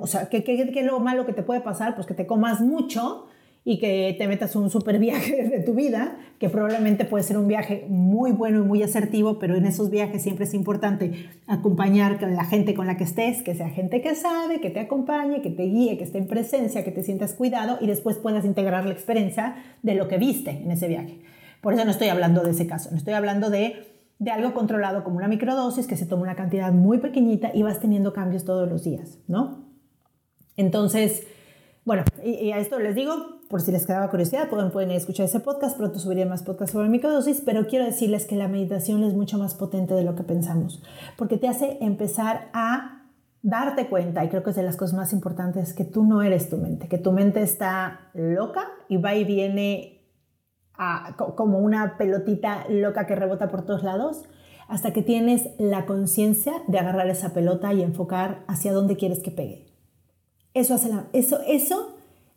o 0.00 0.06
sea, 0.06 0.28
que, 0.28 0.44
que, 0.44 0.70
que, 0.70 0.82
lo 0.84 1.00
malo 1.00 1.26
que 1.26 1.32
te 1.32 1.42
puede 1.42 1.60
pasar, 1.60 1.96
pues 1.96 2.06
que 2.06 2.14
te 2.14 2.28
comas 2.28 2.60
mucho 2.60 3.26
y 3.66 3.78
que 3.78 4.14
te 4.18 4.28
metas 4.28 4.56
un 4.56 4.68
super 4.68 4.98
viaje 4.98 5.48
de 5.48 5.60
tu 5.60 5.74
vida, 5.74 6.18
que 6.38 6.50
probablemente 6.50 7.06
puede 7.06 7.24
ser 7.24 7.38
un 7.38 7.48
viaje 7.48 7.86
muy 7.88 8.30
bueno 8.32 8.60
y 8.60 8.66
muy 8.66 8.82
asertivo, 8.82 9.38
pero 9.38 9.56
en 9.56 9.64
esos 9.64 9.90
viajes 9.90 10.22
siempre 10.22 10.44
es 10.44 10.52
importante 10.52 11.30
acompañar 11.46 12.20
con 12.20 12.36
la 12.36 12.44
gente 12.44 12.74
con 12.74 12.86
la 12.86 12.98
que 12.98 13.04
estés, 13.04 13.42
que 13.42 13.54
sea 13.54 13.70
gente 13.70 14.02
que 14.02 14.14
sabe, 14.14 14.60
que 14.60 14.68
te 14.68 14.80
acompañe, 14.80 15.40
que 15.40 15.50
te 15.50 15.62
guíe, 15.62 15.96
que 15.96 16.04
esté 16.04 16.18
en 16.18 16.26
presencia, 16.26 16.84
que 16.84 16.90
te 16.90 17.02
sientas 17.02 17.32
cuidado 17.32 17.78
y 17.80 17.86
después 17.86 18.18
puedas 18.18 18.44
integrar 18.44 18.84
la 18.84 18.92
experiencia 18.92 19.56
de 19.82 19.94
lo 19.94 20.08
que 20.08 20.18
viste 20.18 20.50
en 20.50 20.70
ese 20.70 20.86
viaje. 20.86 21.20
Por 21.62 21.72
eso 21.72 21.86
no 21.86 21.90
estoy 21.90 22.08
hablando 22.08 22.42
de 22.42 22.50
ese 22.50 22.66
caso, 22.66 22.90
no 22.90 22.98
estoy 22.98 23.14
hablando 23.14 23.48
de, 23.48 23.76
de 24.18 24.30
algo 24.30 24.52
controlado 24.52 25.04
como 25.04 25.16
una 25.16 25.28
microdosis 25.28 25.86
que 25.86 25.96
se 25.96 26.04
toma 26.04 26.24
una 26.24 26.36
cantidad 26.36 26.70
muy 26.70 26.98
pequeñita 26.98 27.50
y 27.54 27.62
vas 27.62 27.80
teniendo 27.80 28.12
cambios 28.12 28.44
todos 28.44 28.68
los 28.68 28.84
días, 28.84 29.20
¿no? 29.26 29.64
Entonces, 30.56 31.26
bueno, 31.84 32.04
y, 32.22 32.50
a 32.52 32.58
esto 32.58 32.78
les 32.78 32.94
digo, 32.94 33.33
por 33.48 33.60
si 33.60 33.72
les 33.72 33.86
quedaba 33.86 34.10
curiosidad, 34.10 34.48
pueden, 34.48 34.70
pueden 34.70 34.90
escuchar 34.90 35.26
ese 35.26 35.40
podcast, 35.40 35.76
pronto 35.76 35.98
subiré 35.98 36.26
más 36.26 36.42
podcasts 36.42 36.72
sobre 36.72 36.88
microdosis, 36.88 37.42
pero 37.44 37.66
quiero 37.66 37.84
decirles 37.84 38.26
que 38.26 38.36
la 38.36 38.48
meditación 38.48 39.02
es 39.04 39.14
mucho 39.14 39.38
más 39.38 39.54
potente 39.54 39.94
de 39.94 40.04
lo 40.04 40.14
que 40.14 40.22
pensamos, 40.22 40.82
porque 41.16 41.36
te 41.36 41.48
hace 41.48 41.78
empezar 41.80 42.48
a 42.52 43.02
darte 43.42 43.88
cuenta, 43.88 44.24
y 44.24 44.28
creo 44.28 44.42
que 44.42 44.50
es 44.50 44.56
de 44.56 44.62
las 44.62 44.76
cosas 44.76 44.96
más 44.96 45.12
importantes, 45.12 45.74
que 45.74 45.84
tú 45.84 46.04
no 46.04 46.22
eres 46.22 46.48
tu 46.48 46.56
mente, 46.56 46.88
que 46.88 46.98
tu 46.98 47.12
mente 47.12 47.42
está 47.42 48.10
loca 48.14 48.68
y 48.88 48.96
va 48.96 49.14
y 49.14 49.24
viene 49.24 49.94
como 51.36 51.58
una 51.58 51.96
pelotita 51.98 52.66
loca 52.68 53.06
que 53.06 53.14
rebota 53.14 53.50
por 53.50 53.64
todos 53.64 53.82
lados, 53.82 54.24
hasta 54.66 54.92
que 54.92 55.02
tienes 55.02 55.50
la 55.58 55.84
conciencia 55.84 56.54
de 56.68 56.78
agarrar 56.78 57.08
esa 57.08 57.34
pelota 57.34 57.72
y 57.74 57.82
enfocar 57.82 58.44
hacia 58.48 58.72
dónde 58.72 58.96
quieres 58.96 59.20
que 59.20 59.30
pegue. 59.30 59.66
Eso 60.54 60.74
hace, 60.74 60.90
eso, 61.12 61.40
eso, 61.46 61.93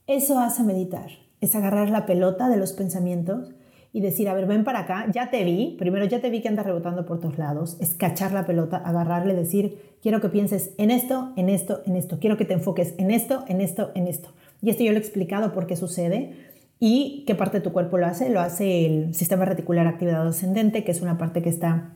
eso 0.07 0.39
hace 0.39 0.63
meditar. 0.63 1.09
Es 1.41 1.53
agarrar 1.55 1.89
la 1.89 2.05
pelota 2.05 2.49
de 2.49 2.57
los 2.57 2.73
pensamientos 2.73 3.53
y 3.93 4.01
decir, 4.01 4.29
a 4.29 4.33
ver, 4.33 4.47
ven 4.47 4.63
para 4.63 4.79
acá, 4.79 5.05
ya 5.11 5.29
te 5.29 5.43
vi, 5.43 5.75
primero 5.77 6.05
ya 6.05 6.19
te 6.19 6.29
vi 6.29 6.41
que 6.41 6.47
andas 6.47 6.65
rebotando 6.65 7.05
por 7.05 7.19
todos 7.19 7.37
lados, 7.37 7.77
es 7.79 7.93
cachar 7.93 8.31
la 8.31 8.45
pelota, 8.45 8.77
agarrarle, 8.77 9.33
decir, 9.33 9.97
quiero 10.01 10.21
que 10.21 10.29
pienses 10.29 10.71
en 10.77 10.91
esto, 10.91 11.33
en 11.35 11.49
esto, 11.49 11.81
en 11.85 11.95
esto, 11.95 12.19
quiero 12.19 12.37
que 12.37 12.45
te 12.45 12.53
enfoques 12.53 12.93
en 12.97 13.11
esto, 13.11 13.43
en 13.47 13.61
esto, 13.61 13.91
en 13.95 14.07
esto. 14.07 14.29
Y 14.61 14.69
esto 14.69 14.83
yo 14.83 14.91
lo 14.91 14.97
he 14.97 15.01
explicado 15.01 15.53
por 15.53 15.67
qué 15.67 15.75
sucede 15.75 16.33
y 16.79 17.23
qué 17.25 17.35
parte 17.35 17.57
de 17.57 17.63
tu 17.63 17.71
cuerpo 17.71 17.97
lo 17.97 18.05
hace. 18.05 18.29
Lo 18.29 18.39
hace 18.39 18.85
el 18.85 19.13
sistema 19.13 19.45
reticular 19.45 19.87
activado 19.87 20.29
ascendente, 20.29 20.83
que 20.83 20.91
es 20.91 21.01
una 21.01 21.17
parte 21.17 21.41
que 21.41 21.49
está 21.49 21.93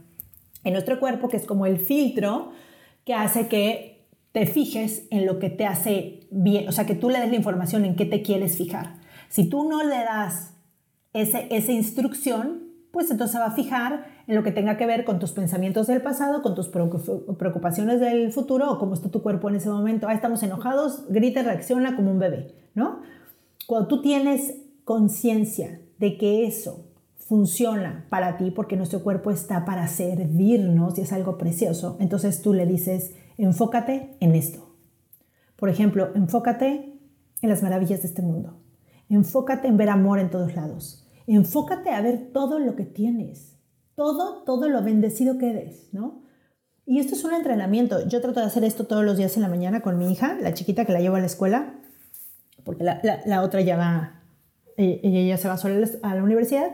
en 0.63 0.73
nuestro 0.73 0.99
cuerpo, 0.99 1.29
que 1.29 1.37
es 1.37 1.45
como 1.45 1.65
el 1.65 1.77
filtro 1.77 2.51
que 3.05 3.13
hace 3.13 3.47
que 3.47 4.00
te 4.31 4.45
fijes 4.45 5.07
en 5.09 5.25
lo 5.25 5.39
que 5.39 5.49
te 5.49 5.65
hace 5.65 6.27
bien, 6.31 6.67
o 6.67 6.71
sea, 6.71 6.85
que 6.85 6.95
tú 6.95 7.09
le 7.09 7.19
des 7.19 7.29
la 7.29 7.35
información 7.35 7.85
en 7.85 7.95
qué 7.95 8.05
te 8.05 8.21
quieres 8.21 8.57
fijar. 8.57 8.95
Si 9.29 9.49
tú 9.49 9.67
no 9.67 9.83
le 9.83 9.97
das 9.97 10.53
ese, 11.13 11.47
esa 11.49 11.71
instrucción, 11.71 12.71
pues 12.91 13.09
entonces 13.09 13.39
va 13.39 13.47
a 13.47 13.51
fijar 13.51 14.05
en 14.27 14.35
lo 14.35 14.43
que 14.43 14.51
tenga 14.51 14.77
que 14.77 14.85
ver 14.85 15.05
con 15.05 15.19
tus 15.19 15.31
pensamientos 15.31 15.87
del 15.87 16.01
pasado, 16.01 16.41
con 16.41 16.55
tus 16.55 16.67
preocupaciones 16.67 17.99
del 17.99 18.31
futuro 18.31 18.71
o 18.71 18.77
cómo 18.77 18.93
está 18.93 19.09
tu 19.09 19.21
cuerpo 19.21 19.49
en 19.49 19.55
ese 19.55 19.69
momento. 19.69 20.07
Ah, 20.07 20.13
estamos 20.13 20.43
enojados, 20.43 21.05
grita, 21.09 21.41
reacciona 21.41 21.95
como 21.95 22.11
un 22.11 22.19
bebé, 22.19 22.53
¿no? 22.75 23.01
Cuando 23.67 23.87
tú 23.87 24.01
tienes 24.01 24.55
conciencia 24.83 25.79
de 25.99 26.17
que 26.17 26.45
eso 26.45 26.85
funciona 27.17 28.05
para 28.09 28.35
ti, 28.37 28.51
porque 28.51 28.75
nuestro 28.75 29.03
cuerpo 29.03 29.31
está 29.31 29.63
para 29.63 29.87
servirnos 29.87 30.97
y 30.97 31.01
es 31.01 31.13
algo 31.13 31.37
precioso, 31.37 31.95
entonces 32.01 32.41
tú 32.41 32.53
le 32.53 32.65
dices, 32.65 33.13
enfócate 33.43 34.17
en 34.19 34.35
esto. 34.35 34.75
Por 35.55 35.69
ejemplo, 35.69 36.11
enfócate 36.15 36.99
en 37.41 37.49
las 37.49 37.63
maravillas 37.63 38.01
de 38.01 38.07
este 38.07 38.21
mundo. 38.21 38.61
Enfócate 39.09 39.67
en 39.67 39.77
ver 39.77 39.89
amor 39.89 40.19
en 40.19 40.29
todos 40.29 40.55
lados. 40.55 41.07
Enfócate 41.27 41.91
a 41.91 42.01
ver 42.01 42.31
todo 42.33 42.59
lo 42.59 42.75
que 42.75 42.85
tienes. 42.85 43.57
Todo, 43.95 44.43
todo 44.43 44.69
lo 44.69 44.81
bendecido 44.83 45.37
que 45.37 45.49
eres, 45.49 45.89
¿no? 45.91 46.23
Y 46.85 46.99
esto 46.99 47.15
es 47.15 47.23
un 47.23 47.33
entrenamiento. 47.33 48.07
Yo 48.07 48.21
trato 48.21 48.39
de 48.39 48.47
hacer 48.47 48.63
esto 48.63 48.85
todos 48.85 49.05
los 49.05 49.17
días 49.17 49.35
en 49.35 49.43
la 49.43 49.49
mañana 49.49 49.81
con 49.81 49.97
mi 49.97 50.11
hija, 50.11 50.37
la 50.41 50.53
chiquita 50.53 50.85
que 50.85 50.93
la 50.93 50.99
llevo 50.99 51.15
a 51.15 51.19
la 51.19 51.25
escuela, 51.25 51.79
porque 52.63 52.83
la, 52.83 53.41
otra 53.43 53.61
ya 53.61 53.77
va, 53.77 54.23
eh, 54.77 54.99
ella 55.03 55.35
ya 55.35 55.37
se 55.37 55.47
va 55.47 55.57
sola 55.57 55.87
a 56.01 56.15
la 56.15 56.23
universidad. 56.23 56.71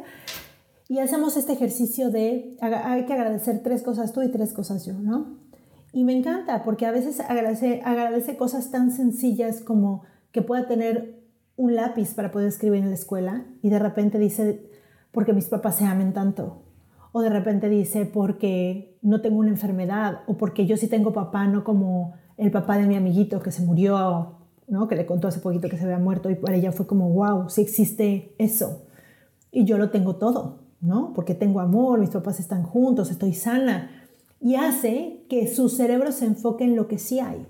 Y 0.88 1.00
hacemos 1.00 1.36
este 1.36 1.54
ejercicio 1.54 2.10
de, 2.10 2.56
hay 2.62 3.06
que 3.06 3.14
agradecer 3.14 3.62
tres 3.62 3.84
cosas 3.84 4.14
tú 4.14 4.22
y 4.22 4.32
tres 4.32 4.54
cosas 4.54 4.86
yo, 4.86 4.94
¿no? 4.94 5.47
Y 5.94 6.04
me 6.04 6.16
encanta 6.16 6.64
porque 6.64 6.86
a 6.86 6.92
veces 6.92 7.20
agradece, 7.20 8.38
cosas 8.38 8.72
tan 8.72 8.92
sencillas 8.92 9.62
como 9.62 10.04
que 10.32 10.42
pueda 10.42 10.68
tener 10.68 11.24
un 11.56 11.76
lápiz 11.76 12.14
para 12.14 12.32
poder 12.32 12.50
escribir 12.50 12.84
en 12.84 12.90
la 12.90 12.96
escuela 12.96 13.46
y 13.62 13.70
de 13.70 13.80
repente 13.80 14.20
dice, 14.20 14.70
porque 15.12 15.34
mis 15.34 15.46
papás 15.46 15.78
se 15.78 15.86
amen 15.86 16.14
tanto. 16.14 16.64
O 17.14 17.22
de 17.22 17.30
repente 17.30 17.70
dice, 17.70 18.06
porque 18.06 19.00
no 19.02 19.22
tengo 19.22 19.40
una 19.40 19.50
enfermedad. 19.50 20.20
O 20.28 20.38
porque 20.38 20.68
yo 20.68 20.78
sí 20.78 20.88
tengo 20.88 21.14
papá, 21.14 21.48
no 21.48 21.64
como 21.64 22.14
el 22.36 22.52
papá 22.52 22.78
de 22.78 22.86
mi 22.86 22.96
amiguito 22.96 23.40
que 23.42 23.52
se 23.52 23.64
murió, 23.64 24.36
¿no? 24.68 24.88
que 24.88 24.96
le 24.96 25.06
contó 25.08 25.28
hace 25.28 25.40
poquito 25.40 25.70
que 25.70 25.78
se 25.78 25.86
había 25.86 25.98
muerto. 25.98 26.30
Y 26.30 26.36
para 26.36 26.56
ella 26.56 26.72
fue 26.72 26.86
como, 26.86 27.10
wow, 27.10 27.50
sí 27.50 27.62
existe 27.62 28.36
eso. 28.38 28.86
Y 29.52 29.66
yo 29.66 29.80
lo 29.80 29.90
tengo 29.90 30.18
todo, 30.18 30.60
¿no? 30.82 31.14
Porque 31.16 31.34
tengo 31.34 31.62
amor, 31.62 32.00
mis 32.00 32.12
papás 32.12 32.40
están 32.40 32.62
juntos, 32.62 33.10
estoy 33.10 33.34
sana 33.34 33.97
y 34.40 34.56
hace 34.56 35.26
que 35.30 35.48
su 35.48 35.70
cerebro 35.70 36.12
se 36.12 36.26
enfoque 36.26 36.64
en 36.64 36.76
lo 36.76 36.88
que 36.88 37.00
sí 37.00 37.20
hay. 37.20 37.46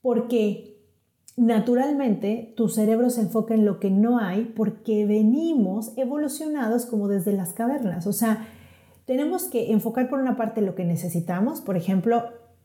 Porque 0.00 0.72
naturalmente 1.36 2.52
tu 2.56 2.68
cerebro 2.68 3.10
se 3.10 3.22
enfoca 3.22 3.54
en 3.54 3.64
lo 3.64 3.80
que 3.80 3.90
no 3.90 4.18
hay 4.18 4.52
porque 4.56 5.06
venimos 5.06 5.92
evolucionados 5.96 6.86
como 6.86 7.08
desde 7.08 7.32
las 7.32 7.54
cavernas. 7.54 8.06
O 8.06 8.12
sea, 8.12 8.46
tenemos 9.06 9.44
que 9.44 9.72
enfocar 9.72 10.08
por 10.08 10.20
una 10.20 10.36
parte 10.36 10.60
lo 10.60 10.74
que 10.74 10.84
necesitamos, 10.84 11.60
por 11.60 11.76
ejemplo, 11.76 12.24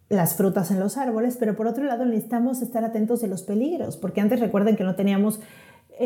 las 0.09 0.35
frutas 0.35 0.71
en 0.71 0.79
los 0.79 0.97
árboles, 0.97 1.37
pero 1.37 1.55
por 1.55 1.67
otro 1.67 1.83
lado 1.83 2.05
necesitamos 2.05 2.61
estar 2.61 2.83
atentos 2.85 3.21
de 3.21 3.27
los 3.27 3.43
peligros, 3.43 3.97
porque 3.97 4.21
antes 4.21 4.39
recuerden 4.39 4.75
que 4.77 4.83
no 4.83 4.95
teníamos 4.95 5.39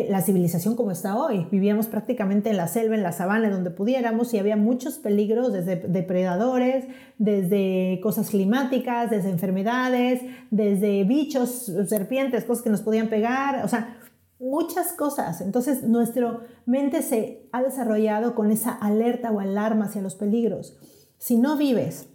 la 0.09 0.21
civilización 0.21 0.75
como 0.75 0.91
está 0.91 1.17
hoy. 1.17 1.47
Vivíamos 1.51 1.87
prácticamente 1.87 2.49
en 2.49 2.57
la 2.57 2.67
selva, 2.67 2.95
en 2.95 3.03
la 3.03 3.11
sabana, 3.11 3.49
donde 3.49 3.71
pudiéramos 3.71 4.33
y 4.33 4.39
había 4.39 4.55
muchos 4.55 4.99
peligros 4.99 5.51
desde 5.51 5.75
depredadores, 5.75 6.85
desde 7.17 7.99
cosas 8.01 8.29
climáticas, 8.29 9.09
desde 9.09 9.29
enfermedades, 9.29 10.21
desde 10.49 11.03
bichos, 11.03 11.71
serpientes, 11.87 12.45
cosas 12.45 12.63
que 12.63 12.69
nos 12.69 12.81
podían 12.81 13.07
pegar, 13.07 13.65
o 13.65 13.67
sea, 13.67 13.97
muchas 14.39 14.93
cosas. 14.93 15.41
Entonces, 15.41 15.83
nuestra 15.83 16.39
mente 16.65 17.01
se 17.01 17.47
ha 17.51 17.61
desarrollado 17.61 18.33
con 18.33 18.51
esa 18.51 18.71
alerta 18.71 19.31
o 19.31 19.39
alarma 19.39 19.85
hacia 19.85 20.01
los 20.01 20.15
peligros. 20.15 20.77
Si 21.17 21.37
no 21.37 21.57
vives 21.57 22.07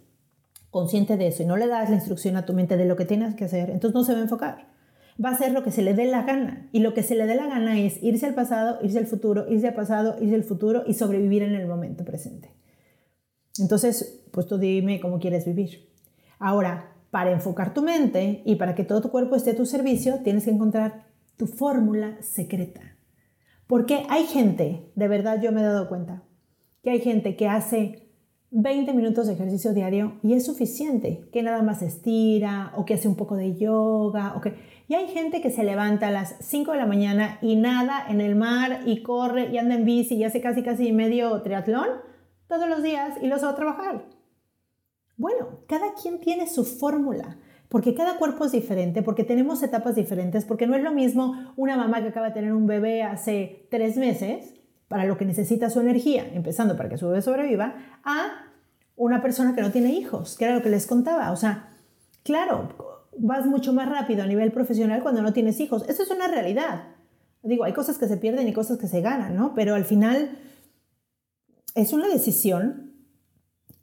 consciente 0.69 1.15
de 1.15 1.27
eso 1.27 1.43
y 1.43 1.45
no 1.45 1.57
le 1.57 1.67
das 1.67 1.89
la 1.89 1.95
instrucción 1.95 2.35
a 2.35 2.45
tu 2.45 2.53
mente 2.53 2.75
de 2.75 2.85
lo 2.85 2.95
que 2.95 3.05
tienes 3.05 3.35
que 3.35 3.45
hacer, 3.45 3.69
entonces 3.69 3.95
no 3.95 4.03
se 4.03 4.13
va 4.13 4.19
a 4.19 4.23
enfocar. 4.23 4.76
Va 5.23 5.29
a 5.29 5.33
hacer 5.33 5.51
lo 5.51 5.63
que 5.63 5.71
se 5.71 5.81
le 5.81 5.93
dé 5.93 6.05
la 6.05 6.23
gana. 6.23 6.69
Y 6.71 6.79
lo 6.79 6.93
que 6.93 7.03
se 7.03 7.15
le 7.15 7.25
dé 7.25 7.35
la 7.35 7.47
gana 7.47 7.79
es 7.79 8.01
irse 8.03 8.25
al 8.25 8.35
pasado, 8.35 8.79
irse 8.81 8.99
al 8.99 9.07
futuro, 9.07 9.45
irse 9.49 9.67
al 9.67 9.73
pasado, 9.73 10.15
irse 10.21 10.35
al 10.35 10.43
futuro 10.43 10.83
y 10.85 10.93
sobrevivir 10.93 11.43
en 11.43 11.55
el 11.55 11.67
momento 11.67 12.05
presente. 12.05 12.53
Entonces, 13.59 14.23
pues 14.31 14.45
tú 14.45 14.57
dime 14.57 14.99
cómo 14.99 15.19
quieres 15.19 15.45
vivir. 15.45 15.89
Ahora, 16.39 16.93
para 17.09 17.31
enfocar 17.31 17.73
tu 17.73 17.81
mente 17.81 18.43
y 18.45 18.55
para 18.55 18.75
que 18.75 18.83
todo 18.83 19.01
tu 19.01 19.09
cuerpo 19.09 19.35
esté 19.35 19.51
a 19.51 19.55
tu 19.55 19.65
servicio, 19.65 20.19
tienes 20.23 20.45
que 20.45 20.51
encontrar 20.51 21.07
tu 21.35 21.47
fórmula 21.47 22.21
secreta. 22.21 22.81
Porque 23.65 24.05
hay 24.09 24.25
gente, 24.25 24.91
de 24.95 25.07
verdad 25.07 25.41
yo 25.41 25.51
me 25.51 25.61
he 25.61 25.63
dado 25.63 25.89
cuenta, 25.89 26.23
que 26.83 26.91
hay 26.91 26.99
gente 27.01 27.35
que 27.35 27.47
hace 27.47 28.06
20 28.51 28.93
minutos 28.93 29.27
de 29.27 29.33
ejercicio 29.33 29.73
diario 29.73 30.19
y 30.23 30.33
es 30.33 30.45
suficiente, 30.45 31.27
que 31.33 31.43
nada 31.43 31.61
más 31.63 31.81
estira 31.81 32.71
o 32.75 32.85
que 32.85 32.93
hace 32.93 33.07
un 33.07 33.15
poco 33.15 33.35
de 33.35 33.57
yoga. 33.57 34.33
O 34.35 34.41
que... 34.41 34.55
Y 34.87 34.95
hay 34.95 35.07
gente 35.07 35.41
que 35.41 35.51
se 35.51 35.63
levanta 35.63 36.07
a 36.07 36.11
las 36.11 36.35
5 36.39 36.71
de 36.71 36.77
la 36.77 36.85
mañana 36.85 37.39
y 37.41 37.57
nada 37.57 38.05
en 38.07 38.21
el 38.21 38.35
mar 38.35 38.81
y 38.85 39.03
corre 39.03 39.49
y 39.51 39.57
anda 39.57 39.75
en 39.75 39.83
bici 39.83 40.15
y 40.15 40.23
hace 40.23 40.39
casi 40.39 40.63
casi 40.63 40.93
medio 40.93 41.41
triatlón 41.41 41.87
todos 42.47 42.69
los 42.69 42.81
días 42.81 43.17
y 43.21 43.27
los 43.27 43.43
va 43.43 43.49
a 43.49 43.55
trabajar. 43.55 44.05
Bueno, 45.17 45.59
cada 45.67 45.93
quien 45.93 46.19
tiene 46.21 46.47
su 46.47 46.63
fórmula, 46.63 47.39
porque 47.69 47.95
cada 47.95 48.17
cuerpo 48.17 48.45
es 48.45 48.53
diferente, 48.53 49.01
porque 49.01 49.23
tenemos 49.23 49.61
etapas 49.63 49.95
diferentes, 49.95 50.45
porque 50.45 50.67
no 50.67 50.75
es 50.75 50.83
lo 50.83 50.93
mismo 50.93 51.53
una 51.57 51.75
mamá 51.75 52.01
que 52.01 52.09
acaba 52.09 52.27
de 52.27 52.33
tener 52.33 52.53
un 52.53 52.67
bebé 52.67 53.03
hace 53.03 53.67
tres 53.69 53.97
meses 53.97 54.56
para 54.87 55.05
lo 55.05 55.17
que 55.17 55.25
necesita 55.25 55.69
su 55.69 55.79
energía, 55.79 56.27
empezando 56.33 56.77
para 56.77 56.89
que 56.89 56.97
su 56.97 57.07
bebé 57.07 57.21
sobreviva, 57.21 57.75
a 58.03 58.45
una 58.95 59.21
persona 59.21 59.53
que 59.53 59.61
no 59.61 59.71
tiene 59.71 59.93
hijos, 59.93 60.37
que 60.37 60.45
era 60.45 60.55
lo 60.55 60.61
que 60.61 60.69
les 60.69 60.87
contaba. 60.87 61.31
O 61.31 61.35
sea, 61.35 61.69
claro, 62.23 62.69
vas 63.17 63.45
mucho 63.45 63.73
más 63.73 63.89
rápido 63.89 64.23
a 64.23 64.27
nivel 64.27 64.51
profesional 64.51 65.01
cuando 65.01 65.21
no 65.21 65.33
tienes 65.33 65.59
hijos. 65.59 65.87
Eso 65.87 66.03
es 66.03 66.11
una 66.11 66.27
realidad. 66.27 66.95
Digo, 67.43 67.63
hay 67.63 67.73
cosas 67.73 67.97
que 67.97 68.07
se 68.07 68.17
pierden 68.17 68.47
y 68.47 68.53
cosas 68.53 68.77
que 68.77 68.87
se 68.87 69.01
ganan, 69.01 69.35
¿no? 69.35 69.53
Pero 69.53 69.75
al 69.75 69.85
final 69.85 70.37
es 71.75 71.93
una 71.93 72.07
decisión 72.07 72.93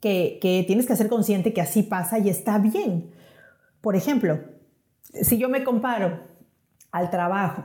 que, 0.01 0.37
que 0.41 0.63
tienes 0.67 0.85
que 0.85 0.95
ser 0.95 1.07
consciente 1.07 1.53
que 1.53 1.61
así 1.61 1.83
pasa 1.83 2.19
y 2.19 2.29
está 2.29 2.57
bien. 2.59 3.11
Por 3.81 3.95
ejemplo, 3.95 4.39
si 5.21 5.37
yo 5.37 5.49
me 5.49 5.63
comparo 5.63 6.19
al 6.91 7.09
trabajo 7.09 7.63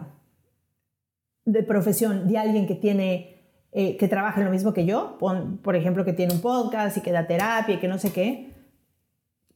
de 1.53 1.62
profesión 1.62 2.28
de 2.28 2.38
alguien 2.38 2.66
que 2.66 2.74
tiene 2.74 3.40
eh, 3.72 3.96
que 3.96 4.09
trabaja 4.09 4.42
lo 4.42 4.51
mismo 4.51 4.72
que 4.72 4.84
yo, 4.84 5.16
por 5.18 5.76
ejemplo, 5.76 6.05
que 6.05 6.12
tiene 6.12 6.34
un 6.34 6.40
podcast 6.40 6.96
y 6.96 7.03
que 7.03 7.12
da 7.12 7.26
terapia 7.26 7.76
y 7.76 7.78
que 7.78 7.86
no 7.86 7.98
sé 7.98 8.12
qué, 8.12 8.53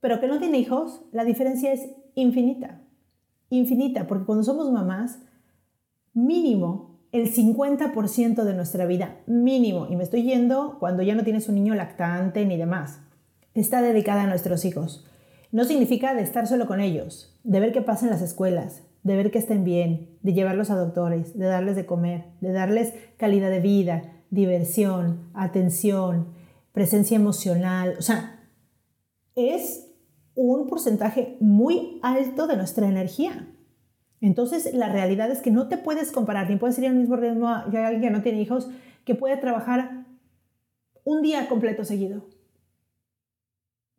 pero 0.00 0.20
que 0.20 0.28
no 0.28 0.38
tiene 0.38 0.58
hijos, 0.58 1.02
la 1.12 1.24
diferencia 1.24 1.72
es 1.72 1.88
infinita. 2.14 2.80
Infinita, 3.50 4.06
porque 4.06 4.24
cuando 4.24 4.44
somos 4.44 4.70
mamás, 4.70 5.18
mínimo 6.12 7.00
el 7.10 7.32
50% 7.32 8.44
de 8.44 8.54
nuestra 8.54 8.86
vida, 8.86 9.18
mínimo, 9.26 9.86
y 9.88 9.96
me 9.96 10.02
estoy 10.04 10.24
yendo 10.24 10.78
cuando 10.78 11.02
ya 11.02 11.14
no 11.14 11.24
tienes 11.24 11.48
un 11.48 11.54
niño 11.54 11.74
lactante 11.74 12.44
ni 12.44 12.56
demás, 12.56 13.00
está 13.54 13.82
dedicada 13.82 14.22
a 14.22 14.26
nuestros 14.26 14.64
hijos. 14.64 15.06
No 15.52 15.64
significa 15.64 16.14
de 16.14 16.22
estar 16.22 16.46
solo 16.46 16.66
con 16.66 16.80
ellos, 16.80 17.38
de 17.44 17.60
ver 17.60 17.72
qué 17.72 17.82
pasa 17.82 18.06
en 18.06 18.10
las 18.10 18.22
escuelas, 18.22 18.82
de 19.04 19.16
ver 19.16 19.30
que 19.30 19.38
estén 19.38 19.62
bien, 19.62 20.18
de 20.22 20.32
llevarlos 20.32 20.70
a 20.70 20.76
doctores, 20.76 21.38
de 21.38 21.44
darles 21.44 21.76
de 21.76 21.86
comer, 21.86 22.24
de 22.40 22.52
darles 22.52 22.94
calidad 23.16 23.50
de 23.50 23.60
vida, 23.60 24.24
diversión, 24.30 25.30
atención, 25.34 26.28
presencia 26.72 27.16
emocional. 27.16 27.94
O 27.98 28.02
sea, 28.02 28.40
es 29.36 29.90
un 30.34 30.66
porcentaje 30.66 31.36
muy 31.40 32.00
alto 32.02 32.46
de 32.46 32.56
nuestra 32.56 32.88
energía. 32.88 33.46
Entonces, 34.20 34.72
la 34.72 34.88
realidad 34.88 35.30
es 35.30 35.42
que 35.42 35.50
no 35.50 35.68
te 35.68 35.76
puedes 35.76 36.10
comparar, 36.10 36.48
ni 36.48 36.56
puedes 36.56 36.78
ir 36.78 36.86
al 36.86 36.94
mismo 36.94 37.16
ritmo 37.16 37.48
alguien 37.48 38.00
que 38.00 38.10
no 38.10 38.22
tiene 38.22 38.40
hijos, 38.40 38.70
que 39.04 39.14
puede 39.14 39.36
trabajar 39.36 40.06
un 41.04 41.20
día 41.20 41.46
completo 41.46 41.84
seguido. 41.84 42.26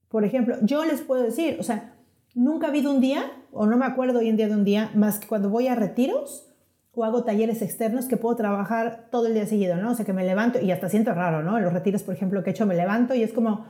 Por 0.09 0.25
ejemplo, 0.25 0.57
yo 0.63 0.83
les 0.83 1.01
puedo 1.01 1.21
decir, 1.21 1.57
o 1.59 1.63
sea, 1.63 1.95
nunca 2.33 2.67
ha 2.67 2.69
habido 2.69 2.91
un 2.91 3.01
día, 3.01 3.31
o 3.55 3.65
no 3.65 3.77
me 3.77 3.85
acuerdo 3.85 4.19
hoy 4.19 4.27
en 4.27 4.35
día 4.35 4.49
de 4.49 4.53
un 4.53 4.65
día, 4.65 4.91
más 4.95 5.17
que 5.17 5.27
cuando 5.27 5.49
voy 5.49 5.67
a 5.67 5.75
retiros 5.75 6.51
o 6.93 7.05
hago 7.05 7.23
talleres 7.23 7.61
externos 7.61 8.05
que 8.05 8.17
puedo 8.17 8.35
trabajar 8.35 9.07
todo 9.11 9.27
el 9.27 9.33
día 9.33 9.45
seguido, 9.45 9.77
¿no? 9.77 9.91
O 9.91 9.95
sea, 9.95 10.05
que 10.05 10.13
me 10.13 10.25
levanto 10.25 10.59
y 10.59 10.71
hasta 10.71 10.89
siento 10.89 11.13
raro, 11.13 11.41
¿no? 11.41 11.57
En 11.57 11.63
los 11.63 11.73
retiros, 11.73 12.03
por 12.03 12.13
ejemplo, 12.13 12.43
que 12.43 12.49
he 12.49 12.53
hecho, 12.53 12.65
me 12.65 12.75
levanto 12.75 13.15
y 13.15 13.23
es 13.23 13.31
como 13.31 13.65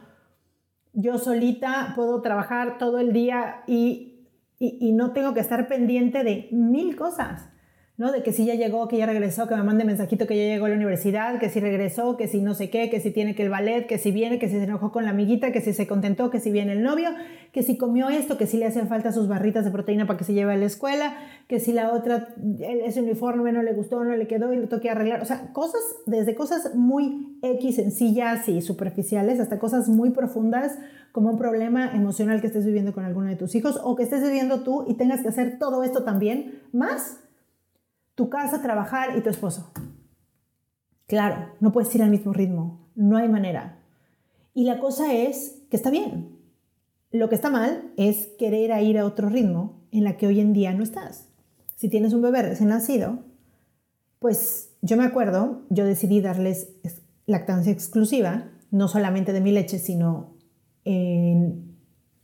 yo 0.93 1.19
solita 1.19 1.93
puedo 1.95 2.21
trabajar 2.21 2.77
todo 2.79 2.99
el 2.99 3.13
día 3.13 3.63
y, 3.67 4.27
y, 4.57 4.77
y 4.79 4.91
no 4.93 5.11
tengo 5.11 5.33
que 5.33 5.39
estar 5.39 5.67
pendiente 5.67 6.23
de 6.23 6.49
mil 6.51 6.95
cosas. 6.95 7.49
¿No? 7.97 8.11
De 8.11 8.23
que 8.23 8.33
si 8.33 8.45
ya 8.45 8.55
llegó, 8.55 8.89
que 8.89 8.97
ya 8.97 9.05
regresó, 9.05 9.47
que 9.47 9.55
me 9.55 9.63
mande 9.63 9.85
mensajito 9.85 10.27
que 10.27 10.35
ya 10.35 10.43
llegó 10.43 10.65
a 10.65 10.69
la 10.69 10.75
universidad, 10.75 11.39
que 11.39 11.49
si 11.49 11.61
regresó, 11.61 12.17
que 12.17 12.27
si 12.27 12.41
no 12.41 12.53
sé 12.53 12.69
qué, 12.69 12.89
que 12.89 12.99
si 12.99 13.11
tiene 13.11 13.35
que 13.35 13.43
el 13.43 13.49
ballet, 13.49 13.87
que 13.87 13.97
si 13.97 14.11
viene, 14.11 14.37
que 14.37 14.49
si 14.49 14.55
se 14.55 14.63
enojó 14.63 14.91
con 14.91 15.05
la 15.05 15.11
amiguita, 15.11 15.53
que 15.53 15.61
si 15.61 15.73
se 15.73 15.87
contentó, 15.87 16.29
que 16.29 16.41
si 16.41 16.51
viene 16.51 16.73
el 16.73 16.83
novio, 16.83 17.09
que 17.53 17.63
si 17.63 17.77
comió 17.77 18.09
esto, 18.09 18.37
que 18.37 18.47
si 18.47 18.57
le 18.57 18.65
hacen 18.65 18.89
falta 18.89 19.13
sus 19.13 19.29
barritas 19.29 19.63
de 19.63 19.71
proteína 19.71 20.07
para 20.07 20.17
que 20.17 20.25
se 20.25 20.33
lleve 20.33 20.53
a 20.53 20.57
la 20.57 20.65
escuela, 20.65 21.15
que 21.47 21.61
si 21.61 21.71
la 21.71 21.93
otra, 21.93 22.35
ese 22.59 23.01
uniforme 23.01 23.53
no 23.53 23.63
le 23.63 23.71
gustó, 23.71 24.03
no 24.03 24.13
le 24.15 24.27
quedó 24.27 24.51
y 24.51 24.57
lo 24.57 24.67
toque 24.67 24.89
arreglar. 24.89 25.21
O 25.21 25.25
sea, 25.25 25.53
cosas, 25.53 25.81
desde 26.05 26.35
cosas 26.35 26.75
muy 26.75 27.37
X, 27.41 27.75
sencillas 27.75 28.49
y 28.49 28.61
superficiales, 28.61 29.39
hasta 29.39 29.57
cosas 29.57 29.87
muy 29.87 30.09
profundas, 30.09 30.77
como 31.13 31.29
un 31.29 31.37
problema 31.37 31.95
emocional 31.95 32.41
que 32.41 32.47
estés 32.47 32.65
viviendo 32.65 32.91
con 32.91 33.05
alguno 33.05 33.29
de 33.29 33.37
tus 33.37 33.55
hijos 33.55 33.79
o 33.81 33.95
que 33.95 34.03
estés 34.03 34.21
viviendo 34.21 34.63
tú 34.63 34.83
y 34.85 34.95
tengas 34.95 35.21
que 35.21 35.29
hacer 35.29 35.57
todo 35.59 35.81
esto 35.85 36.03
también, 36.03 36.59
más 36.73 37.21
tu 38.15 38.29
casa, 38.29 38.61
trabajar 38.61 39.17
y 39.17 39.21
tu 39.21 39.29
esposo. 39.29 39.71
Claro, 41.07 41.53
no 41.59 41.71
puedes 41.71 41.93
ir 41.93 42.01
al 42.01 42.09
mismo 42.09 42.33
ritmo, 42.33 42.89
no 42.95 43.17
hay 43.17 43.29
manera. 43.29 43.83
Y 44.53 44.63
la 44.63 44.79
cosa 44.79 45.13
es 45.13 45.61
que 45.69 45.75
está 45.75 45.91
bien. 45.91 46.39
Lo 47.11 47.29
que 47.29 47.35
está 47.35 47.49
mal 47.49 47.93
es 47.97 48.27
querer 48.39 48.81
ir 48.81 48.97
a 48.97 49.05
otro 49.05 49.29
ritmo 49.29 49.85
en 49.91 50.03
la 50.03 50.17
que 50.17 50.27
hoy 50.27 50.39
en 50.39 50.53
día 50.53 50.73
no 50.73 50.83
estás. 50.83 51.29
Si 51.75 51.89
tienes 51.89 52.13
un 52.13 52.21
bebé 52.21 52.41
recién 52.41 52.69
nacido, 52.69 53.19
pues 54.19 54.75
yo 54.81 54.97
me 54.97 55.03
acuerdo, 55.03 55.61
yo 55.69 55.85
decidí 55.85 56.21
darles 56.21 56.73
lactancia 57.25 57.71
exclusiva, 57.71 58.49
no 58.71 58.87
solamente 58.87 59.33
de 59.33 59.41
mi 59.41 59.51
leche, 59.51 59.77
sino 59.77 60.35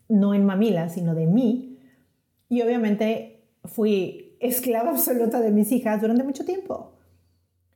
no 0.09 0.33
en 0.33 0.45
mamila, 0.45 0.89
sino 0.89 1.15
de 1.15 1.27
mí. 1.27 1.79
Y 2.49 2.61
obviamente 2.61 3.47
fui 3.65 4.30
esclava 4.41 4.89
absoluta 4.89 5.39
de 5.39 5.51
mis 5.51 5.71
hijas 5.71 6.01
durante 6.01 6.23
mucho 6.23 6.43
tiempo. 6.43 6.97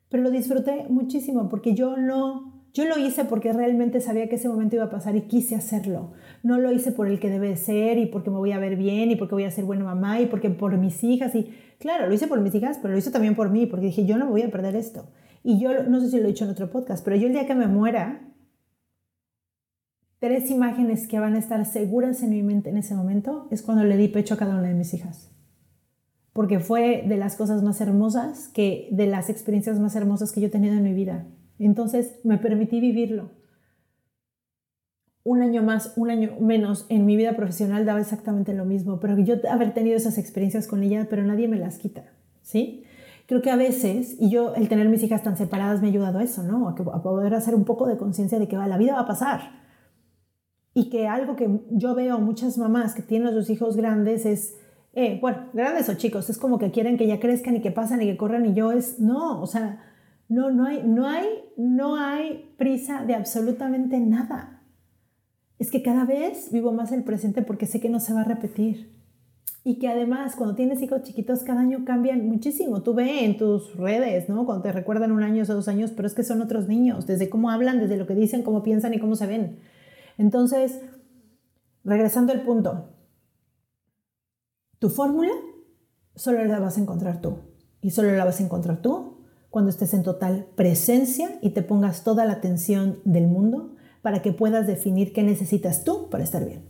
Pero 0.10 0.24
lo 0.24 0.32
disfruté 0.32 0.86
muchísimo 0.90 1.48
porque 1.48 1.74
yo 1.74 1.96
no, 1.96 2.66
yo 2.74 2.86
lo 2.86 2.98
hice 2.98 3.26
porque 3.26 3.54
realmente 3.54 4.02
sabía 4.02 4.28
que 4.28 4.36
ese 4.36 4.50
momento 4.50 4.76
iba 4.76 4.86
a 4.86 4.90
pasar 4.90 5.16
y 5.16 5.22
quise 5.22 5.56
hacerlo. 5.56 6.12
No 6.44 6.60
lo 6.60 6.72
hice 6.72 6.92
por 6.92 7.08
el 7.08 7.20
que 7.20 7.30
debe 7.30 7.56
ser 7.56 7.98
y 7.98 8.08
porque 8.08 8.32
me 8.32 8.38
voy 8.38 8.52
a 8.52 8.60
ver 8.60 8.76
bien 8.76 9.12
y 9.12 9.16
porque 9.16 9.36
voy 9.36 9.44
a 9.46 9.52
ser 9.52 9.66
buena 9.66 9.86
mamá 9.86 10.20
y 10.20 10.26
porque 10.26 10.50
por 10.50 10.78
mis 10.78 11.04
hijas. 11.04 11.36
Y 11.36 11.54
claro, 11.80 12.08
lo 12.08 12.14
hice 12.14 12.28
por 12.28 12.42
mis 12.42 12.56
hijas, 12.56 12.80
pero 12.82 12.94
lo 12.94 12.98
hice 12.98 13.12
también 13.12 13.36
por 13.36 13.50
mí 13.50 13.68
porque 13.68 13.88
dije, 13.88 14.06
yo 14.06 14.18
no 14.18 14.26
me 14.26 14.32
voy 14.32 14.42
a 14.42 14.52
perder 14.52 14.76
esto. 14.76 15.12
Y 15.44 15.60
yo, 15.60 15.84
no 15.84 16.02
sé 16.02 16.10
si 16.10 16.18
lo 16.18 16.24
he 16.24 16.30
dicho 16.30 16.46
en 16.46 16.52
otro 16.52 16.72
podcast, 16.72 17.06
pero 17.06 17.16
yo 17.16 17.28
el 17.28 17.34
día 17.34 17.46
que 17.46 17.54
me 17.54 17.68
muera, 17.68 18.34
tres 20.18 20.50
imágenes 20.50 21.08
que 21.08 21.20
van 21.20 21.36
a 21.36 21.40
estar 21.40 21.64
seguras 21.66 22.24
en 22.24 22.32
mi 22.32 22.42
mente 22.42 22.72
en 22.72 22.78
ese 22.78 22.96
momento 22.96 23.48
es 23.52 23.62
cuando 23.62 23.84
le 23.84 23.96
di 23.96 24.08
pecho 24.08 24.34
a 24.34 24.38
cada 24.38 24.56
una 24.56 24.70
de 24.70 24.74
mis 24.74 24.94
hijas 24.96 25.35
porque 26.36 26.60
fue 26.60 27.06
de 27.08 27.16
las 27.16 27.38
cosas 27.38 27.64
más 27.64 27.80
hermosas, 27.80 28.50
que 28.50 28.90
de 28.92 29.08
las 29.08 29.30
experiencias 29.30 29.80
más 29.80 29.96
hermosas 29.96 30.34
que 30.34 30.42
yo 30.42 30.48
he 30.48 30.50
tenido 30.50 30.74
en 30.74 30.84
mi 30.84 30.94
vida. 30.94 31.26
Entonces 31.60 32.20
me 32.26 32.38
permití 32.38 32.82
vivirlo. 32.82 33.32
Un 35.24 35.42
año 35.42 35.64
más, 35.64 35.94
un 35.96 36.10
año 36.10 36.32
menos 36.42 36.88
en 36.90 37.06
mi 37.06 37.16
vida 37.16 37.38
profesional 37.38 37.86
daba 37.86 38.02
exactamente 38.02 38.54
lo 38.54 38.66
mismo, 38.66 39.00
pero 39.00 39.18
yo 39.18 39.36
haber 39.50 39.74
tenido 39.74 39.96
esas 39.96 40.18
experiencias 40.18 40.68
con 40.68 40.84
ella, 40.84 41.08
pero 41.10 41.24
nadie 41.24 41.48
me 41.48 41.58
las 41.58 41.78
quita, 41.78 42.04
¿sí? 42.42 42.84
Creo 43.28 43.42
que 43.42 43.50
a 43.50 43.56
veces, 43.56 44.18
y 44.20 44.30
yo 44.30 44.56
el 44.56 44.68
tener 44.68 44.90
mis 44.90 45.04
hijas 45.04 45.24
tan 45.24 45.38
separadas 45.38 45.80
me 45.80 45.88
ha 45.88 45.92
ayudado 45.92 46.20
a 46.20 46.24
eso, 46.24 46.44
¿no? 46.44 46.68
A, 46.68 47.02
poder 47.02 47.34
hacer 47.34 47.56
un 47.56 47.64
poco 47.64 47.88
de 47.88 47.96
conciencia 47.96 48.40
de 48.40 48.50
que 48.50 48.58
la 48.58 48.78
vida 48.78 48.96
va 48.96 49.00
a 49.00 49.08
pasar. 49.08 49.64
Y 50.74 50.90
que 50.90 51.08
algo 51.08 51.38
que 51.38 51.62
yo 51.72 51.96
veo 51.96 52.20
muchas 52.20 52.58
mamás 52.58 52.94
que 52.94 53.04
tienen 53.04 53.30
a 53.30 53.32
sus 53.32 53.50
hijos 53.50 53.78
grandes 53.78 54.26
es 54.26 54.58
eh, 54.96 55.20
bueno, 55.22 55.50
grandes 55.52 55.90
o 55.90 55.96
chicos, 55.96 56.30
es 56.30 56.38
como 56.38 56.58
que 56.58 56.72
quieren 56.72 56.98
que 56.98 57.06
ya 57.06 57.20
crezcan 57.20 57.58
y 57.58 57.62
que 57.62 57.70
pasen 57.70 58.02
y 58.02 58.06
que 58.06 58.16
corran 58.16 58.46
y 58.46 58.54
yo 58.54 58.72
es, 58.72 58.98
no, 59.00 59.42
o 59.42 59.46
sea, 59.46 59.84
no, 60.30 60.52
no 60.52 60.66
hay, 60.66 60.84
no 60.84 61.06
hay, 61.06 61.28
no 61.58 61.98
hay 61.98 62.54
prisa 62.58 63.04
de 63.06 63.14
absolutamente 63.14 64.00
nada. 64.00 64.64
Es 65.60 65.70
que 65.70 65.84
cada 65.84 66.06
vez 66.06 66.50
vivo 66.52 66.72
más 66.72 66.94
el 66.94 67.04
presente 67.04 67.42
porque 67.42 67.66
sé 67.66 67.82
que 67.82 67.90
no 67.90 68.00
se 68.00 68.14
va 68.14 68.22
a 68.22 68.26
repetir. 68.26 68.96
Y 69.66 69.80
que 69.80 69.90
además 69.90 70.36
cuando 70.36 70.56
tienes 70.56 70.82
hijos 70.82 71.04
chiquitos 71.04 71.44
cada 71.44 71.62
año 71.62 71.84
cambian 71.86 72.26
muchísimo. 72.28 72.82
Tú 72.82 72.94
ve 72.94 73.26
en 73.26 73.36
tus 73.36 73.76
redes, 73.76 74.30
¿no? 74.30 74.46
Cuando 74.46 74.64
te 74.64 74.72
recuerdan 74.72 75.12
un 75.12 75.24
año 75.24 75.44
o 75.44 75.46
dos 75.46 75.68
años, 75.68 75.92
pero 75.92 76.08
es 76.08 76.14
que 76.14 76.24
son 76.24 76.42
otros 76.42 76.68
niños, 76.68 77.06
desde 77.06 77.30
cómo 77.30 77.50
hablan, 77.50 77.80
desde 77.80 77.98
lo 77.98 78.08
que 78.08 78.16
dicen, 78.16 78.44
cómo 78.44 78.64
piensan 78.64 78.94
y 78.94 79.00
cómo 79.00 79.16
se 79.16 79.28
ven. 79.28 79.60
Entonces, 80.18 80.82
regresando 81.84 82.32
al 82.32 82.44
punto, 82.44 82.95
tu 84.86 84.92
fórmula 84.92 85.32
solo 86.14 86.46
la 86.46 86.60
vas 86.60 86.78
a 86.78 86.82
encontrar 86.82 87.20
tú. 87.20 87.40
Y 87.82 87.90
solo 87.90 88.12
la 88.12 88.24
vas 88.24 88.40
a 88.40 88.44
encontrar 88.44 88.84
tú 88.84 89.26
cuando 89.50 89.72
estés 89.72 89.96
en 89.96 90.04
total 90.04 90.46
presencia 90.56 91.40
y 91.42 91.50
te 91.50 91.64
pongas 91.64 92.04
toda 92.04 92.24
la 92.26 92.34
atención 92.34 93.00
del 93.04 93.26
mundo 93.26 93.74
para 94.04 94.22
que 94.22 94.32
puedas 94.32 94.68
definir 94.68 95.12
qué 95.12 95.24
necesitas 95.24 95.84
tú 95.84 96.12
para 96.12 96.24
estar 96.24 96.46
bien. 96.46 96.70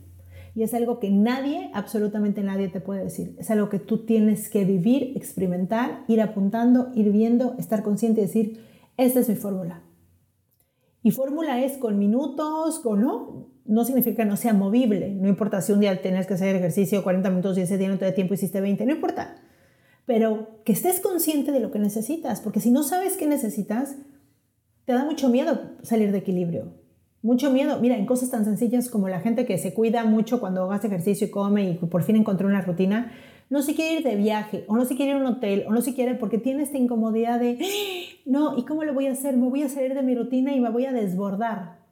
Y 0.54 0.62
es 0.62 0.72
algo 0.72 0.98
que 0.98 1.10
nadie, 1.10 1.70
absolutamente 1.74 2.42
nadie 2.42 2.70
te 2.70 2.80
puede 2.80 3.04
decir. 3.04 3.36
Es 3.38 3.50
algo 3.50 3.68
que 3.68 3.80
tú 3.80 4.06
tienes 4.06 4.48
que 4.48 4.64
vivir, 4.64 5.12
experimentar, 5.14 6.04
ir 6.08 6.22
apuntando, 6.22 6.92
ir 6.94 7.12
viendo, 7.12 7.54
estar 7.58 7.82
consciente 7.82 8.22
y 8.22 8.24
decir, 8.24 8.64
esta 8.96 9.20
es 9.20 9.28
mi 9.28 9.34
fórmula. 9.34 9.82
Y 11.02 11.10
fórmula 11.10 11.62
es 11.62 11.76
con 11.76 11.98
minutos, 11.98 12.78
con 12.78 13.02
no, 13.02 13.55
no 13.68 13.84
significa 13.84 14.22
que 14.22 14.28
no 14.28 14.36
sea 14.36 14.52
movible. 14.52 15.10
No 15.14 15.28
importa 15.28 15.60
si 15.60 15.72
un 15.72 15.80
día 15.80 16.00
tienes 16.02 16.26
que 16.26 16.34
hacer 16.34 16.56
ejercicio 16.56 17.02
40 17.02 17.30
minutos 17.30 17.58
y 17.58 17.62
ese 17.62 17.78
día 17.78 17.88
no 17.88 17.98
te 17.98 18.04
da 18.04 18.12
tiempo 18.12 18.34
hiciste 18.34 18.60
20, 18.60 18.86
no 18.86 18.92
importa. 18.92 19.36
Pero 20.04 20.62
que 20.64 20.72
estés 20.72 21.00
consciente 21.00 21.52
de 21.52 21.60
lo 21.60 21.70
que 21.70 21.78
necesitas, 21.78 22.40
porque 22.40 22.60
si 22.60 22.70
no 22.70 22.82
sabes 22.82 23.16
qué 23.16 23.26
necesitas, 23.26 23.96
te 24.84 24.92
da 24.92 25.04
mucho 25.04 25.28
miedo 25.28 25.72
salir 25.82 26.12
de 26.12 26.18
equilibrio 26.18 26.86
mucho 27.26 27.50
miedo. 27.50 27.78
Mira, 27.80 27.96
en 27.98 28.06
cosas 28.06 28.30
tan 28.30 28.44
sencillas 28.44 28.88
como 28.88 29.08
la 29.08 29.20
gente 29.20 29.44
que 29.46 29.58
se 29.58 29.74
cuida 29.74 30.04
mucho 30.04 30.38
cuando 30.38 30.70
hace 30.70 30.86
ejercicio 30.86 31.26
y 31.26 31.30
come 31.30 31.70
y 31.70 31.74
por 31.74 32.04
fin 32.04 32.16
encontró 32.16 32.46
una 32.46 32.62
rutina, 32.62 33.12
no 33.50 33.62
se 33.62 33.74
quiere 33.74 33.98
ir 33.98 34.04
de 34.04 34.14
viaje 34.14 34.64
o 34.68 34.76
no 34.76 34.84
se 34.84 34.96
quiere 34.96 35.10
ir 35.10 35.16
a 35.18 35.20
un 35.20 35.26
hotel 35.26 35.64
o 35.66 35.72
no 35.72 35.82
se 35.82 35.94
quiere 35.94 36.14
porque 36.14 36.38
tiene 36.38 36.62
esta 36.62 36.78
incomodidad 36.78 37.40
de, 37.40 37.58
¡Ah! 37.60 38.20
no, 38.26 38.56
¿y 38.56 38.64
cómo 38.64 38.84
lo 38.84 38.94
voy 38.94 39.08
a 39.08 39.12
hacer? 39.12 39.36
Me 39.36 39.48
voy 39.48 39.62
a 39.62 39.68
salir 39.68 39.94
de 39.94 40.02
mi 40.02 40.14
rutina 40.14 40.54
y 40.54 40.60
me 40.60 40.70
voy 40.70 40.86
a 40.86 40.92
desbordar. 40.92 41.85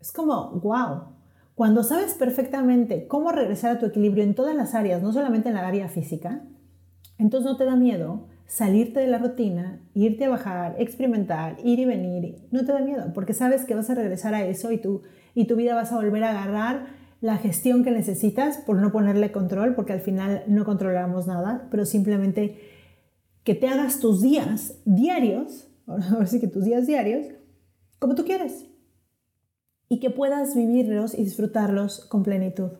Es 0.00 0.12
como, 0.12 0.50
wow. 0.60 1.16
Cuando 1.54 1.82
sabes 1.82 2.14
perfectamente 2.14 3.06
cómo 3.06 3.32
regresar 3.32 3.76
a 3.76 3.78
tu 3.78 3.86
equilibrio 3.86 4.24
en 4.24 4.34
todas 4.34 4.54
las 4.54 4.74
áreas, 4.74 5.02
no 5.02 5.12
solamente 5.12 5.48
en 5.48 5.54
la 5.54 5.66
área 5.66 5.88
física, 5.88 6.42
entonces 7.18 7.50
no 7.50 7.56
te 7.56 7.64
da 7.64 7.76
miedo 7.76 8.26
salirte 8.46 9.00
de 9.00 9.08
la 9.08 9.18
rutina, 9.18 9.80
irte 9.94 10.24
a 10.24 10.28
bajar, 10.28 10.76
experimentar, 10.78 11.56
ir 11.64 11.80
y 11.80 11.84
venir, 11.84 12.36
no 12.50 12.64
te 12.64 12.72
da 12.72 12.80
miedo, 12.80 13.12
porque 13.12 13.34
sabes 13.34 13.64
que 13.64 13.74
vas 13.74 13.90
a 13.90 13.94
regresar 13.94 14.34
a 14.34 14.46
eso 14.46 14.70
y 14.70 14.78
tu, 14.78 15.02
y 15.34 15.46
tu 15.46 15.56
vida 15.56 15.74
vas 15.74 15.92
a 15.92 15.96
volver 15.96 16.22
a 16.24 16.30
agarrar 16.30 16.86
la 17.20 17.38
gestión 17.38 17.82
que 17.82 17.90
necesitas 17.90 18.58
por 18.58 18.76
no 18.76 18.92
ponerle 18.92 19.32
control, 19.32 19.74
porque 19.74 19.92
al 19.92 20.00
final 20.00 20.44
no 20.46 20.64
controlamos 20.64 21.26
nada, 21.26 21.66
pero 21.70 21.84
simplemente 21.86 22.58
que 23.42 23.54
te 23.54 23.68
hagas 23.68 23.98
tus 23.98 24.22
días 24.22 24.80
diarios, 24.84 25.68
ahora 25.86 26.26
sí 26.26 26.40
que 26.40 26.48
tus 26.48 26.64
días 26.64 26.86
diarios, 26.86 27.26
como 27.98 28.14
tú 28.14 28.24
quieres, 28.24 28.66
y 29.88 30.00
que 30.00 30.10
puedas 30.10 30.54
vivirlos 30.54 31.14
y 31.14 31.24
disfrutarlos 31.24 32.04
con 32.06 32.22
plenitud. 32.22 32.72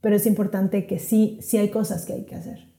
Pero 0.00 0.16
es 0.16 0.26
importante 0.26 0.86
que 0.86 0.98
sí, 0.98 1.38
sí 1.40 1.58
hay 1.58 1.70
cosas 1.70 2.04
que 2.04 2.12
hay 2.12 2.24
que 2.24 2.34
hacer 2.34 2.74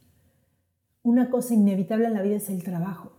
una 1.05 1.29
cosa 1.29 1.53
inevitable 1.53 2.07
en 2.07 2.15
la 2.15 2.23
vida 2.23 2.37
es 2.37 2.49
el 2.49 2.63
trabajo. 2.63 3.13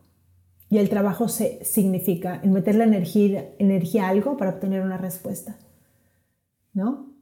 Y 0.68 0.78
el 0.78 0.88
trabajo 0.88 1.28
se, 1.28 1.64
significa 1.64 2.40
en 2.42 2.52
meter 2.52 2.74
la 2.74 2.82
energía, 2.82 3.48
energía 3.60 4.06
a 4.06 4.08
algo 4.08 4.36
para 4.36 4.50
obtener 4.50 4.82
una 4.82 4.98
respuesta. 4.98 5.56
¿No? 6.74 7.14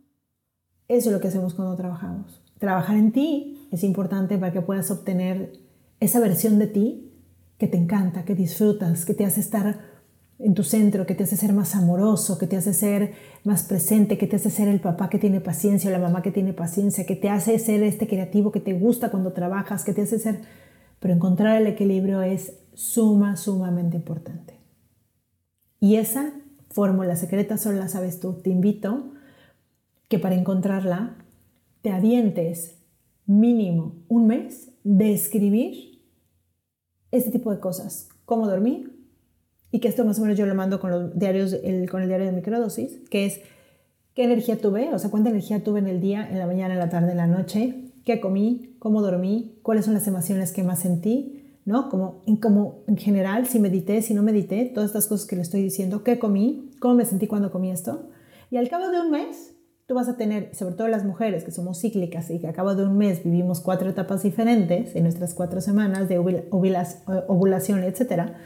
Eso 0.89 1.11
es 1.11 1.15
lo 1.15 1.21
que 1.21 1.29
hacemos 1.29 1.53
cuando 1.53 1.77
trabajamos. 1.77 2.43
Trabajar 2.59 2.97
en 2.97 3.13
ti 3.13 3.69
es 3.71 3.85
importante 3.85 4.39
para 4.39 4.53
que 4.55 4.63
puedas 4.63 4.91
obtener 4.91 5.53
esa 6.01 6.19
versión 6.19 6.59
de 6.59 6.67
ti 6.67 7.13
que 7.59 7.69
te 7.69 7.77
encanta, 7.77 8.25
que 8.25 8.35
disfrutas, 8.35 9.05
que 9.05 9.13
te 9.13 9.27
hace 9.27 9.41
estar 9.41 9.81
en 10.39 10.55
tu 10.55 10.65
centro, 10.65 11.07
que 11.07 11.15
te 11.15 11.25
hace 11.25 11.37
ser 11.37 11.53
más 11.53 11.75
amoroso, 11.75 12.39
que 12.39 12.47
te 12.47 12.57
hace 12.57 12.75
ser 12.75 13.13
más 13.45 13.63
presente, 13.63 14.19
que 14.19 14.27
te 14.27 14.37
hace 14.37 14.51
ser 14.51 14.69
el 14.69 14.81
papá 14.81 15.09
que 15.09 15.19
tiene 15.19 15.41
paciencia 15.41 15.89
o 15.89 15.93
la 15.93 15.99
mamá 15.99 16.23
que 16.23 16.31
tiene 16.31 16.53
paciencia, 16.53 17.07
que 17.07 17.17
te 17.17 17.29
hace 17.29 17.59
ser 17.59 17.83
este 17.83 18.09
creativo 18.09 18.51
que 18.51 18.61
te 18.61 18.73
gusta 18.73 19.11
cuando 19.11 19.33
trabajas, 19.33 19.85
que 19.85 19.93
te 19.93 20.03
hace 20.03 20.19
ser... 20.19 20.41
Pero 21.01 21.15
encontrar 21.15 21.61
el 21.61 21.67
equilibrio 21.67 22.23
es 22.23 22.55
suma, 22.73 23.37
sumamente 23.37 23.97
importante. 23.97 24.59
Y 25.79 25.97
esa 25.97 26.33
fórmula 26.71 27.15
secreta 27.15 27.59
solo 27.59 27.79
la 27.79 27.89
sabes 27.89 28.21
tú. 28.21 28.41
Te 28.43 28.51
invito 28.51 29.13
que 30.09 30.19
para 30.19 30.35
encontrarla 30.35 31.17
te 31.83 31.91
avientes 31.91 32.79
mínimo 33.27 33.97
un 34.09 34.27
mes 34.27 34.71
de 34.83 35.13
escribir 35.13 36.03
este 37.11 37.31
tipo 37.31 37.53
de 37.53 37.61
cosas. 37.61 38.09
Cómo 38.25 38.49
dormir, 38.49 38.94
y 39.75 39.81
que 39.81 39.89
esto 39.89 40.05
más 40.05 40.21
o 40.21 40.23
menos 40.23 40.39
yo 40.39 40.47
lo 40.47 40.55
mando 40.55 40.79
con 40.79 40.93
los 40.93 41.19
diarios, 41.19 41.53
el, 41.53 41.91
con 41.91 42.01
el 42.01 42.07
diario 42.07 42.27
de 42.27 42.31
microdosis, 42.33 43.01
que 43.11 43.27
es 43.27 43.41
qué 44.15 44.23
energía 44.23 44.57
tuve, 44.57 44.95
o 44.95 45.01
sea, 45.01 45.11
cuánta 45.11 45.31
energía 45.31 45.65
tuve 45.65 45.81
en 45.81 45.89
el 45.89 46.01
día, 46.01 46.29
en 46.31 46.39
la 46.39 46.47
mañana, 46.47 46.75
en 46.75 46.79
la 46.79 46.91
tarde, 46.91 47.11
en 47.11 47.17
la 47.17 47.27
noche, 47.27 47.91
qué 48.05 48.21
comí, 48.21 48.77
cómo 48.79 49.03
dormí, 49.03 49.59
cuáles 49.63 49.87
son 49.87 49.95
las 49.95 50.07
emociones 50.07 50.53
que 50.53 50.63
más 50.63 50.79
sentí, 50.79 51.59
¿no? 51.65 51.89
Como, 51.89 52.23
como 52.41 52.85
en 52.87 52.97
general, 52.97 53.49
si 53.49 53.59
medité, 53.59 54.01
si 54.01 54.15
no 54.15 54.23
medité, 54.23 54.65
todas 54.67 54.91
estas 54.91 55.09
cosas 55.09 55.27
que 55.27 55.35
le 55.35 55.43
estoy 55.43 55.61
diciendo, 55.61 56.05
qué 56.05 56.21
comí, 56.21 56.71
cómo 56.79 56.95
me 56.95 57.05
sentí 57.05 57.27
cuando 57.27 57.51
comí 57.51 57.73
esto. 57.73 58.11
Y 58.53 58.59
al 58.59 58.69
cabo 58.69 58.91
de 58.91 59.01
un 59.01 59.11
mes, 59.11 59.57
tú 59.89 59.95
vas 59.95 60.09
a 60.09 60.17
tener, 60.17 60.55
sobre 60.55 60.77
todo 60.77 60.87
las 60.87 61.05
mujeres 61.05 61.43
que 61.43 61.51
somos 61.51 61.81
cíclicas 61.81 62.31
y 62.31 62.39
que 62.39 62.47
al 62.47 62.55
cabo 62.55 62.77
de 62.77 62.85
un 62.85 62.97
mes 62.97 63.25
vivimos 63.25 63.61
cuatro 63.61 63.91
etapas 63.91 64.23
diferentes 64.23 64.95
en 64.95 65.03
nuestras 65.03 65.35
cuatro 65.35 65.61
semanas 65.61 66.09
de 66.09 66.21
ovulación, 66.21 67.83
etcétera, 67.83 68.39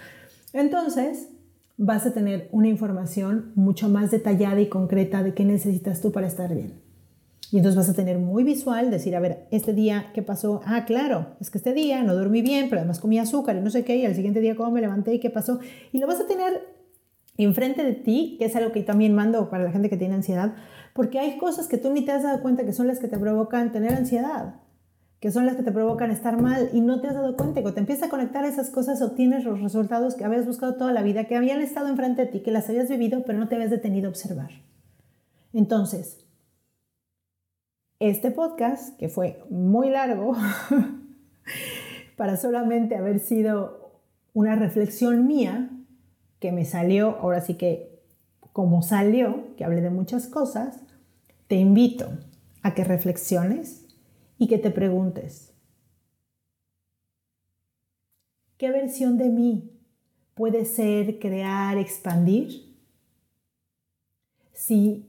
entonces, 0.53 1.29
vas 1.77 2.07
a 2.07 2.13
tener 2.13 2.49
una 2.53 2.69
información 2.69 3.53
mucho 3.55 3.89
más 3.89 4.11
detallada 4.11 4.61
y 4.61 4.69
concreta 4.69 5.23
de 5.23 5.35
qué 5.35 5.45
necesitas 5.45 6.01
tú 6.01 6.13
para 6.13 6.27
estar 6.27 6.55
bien. 6.55 6.83
Y 7.51 7.57
entonces 7.57 7.77
vas 7.77 7.89
a 7.89 7.95
tener 7.95 8.19
muy 8.19 8.45
visual, 8.45 8.91
decir, 8.91 9.17
a 9.17 9.21
ver, 9.21 9.47
este 9.51 9.73
día, 9.73 10.11
¿qué 10.13 10.23
pasó? 10.23 10.61
Ah, 10.67 10.85
claro, 10.85 11.37
es 11.41 11.51
que 11.51 11.59
este 11.59 11.73
día 11.73 12.03
no 12.03 12.15
dormí 12.15 12.43
bien, 12.43 12.69
pero 12.69 12.81
además 12.81 13.01
comí 13.01 13.19
azúcar 13.19 13.57
y 13.57 13.61
no 13.61 13.71
sé 13.71 13.85
qué, 13.85 13.97
y 13.97 14.05
al 14.05 14.15
siguiente 14.15 14.41
día 14.41 14.55
cómo 14.55 14.71
me 14.71 14.83
levanté 14.83 15.15
y 15.15 15.21
qué 15.21 15.31
pasó. 15.31 15.61
Y 15.93 15.99
lo 15.99 16.07
vas 16.07 16.21
a 16.21 16.27
tener 16.27 16.67
enfrente 17.39 17.85
de 17.85 17.95
ti, 17.95 18.37
que 18.39 18.47
es 18.47 18.57
algo 18.57 18.73
que 18.73 18.83
también 18.83 19.15
mando 19.15 19.49
para 19.49 19.65
la 19.65 19.71
gente 19.71 19.89
que 19.89 19.97
tiene 19.97 20.15
ansiedad, 20.15 20.57
porque 20.93 21.21
hay 21.21 21.39
cosas 21.39 21.69
que 21.69 21.79
tú 21.79 21.91
ni 21.91 22.05
te 22.05 22.13
has 22.13 22.25
dado 22.25 22.43
cuenta 22.43 22.67
que 22.67 22.73
son 22.73 22.87
las 22.87 22.99
que 22.99 23.09
te 23.09 23.19
provocan 23.19 23.73
tener 23.73 23.95
ansiedad 23.95 24.57
que 25.21 25.33
son 25.33 25.47
las 25.47 25.57
que 25.57 25.63
te 25.63 25.73
provocan 25.73 26.11
estar 26.11 26.41
mal 26.41 26.71
y 26.73 26.81
no 26.81 27.01
te 27.01 27.09
has 27.09 27.15
dado 27.15 27.37
cuenta. 27.37 27.61
Cuando 27.61 27.75
te 27.75 27.81
empiezas 27.81 28.07
a 28.07 28.11
conectar 28.11 28.45
a 28.45 28.49
esas 28.49 28.71
cosas, 28.71 29.03
obtienes 29.03 29.45
los 29.45 29.61
resultados 29.61 30.15
que 30.15 30.25
habías 30.25 30.47
buscado 30.47 30.77
toda 30.77 30.93
la 30.93 31.03
vida, 31.03 31.25
que 31.25 31.37
habían 31.37 31.61
estado 31.61 31.89
enfrente 31.89 32.25
de 32.25 32.29
ti, 32.29 32.41
que 32.41 32.53
las 32.53 32.69
habías 32.69 32.89
vivido, 32.89 33.25
pero 33.25 33.39
no 33.39 33.49
te 33.49 33.57
habías 33.57 33.71
detenido 33.71 34.07
a 34.07 34.11
observar. 34.11 34.51
Entonces, 35.53 36.25
este 37.99 38.31
podcast, 38.31 38.97
que 38.97 39.09
fue 39.09 39.43
muy 39.51 39.91
largo, 39.91 40.37
para 42.17 42.37
solamente 42.37 42.95
haber 42.95 43.19
sido 43.19 44.01
una 44.35 44.55
reflexión 44.55 45.27
mía, 45.27 45.71
que 46.39 46.53
me 46.53 46.65
salió, 46.65 47.19
ahora 47.21 47.41
sí 47.41 47.55
que 47.55 47.99
como 48.53 48.83
salió, 48.83 49.57
que 49.57 49.65
hablé 49.65 49.81
de 49.81 49.91
muchas 49.91 50.29
cosas, 50.29 50.79
te 51.49 51.57
invito 51.57 52.09
a 52.63 52.75
que 52.75 52.85
reflexiones 52.85 53.88
y 54.39 54.47
que 54.47 54.59
te 54.59 54.71
preguntes, 54.71 55.53
¿qué 58.57 58.71
versión 58.71 59.19
de 59.19 59.29
mí 59.29 59.71
puede 60.35 60.65
ser, 60.65 61.19
crear, 61.19 61.77
expandir 61.77 62.77
si 64.53 65.07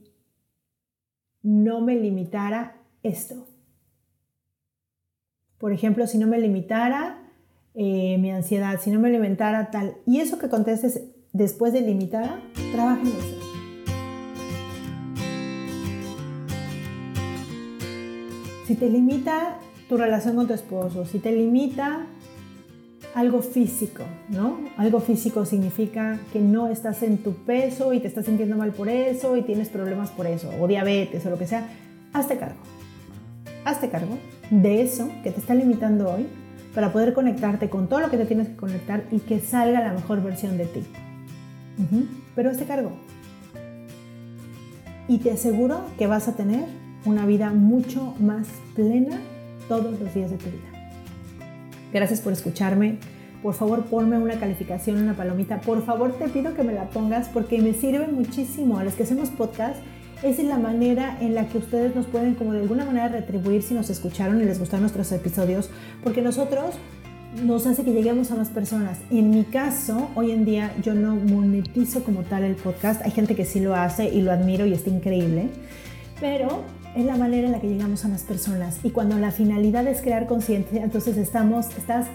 no 1.42 1.80
me 1.80 1.94
limitara 1.94 2.76
esto? 3.02 3.46
Por 5.58 5.72
ejemplo, 5.72 6.06
si 6.06 6.18
no 6.18 6.26
me 6.26 6.40
limitara 6.40 7.30
eh, 7.74 8.18
mi 8.18 8.30
ansiedad, 8.30 8.80
si 8.80 8.90
no 8.90 8.98
me 8.98 9.10
limitara 9.10 9.70
tal, 9.70 9.96
y 10.06 10.20
eso 10.20 10.38
que 10.38 10.48
contestes 10.48 11.02
después 11.32 11.72
de 11.72 11.82
limitar, 11.82 12.40
trabaja 12.72 13.00
en 13.02 13.08
eso. 13.08 13.39
Si 18.70 18.76
te 18.76 18.88
limita 18.88 19.58
tu 19.88 19.96
relación 19.96 20.36
con 20.36 20.46
tu 20.46 20.54
esposo, 20.54 21.04
si 21.04 21.18
te 21.18 21.32
limita 21.32 22.06
algo 23.16 23.42
físico, 23.42 24.04
¿no? 24.28 24.60
Algo 24.76 25.00
físico 25.00 25.44
significa 25.44 26.20
que 26.32 26.40
no 26.40 26.68
estás 26.68 27.02
en 27.02 27.18
tu 27.18 27.32
peso 27.32 27.92
y 27.92 27.98
te 27.98 28.06
estás 28.06 28.26
sintiendo 28.26 28.56
mal 28.56 28.70
por 28.70 28.88
eso 28.88 29.36
y 29.36 29.42
tienes 29.42 29.70
problemas 29.70 30.10
por 30.10 30.28
eso, 30.28 30.52
o 30.60 30.68
diabetes 30.68 31.26
o 31.26 31.30
lo 31.30 31.36
que 31.36 31.48
sea, 31.48 31.66
hazte 32.12 32.38
cargo. 32.38 32.60
Hazte 33.64 33.90
cargo 33.90 34.16
de 34.50 34.82
eso 34.82 35.10
que 35.24 35.32
te 35.32 35.40
está 35.40 35.56
limitando 35.56 36.08
hoy 36.08 36.28
para 36.72 36.92
poder 36.92 37.12
conectarte 37.12 37.68
con 37.68 37.88
todo 37.88 37.98
lo 37.98 38.08
que 38.08 38.18
te 38.18 38.24
tienes 38.26 38.50
que 38.50 38.56
conectar 38.56 39.02
y 39.10 39.18
que 39.18 39.40
salga 39.40 39.80
la 39.80 39.94
mejor 39.94 40.22
versión 40.22 40.56
de 40.56 40.66
ti. 40.66 40.84
Pero 42.36 42.50
hazte 42.50 42.66
cargo. 42.66 42.92
Y 45.08 45.18
te 45.18 45.32
aseguro 45.32 45.80
que 45.98 46.06
vas 46.06 46.28
a 46.28 46.36
tener 46.36 46.66
una 47.04 47.26
vida 47.26 47.50
mucho 47.50 48.14
más 48.20 48.46
plena 48.74 49.20
todos 49.68 49.98
los 50.00 50.14
días 50.14 50.30
de 50.30 50.36
tu 50.36 50.46
vida. 50.46 50.70
Gracias 51.92 52.20
por 52.20 52.32
escucharme. 52.32 52.98
Por 53.42 53.54
favor, 53.54 53.84
ponme 53.84 54.18
una 54.18 54.38
calificación, 54.38 54.98
una 55.02 55.14
palomita. 55.14 55.60
Por 55.60 55.84
favor, 55.84 56.12
te 56.18 56.28
pido 56.28 56.54
que 56.54 56.62
me 56.62 56.74
la 56.74 56.90
pongas 56.90 57.28
porque 57.28 57.60
me 57.60 57.72
sirve 57.72 58.06
muchísimo 58.06 58.78
a 58.78 58.84
los 58.84 58.94
que 58.94 59.04
hacemos 59.04 59.30
podcast. 59.30 59.76
es 60.22 60.38
la 60.38 60.58
manera 60.58 61.16
en 61.22 61.34
la 61.34 61.48
que 61.48 61.56
ustedes 61.56 61.96
nos 61.96 62.04
pueden 62.04 62.34
como 62.34 62.52
de 62.52 62.60
alguna 62.60 62.84
manera 62.84 63.08
retribuir 63.08 63.62
si 63.62 63.72
nos 63.72 63.88
escucharon 63.88 64.42
y 64.42 64.44
les 64.44 64.58
gustaron 64.58 64.82
nuestros 64.82 65.10
episodios, 65.12 65.70
porque 66.04 66.20
nosotros 66.20 66.74
nos 67.42 67.66
hace 67.66 67.84
que 67.84 67.92
lleguemos 67.92 68.30
a 68.30 68.34
más 68.34 68.50
personas. 68.50 68.98
En 69.10 69.30
mi 69.30 69.44
caso, 69.44 70.10
hoy 70.14 70.32
en 70.32 70.44
día 70.44 70.74
yo 70.82 70.94
no 70.94 71.16
monetizo 71.16 72.04
como 72.04 72.22
tal 72.22 72.44
el 72.44 72.56
podcast. 72.56 73.00
Hay 73.02 73.12
gente 73.12 73.34
que 73.34 73.46
sí 73.46 73.60
lo 73.60 73.74
hace 73.74 74.10
y 74.10 74.20
lo 74.20 74.32
admiro 74.32 74.66
y 74.66 74.74
está 74.74 74.90
increíble. 74.90 75.48
Pero 76.20 76.64
es 76.96 77.04
la 77.04 77.16
manera 77.16 77.46
en 77.46 77.52
la 77.52 77.60
que 77.60 77.68
llegamos 77.68 78.04
a 78.04 78.08
más 78.08 78.22
personas. 78.22 78.78
Y 78.82 78.90
cuando 78.90 79.18
la 79.18 79.30
finalidad 79.30 79.86
es 79.86 80.00
crear 80.00 80.26
conciencia, 80.26 80.82
entonces 80.82 81.16
estamos, 81.16 81.66
estás 81.76 82.06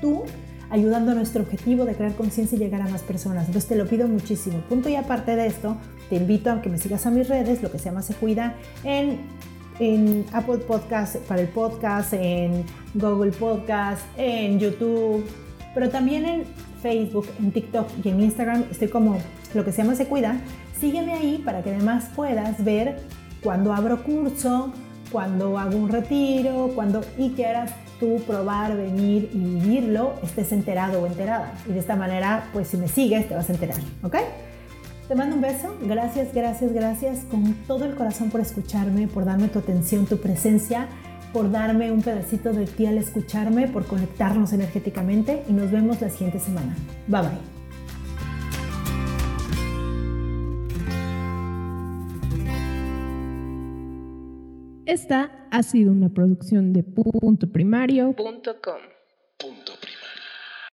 tú 0.00 0.24
ayudando 0.70 1.12
a 1.12 1.14
nuestro 1.14 1.42
objetivo 1.42 1.84
de 1.84 1.94
crear 1.94 2.14
conciencia 2.14 2.56
y 2.56 2.58
llegar 2.58 2.82
a 2.82 2.88
más 2.88 3.02
personas. 3.02 3.46
Entonces 3.46 3.68
te 3.68 3.76
lo 3.76 3.86
pido 3.86 4.08
muchísimo. 4.08 4.58
Punto 4.68 4.88
y 4.88 4.96
aparte 4.96 5.36
de 5.36 5.46
esto, 5.46 5.76
te 6.08 6.16
invito 6.16 6.50
a 6.50 6.62
que 6.62 6.68
me 6.68 6.78
sigas 6.78 7.06
a 7.06 7.10
mis 7.10 7.28
redes, 7.28 7.62
lo 7.62 7.70
que 7.70 7.78
se 7.78 7.86
llama 7.86 8.02
Se 8.02 8.14
Cuida, 8.14 8.54
en, 8.84 9.46
Apple 10.32 10.58
Podcast 10.66 11.16
para 11.28 11.42
el 11.42 11.48
podcast, 11.48 12.14
en 12.14 12.64
Google 12.94 13.32
Podcast, 13.32 14.02
en 14.16 14.58
YouTube, 14.58 15.22
pero 15.74 15.90
también 15.90 16.24
en 16.24 16.44
Facebook, 16.80 17.26
en 17.38 17.52
TikTok 17.52 17.86
y 18.02 18.08
en 18.08 18.22
Instagram. 18.22 18.64
Estoy 18.70 18.88
como 18.88 19.18
lo 19.52 19.64
que 19.66 19.72
se 19.72 19.82
llama 19.82 19.94
Se 19.94 20.06
Cuida. 20.06 20.40
Sígueme 20.80 21.12
ahí 21.12 21.42
para 21.44 21.62
que 21.62 21.74
además 21.74 22.08
puedas 22.16 22.64
ver 22.64 22.96
cuando 23.42 23.72
abro 23.72 24.02
curso, 24.02 24.72
cuando 25.12 25.58
hago 25.58 25.76
un 25.76 25.88
retiro, 25.88 26.72
cuando 26.74 27.02
y 27.16 27.30
quieras 27.30 27.72
tú 28.00 28.20
probar, 28.26 28.76
venir 28.76 29.30
y 29.32 29.38
vivirlo, 29.38 30.14
estés 30.22 30.52
enterado 30.52 31.02
o 31.02 31.06
enterada. 31.06 31.52
Y 31.68 31.72
de 31.72 31.78
esta 31.78 31.96
manera, 31.96 32.48
pues 32.52 32.68
si 32.68 32.76
me 32.76 32.88
sigues, 32.88 33.28
te 33.28 33.34
vas 33.34 33.48
a 33.48 33.52
enterar, 33.52 33.78
¿ok? 34.02 34.16
Te 35.08 35.14
mando 35.14 35.36
un 35.36 35.40
beso, 35.40 35.76
gracias, 35.82 36.34
gracias, 36.34 36.72
gracias 36.72 37.20
con 37.30 37.54
todo 37.66 37.84
el 37.84 37.94
corazón 37.94 38.28
por 38.30 38.40
escucharme, 38.40 39.06
por 39.06 39.24
darme 39.24 39.48
tu 39.48 39.60
atención, 39.60 40.04
tu 40.04 40.18
presencia, 40.18 40.88
por 41.32 41.50
darme 41.50 41.92
un 41.92 42.02
pedacito 42.02 42.52
de 42.52 42.66
ti 42.66 42.86
al 42.86 42.98
escucharme, 42.98 43.68
por 43.68 43.86
conectarnos 43.86 44.52
energéticamente 44.52 45.44
y 45.48 45.52
nos 45.52 45.70
vemos 45.70 46.00
la 46.00 46.10
siguiente 46.10 46.40
semana. 46.40 46.74
Bye 47.06 47.20
bye. 47.20 47.55
Esta 54.86 55.48
ha 55.50 55.62
sido 55.64 55.90
una 55.90 56.08
producción 56.08 56.72
de 56.72 56.84
puntoprimario.com. 56.84 58.14
Punto 59.36 59.72